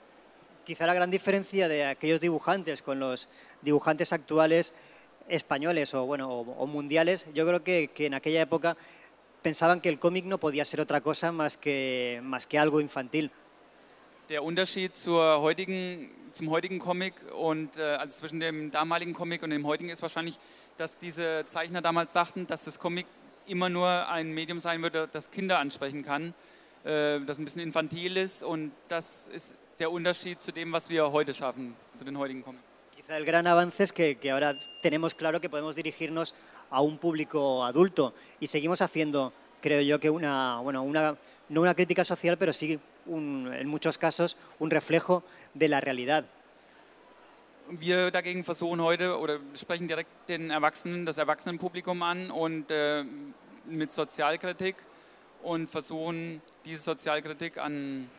Quizá 0.65 0.85
la 0.85 0.93
gran 0.93 1.11
diferencia 1.11 1.67
de 1.67 1.85
aquellos 1.85 2.21
dibujantes 2.21 2.81
con 2.81 2.97
los 2.97 3.27
dibujantes 3.61 4.13
actuales 4.13 4.73
españoles 5.27 5.93
o, 5.93 6.05
bueno, 6.05 6.29
o, 6.29 6.41
o 6.57 6.67
mundiales, 6.67 7.25
yo 7.33 7.45
creo 7.45 7.63
que, 7.63 7.89
que 7.89 8.05
en 8.05 8.13
aquella 8.13 8.41
época 8.41 8.77
pensaban 9.43 9.81
que 9.81 9.89
el 9.89 9.99
cómic 9.99 10.25
no 10.25 10.39
podía 10.39 10.65
ser 10.65 10.81
otra 10.81 11.01
cosa 11.01 11.31
más 11.31 11.57
que, 11.57 12.21
más 12.23 12.47
que 12.47 12.57
algo 12.57 12.79
infantil. 12.79 13.29
Der 14.29 14.41
Unterschied 14.41 14.95
zur 14.95 15.41
heutigen, 15.41 16.09
zum 16.31 16.49
heutigen 16.49 16.79
Comic 16.79 17.13
und 17.35 17.77
äh, 17.77 17.81
also 17.81 18.19
zwischen 18.21 18.39
dem 18.39 18.71
damaligen 18.71 19.13
Comic 19.13 19.43
und 19.43 19.49
dem 19.49 19.67
heutigen 19.67 19.89
ist 19.89 20.01
wahrscheinlich, 20.01 20.39
dass 20.77 20.97
diese 20.97 21.45
Zeichner 21.47 21.81
damals 21.81 22.13
sagten, 22.13 22.47
dass 22.47 22.63
das 22.63 22.79
Comic 22.79 23.05
immer 23.45 23.69
nur 23.69 24.09
ein 24.09 24.31
Medium 24.31 24.59
sein 24.59 24.81
würde, 24.81 25.09
das 25.11 25.29
Kinder 25.29 25.59
ansprechen 25.59 26.03
kann, 26.03 26.33
äh, 26.85 27.19
das 27.19 27.37
ein 27.37 27.43
bisschen 27.43 27.61
infantil 27.61 28.15
ist 28.15 28.43
und 28.43 28.71
das 28.87 29.27
ist 29.27 29.57
der 29.77 29.91
Unterschied 29.91 30.39
zu 30.41 30.53
dem, 30.53 30.71
was 30.71 30.89
wir 30.89 31.11
heute 31.11 31.33
schaffen, 31.33 31.75
zu 31.91 32.05
den 32.05 32.17
heutigen 32.17 32.43
Comics. 32.43 32.63
Quizá 32.95 33.17
el 33.17 33.25
gran 33.25 33.45
avance 33.47 33.83
es 33.83 33.91
que, 33.91 34.15
que 34.15 34.31
ahora 34.31 34.55
tenemos 34.81 35.13
claro 35.13 35.41
que 35.41 35.49
podemos 35.49 35.75
dirigirnos 35.75 36.33
a 36.73 36.81
un 36.81 36.97
público 36.97 37.63
adulto 37.63 38.15
y 38.39 38.47
seguimos 38.47 38.81
haciendo, 38.81 39.31
creo 39.61 39.81
yo, 39.81 39.99
que 39.99 40.09
una, 40.09 40.59
bueno, 40.59 40.81
una, 40.81 41.15
no 41.49 41.61
una 41.61 41.75
crítica 41.75 42.03
social, 42.03 42.35
pero 42.37 42.51
sí 42.51 42.79
un, 43.05 43.53
en 43.53 43.67
muchos 43.67 43.99
casos 43.99 44.37
un 44.57 44.71
reflejo 44.71 45.23
de 45.53 45.67
la 45.69 45.79
realidad. 45.79 46.25
Wir 47.79 48.11
dagegen 48.11 48.43
versuchen 48.43 48.81
heute 48.81 49.17
oder 49.17 49.39
sprechen 49.55 49.87
direkt 49.87 50.09
den 50.27 50.51
Erwachsenen, 50.51 51.05
das 51.05 51.17
Erwachsenenpublikum 51.17 52.01
an 52.03 52.29
und 52.29 52.65
äh, 52.69 53.05
mit 53.65 53.91
Sozialkritik 53.91 54.75
und 55.43 55.69
versuchen 55.69 56.41
diese 56.65 56.83
Sozialkritik 56.83 57.57
an 57.57 58.09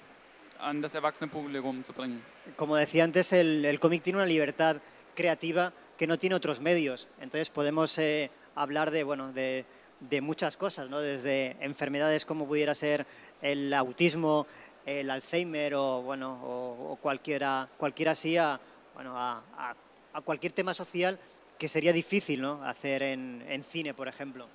an 0.60 0.80
das 0.80 0.94
Erwachsenenpublikum 0.94 1.82
zu 1.82 1.92
bringen. 1.92 2.22
Como 2.56 2.76
decía 2.76 3.04
antes, 3.04 3.32
el, 3.32 3.64
el 3.64 3.80
cómic 3.80 4.02
tiene 4.02 4.18
una 4.18 4.26
libertad 4.26 4.80
creativa 5.14 5.72
que 5.96 6.06
no 6.06 6.18
tiene 6.18 6.36
otros 6.36 6.60
medios. 6.60 7.08
Entonces 7.20 7.50
podemos 7.50 7.98
eh, 7.98 8.30
hablar 8.54 8.90
de, 8.90 9.04
bueno, 9.04 9.32
de, 9.32 9.64
de 10.00 10.20
muchas 10.20 10.56
cosas, 10.56 10.88
¿no? 10.90 11.00
desde 11.00 11.56
enfermedades 11.60 12.24
como 12.24 12.46
pudiera 12.46 12.74
ser 12.74 13.06
el 13.42 13.72
autismo, 13.74 14.46
el 14.86 15.10
Alzheimer 15.10 15.74
o, 15.74 16.02
bueno, 16.02 16.40
o, 16.44 16.92
o 16.92 16.96
cualquiera, 16.96 17.68
cualquiera 17.76 18.12
así 18.12 18.36
a, 18.36 18.60
bueno, 18.94 19.16
a, 19.18 19.42
a- 19.56 19.74
a 20.12 20.20
cualquier 20.20 20.52
tema 20.52 20.72
social 20.74 21.18
que 21.58 21.68
sería 21.68 21.92
difícil 21.92 22.40
¿no? 22.40 22.62
hacer 22.64 23.02
en, 23.02 23.42
en 23.48 23.64
cine, 23.64 23.94
por 23.94 24.06
ejemplo. 24.08 24.46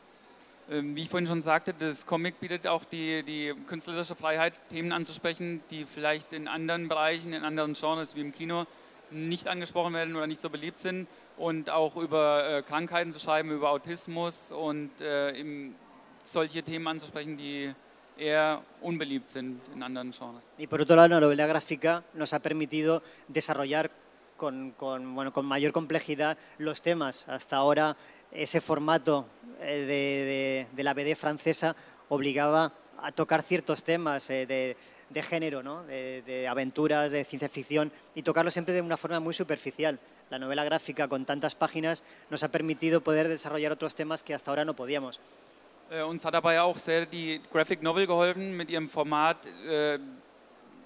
Ähm, 0.72 0.96
Wie 0.96 1.02
ich 1.02 1.10
vorhin 1.10 1.28
schon 1.28 1.42
sagte, 1.42 1.74
das 1.74 2.06
Comic 2.06 2.40
bietet 2.40 2.68
auch 2.68 2.86
die, 2.86 3.24
die 3.24 3.54
künstlerische 3.66 4.16
Freiheit, 4.16 4.54
Themen 4.70 4.92
anzusprechen, 4.94 5.62
die 5.72 5.84
vielleicht 5.86 6.32
in 6.32 6.48
anderen 6.48 6.88
Bereichen, 6.88 7.34
in 7.34 7.44
anderen 7.44 7.74
Genres 7.74 8.16
wie 8.16 8.22
im 8.22 8.32
Kino 8.32 8.68
nicht 9.12 9.48
angesprochen 9.48 9.94
werden 9.94 10.16
oder 10.16 10.28
nicht 10.28 10.42
so 10.42 10.50
beliebt 10.50 10.80
sind. 10.80 11.08
Und 11.38 11.70
auch 11.70 11.96
über 11.96 12.48
äh, 12.58 12.62
Krankheiten 12.64 13.12
zu 13.12 13.20
schreiben, 13.20 13.50
über 13.52 13.70
Autismus 13.70 14.52
und 14.52 14.92
äh, 15.00 15.72
solche 16.24 16.64
Themen 16.64 16.88
anzusprechen, 16.88 17.38
die 17.38 17.74
eher 18.18 18.62
unbeliebt 18.82 19.30
sind 19.30 19.62
in 19.74 19.82
anderen 19.82 20.12
Genres. 20.12 20.50
Y 20.58 20.68
por 20.68 20.82
otro 20.82 20.96
lado, 20.98 21.08
la 21.08 21.20
novela 21.22 21.48
gráfica 21.48 22.04
nos 22.14 22.34
ha 22.34 22.40
permitido 22.40 23.02
desarrollar 23.30 23.90
con, 24.36 24.72
con, 24.72 25.16
bueno, 25.16 25.32
con 25.32 25.46
mayor 25.46 25.72
complejidad 25.72 26.38
los 26.58 26.82
temas. 26.82 27.26
Hasta 27.30 27.56
ahora 27.56 27.96
ese 28.32 28.60
formato 28.60 29.26
eh, 29.62 29.78
de, 29.86 29.86
de- 29.86 30.68
de 30.74 30.84
la 30.84 30.94
BD 30.94 31.16
francesa 31.16 31.76
obligaba 32.10 32.74
a 33.02 33.12
tocar 33.14 33.42
ciertos 33.42 33.84
temas 33.84 34.30
eh, 34.30 34.46
de, 34.46 34.76
de 35.10 35.22
género, 35.22 35.64
¿no? 35.64 35.84
de, 35.84 36.22
de 36.24 36.48
aventuras, 36.48 37.12
de 37.12 37.24
ciencia 37.24 37.50
ficción, 37.50 37.92
y 38.16 38.24
tocarlo 38.24 38.52
siempre 38.52 38.74
de 38.74 38.82
una 38.82 38.98
forma 38.98 39.20
muy 39.20 39.34
superficial. 39.34 40.00
La 40.30 40.38
novela 40.38 40.64
gráfica 40.64 41.08
con 41.08 41.26
tantas 41.26 41.56
páginas 41.56 42.04
nos 42.30 42.44
ha 42.44 42.50
permitido 42.50 43.02
poder 43.02 43.28
desarrollar 43.28 43.72
otros 43.72 43.96
temas 43.96 44.22
que 44.22 44.34
hasta 44.36 44.52
ahora 44.52 44.66
no 44.66 44.76
podíamos. 44.76 45.20
Äh, 45.92 46.04
uns 46.04 46.24
hat 46.24 46.36
dabei 46.36 46.62
auch 46.62 46.78
sehr 46.78 47.08
die 47.08 47.42
Graphic 47.52 47.82
Novel 47.82 48.06
geholfen, 48.06 48.56
mit 48.56 48.70
ihrem 48.70 48.88
Format 48.88 49.48
äh, 49.68 49.98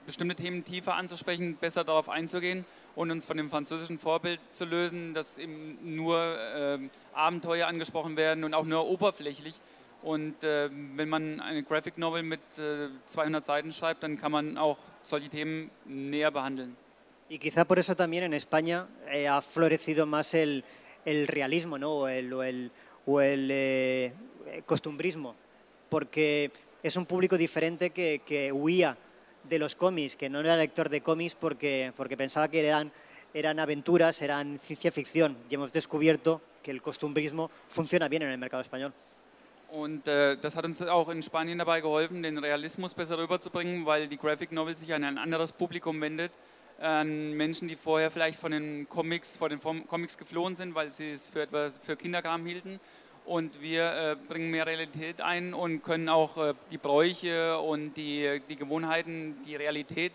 bestimmte 0.06 0.36
Themen 0.36 0.64
tiefer 0.64 0.96
anzusprechen, 0.96 1.58
besser 1.58 1.84
darauf 1.84 2.08
einzugehen 2.08 2.66
und 2.96 3.12
uns 3.12 3.26
von 3.26 3.36
dem 3.36 3.50
französischen 3.50 4.00
Vorbild 4.00 4.40
zu 4.54 4.64
lösen, 4.64 5.14
dass 5.14 5.38
eben 5.38 5.78
nur 5.82 6.38
ähm, 6.56 6.90
Abenteuer 7.14 7.68
angesprochen 7.68 8.16
werden 8.16 8.46
und 8.46 8.54
auch 8.54 8.64
nur 8.64 8.88
oberflächlich. 8.88 9.56
Und 10.04 10.44
äh, 10.44 10.70
wenn 10.96 11.08
man 11.10 11.40
eine 11.40 11.64
Graphic 11.64 11.98
Novel 11.98 12.24
mit 12.24 12.42
äh, 12.58 12.90
200 13.06 13.44
Seiten 13.46 13.72
schreibt, 13.72 14.04
dann 14.04 14.18
kann 14.18 14.32
man 14.32 14.58
auch 14.58 14.78
solche 15.02 15.30
Themen 15.30 15.72
näher 15.86 16.30
behandeln. 16.32 16.76
Y 17.30 17.40
quizá 17.40 17.64
por 17.66 17.80
eso 17.80 17.96
también 17.96 18.24
en 18.26 18.34
España 18.34 18.88
eh, 19.10 19.28
ha 19.28 19.42
florecido 19.42 20.06
más 20.06 20.34
el, 20.34 20.64
el 21.06 21.28
realismo 21.28 21.78
¿no? 21.80 21.92
o 21.92 22.08
el, 22.08 22.32
o 22.34 22.44
el- 22.44 22.72
o 23.06 23.22
el, 23.22 23.50
eh, 23.52 24.14
costumbrismo, 24.66 25.36
porque 25.90 26.52
es 26.84 26.96
un 26.96 27.06
público 27.06 27.38
diferente 27.38 27.90
que, 27.90 28.22
que 28.26 28.52
huía 28.52 28.98
de 29.50 29.60
los 29.60 29.76
cómics, 29.76 30.16
que 30.16 30.30
no 30.30 30.40
era 30.42 30.56
lector 30.56 30.90
de 30.90 31.02
cómics 31.02 31.36
porque, 31.36 31.92
porque 31.98 32.16
pensaba 32.18 32.48
que 32.50 32.66
eran, 32.66 32.92
eran 33.34 33.60
aventuras, 33.60 34.22
eran 34.22 34.60
ciencia 34.60 34.92
ficción. 34.92 35.38
Y 35.50 35.56
hemos 35.56 35.74
descubierto 35.74 36.42
que 36.62 36.72
el 36.72 36.82
costumbrismo 36.82 37.50
funciona 37.68 38.08
bien 38.10 38.22
en 38.24 38.30
el 38.30 38.38
mercado 38.38 38.62
español. 38.62 38.94
Und 39.74 40.08
äh, 40.08 40.38
das 40.38 40.56
hat 40.56 40.66
uns 40.66 40.84
auch 40.84 41.10
in 41.10 41.24
Spanien 41.24 41.58
dabei 41.58 41.82
geholfen, 41.82 42.22
den 42.22 42.38
Realismus 42.38 42.94
besser 42.94 43.18
rüberzubringen, 43.18 43.88
weil 43.88 44.08
die 44.08 44.18
Graphic 44.18 44.52
Novel 44.52 44.76
sich 44.76 44.94
an 44.94 45.04
ein 45.04 45.18
anderes 45.18 45.52
Publikum 45.52 46.00
wendet, 46.00 46.32
an 46.80 47.34
Menschen, 47.34 47.68
die 47.68 47.76
vorher 47.76 48.12
vielleicht 48.12 48.40
von 48.40 48.52
den 48.52 48.88
Comics, 48.88 49.36
vor 49.36 49.50
den 49.50 49.60
Comics 49.60 50.20
geflohen 50.20 50.56
sind, 50.56 50.76
weil 50.76 50.94
sie 50.94 51.14
es 51.14 51.28
für 51.28 51.42
etwas 51.42 51.80
für 51.82 51.96
Kinderkram 51.96 52.46
hielten. 52.46 52.80
Und 53.26 53.64
wir 53.64 54.12
äh, 54.12 54.16
bringen 54.16 54.52
mehr 54.52 54.68
Realität 54.68 55.22
ein 55.22 55.56
und 55.56 55.82
können 55.82 56.08
auch 56.08 56.38
äh, 56.38 56.54
die 56.70 56.78
Bräuche 56.78 57.58
und 57.58 57.96
die, 57.96 58.44
die 58.48 58.58
Gewohnheiten, 58.58 59.42
die 59.44 59.56
Realität 59.56 60.12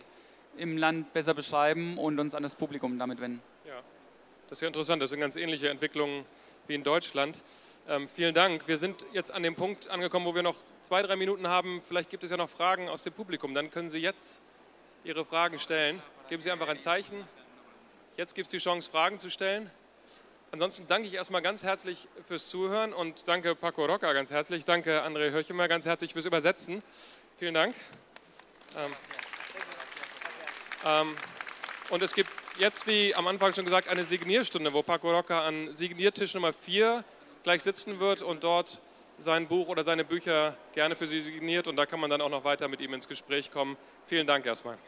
im 0.57 0.77
Land 0.77 1.13
besser 1.13 1.35
beschreiben 1.35 1.99
und 1.99 2.21
uns 2.21 2.37
an 2.37 2.45
das 2.45 2.55
Publikum 2.55 2.97
damit 2.97 3.21
wenden. 3.21 3.43
Ja, 3.67 3.81
das 4.49 4.59
ist 4.59 4.63
ja 4.63 4.69
interessant. 4.69 5.03
Das 5.03 5.11
sind 5.11 5.19
ganz 5.19 5.35
ähnliche 5.35 5.69
Entwicklungen 5.69 6.25
wie 6.69 6.77
in 6.77 6.85
Deutschland. 6.85 7.43
Ähm, 7.91 8.07
vielen 8.07 8.34
Dank. 8.34 8.68
Wir 8.68 8.76
sind 8.76 9.07
jetzt 9.14 9.30
an 9.30 9.43
dem 9.43 9.55
Punkt 9.55 9.89
angekommen, 9.89 10.26
wo 10.26 10.34
wir 10.34 10.43
noch 10.43 10.57
zwei, 10.82 11.01
drei 11.01 11.16
Minuten 11.16 11.49
haben. 11.49 11.80
Vielleicht 11.80 12.11
gibt 12.11 12.22
es 12.22 12.30
ja 12.30 12.36
noch 12.36 12.51
Fragen 12.51 12.86
aus 12.91 13.03
dem 13.03 13.14
Publikum. 13.14 13.55
Dann 13.55 13.70
können 13.70 13.89
Sie 13.89 13.97
jetzt 13.97 14.43
Ihre 15.05 15.24
Fragen 15.24 15.59
stellen. 15.59 16.03
Geben 16.28 16.43
Sie 16.43 16.51
einfach 16.51 16.68
ein 16.68 16.78
Zeichen. 16.78 17.26
Jetzt 18.18 18.34
gibt 18.34 18.45
es 18.45 18.51
die 18.51 18.59
Chance, 18.59 18.91
Fragen 18.91 19.18
zu 19.18 19.30
stellen. 19.30 19.70
Ansonsten 20.53 20.86
danke 20.86 21.09
ich 21.09 21.14
erstmal 21.14 21.41
ganz 21.41 21.62
herzlich 21.62 22.09
fürs 22.26 22.51
Zuhören 22.51 22.93
und 22.93 23.26
danke 23.26 23.55
Paco 23.55 23.86
Rocca 23.86 24.12
ganz 24.12 24.30
herzlich. 24.30 24.66
Danke 24.66 25.03
André 25.03 25.30
Höchemer 25.30 25.66
ganz 25.66 25.86
herzlich 25.86 26.12
fürs 26.12 26.26
Übersetzen. 26.26 26.82
Vielen 27.39 27.55
Dank. 27.55 27.74
Ähm, 28.76 28.93
ähm, 30.84 31.16
und 31.89 32.03
es 32.03 32.12
gibt 32.12 32.30
jetzt, 32.59 32.86
wie 32.86 33.14
am 33.14 33.26
Anfang 33.28 33.55
schon 33.55 33.64
gesagt, 33.64 33.89
eine 33.89 34.05
Signierstunde, 34.05 34.74
wo 34.74 34.82
Paco 34.82 35.11
Rocca 35.11 35.47
an 35.47 35.72
Signiertisch 35.72 36.34
Nummer 36.34 36.53
4 36.53 37.03
gleich 37.43 37.62
sitzen 37.62 38.01
wird 38.01 38.22
und 38.22 38.45
dort 38.45 38.80
sein 39.18 39.49
Buch 39.49 39.68
oder 39.68 39.84
seine 39.84 40.05
Bücher 40.05 40.57
gerne 40.74 40.95
für 40.95 41.07
Sie 41.07 41.20
signiert. 41.20 41.66
Und 41.66 41.76
da 41.76 41.86
kann 41.86 42.01
man 42.01 42.11
dann 42.11 42.20
auch 42.20 42.30
noch 42.30 42.45
weiter 42.45 42.68
mit 42.68 42.80
ihm 42.80 42.95
ins 42.95 43.09
Gespräch 43.09 43.51
kommen. 43.51 43.76
Vielen 44.07 44.26
Dank 44.26 44.47
erstmal. 44.47 44.78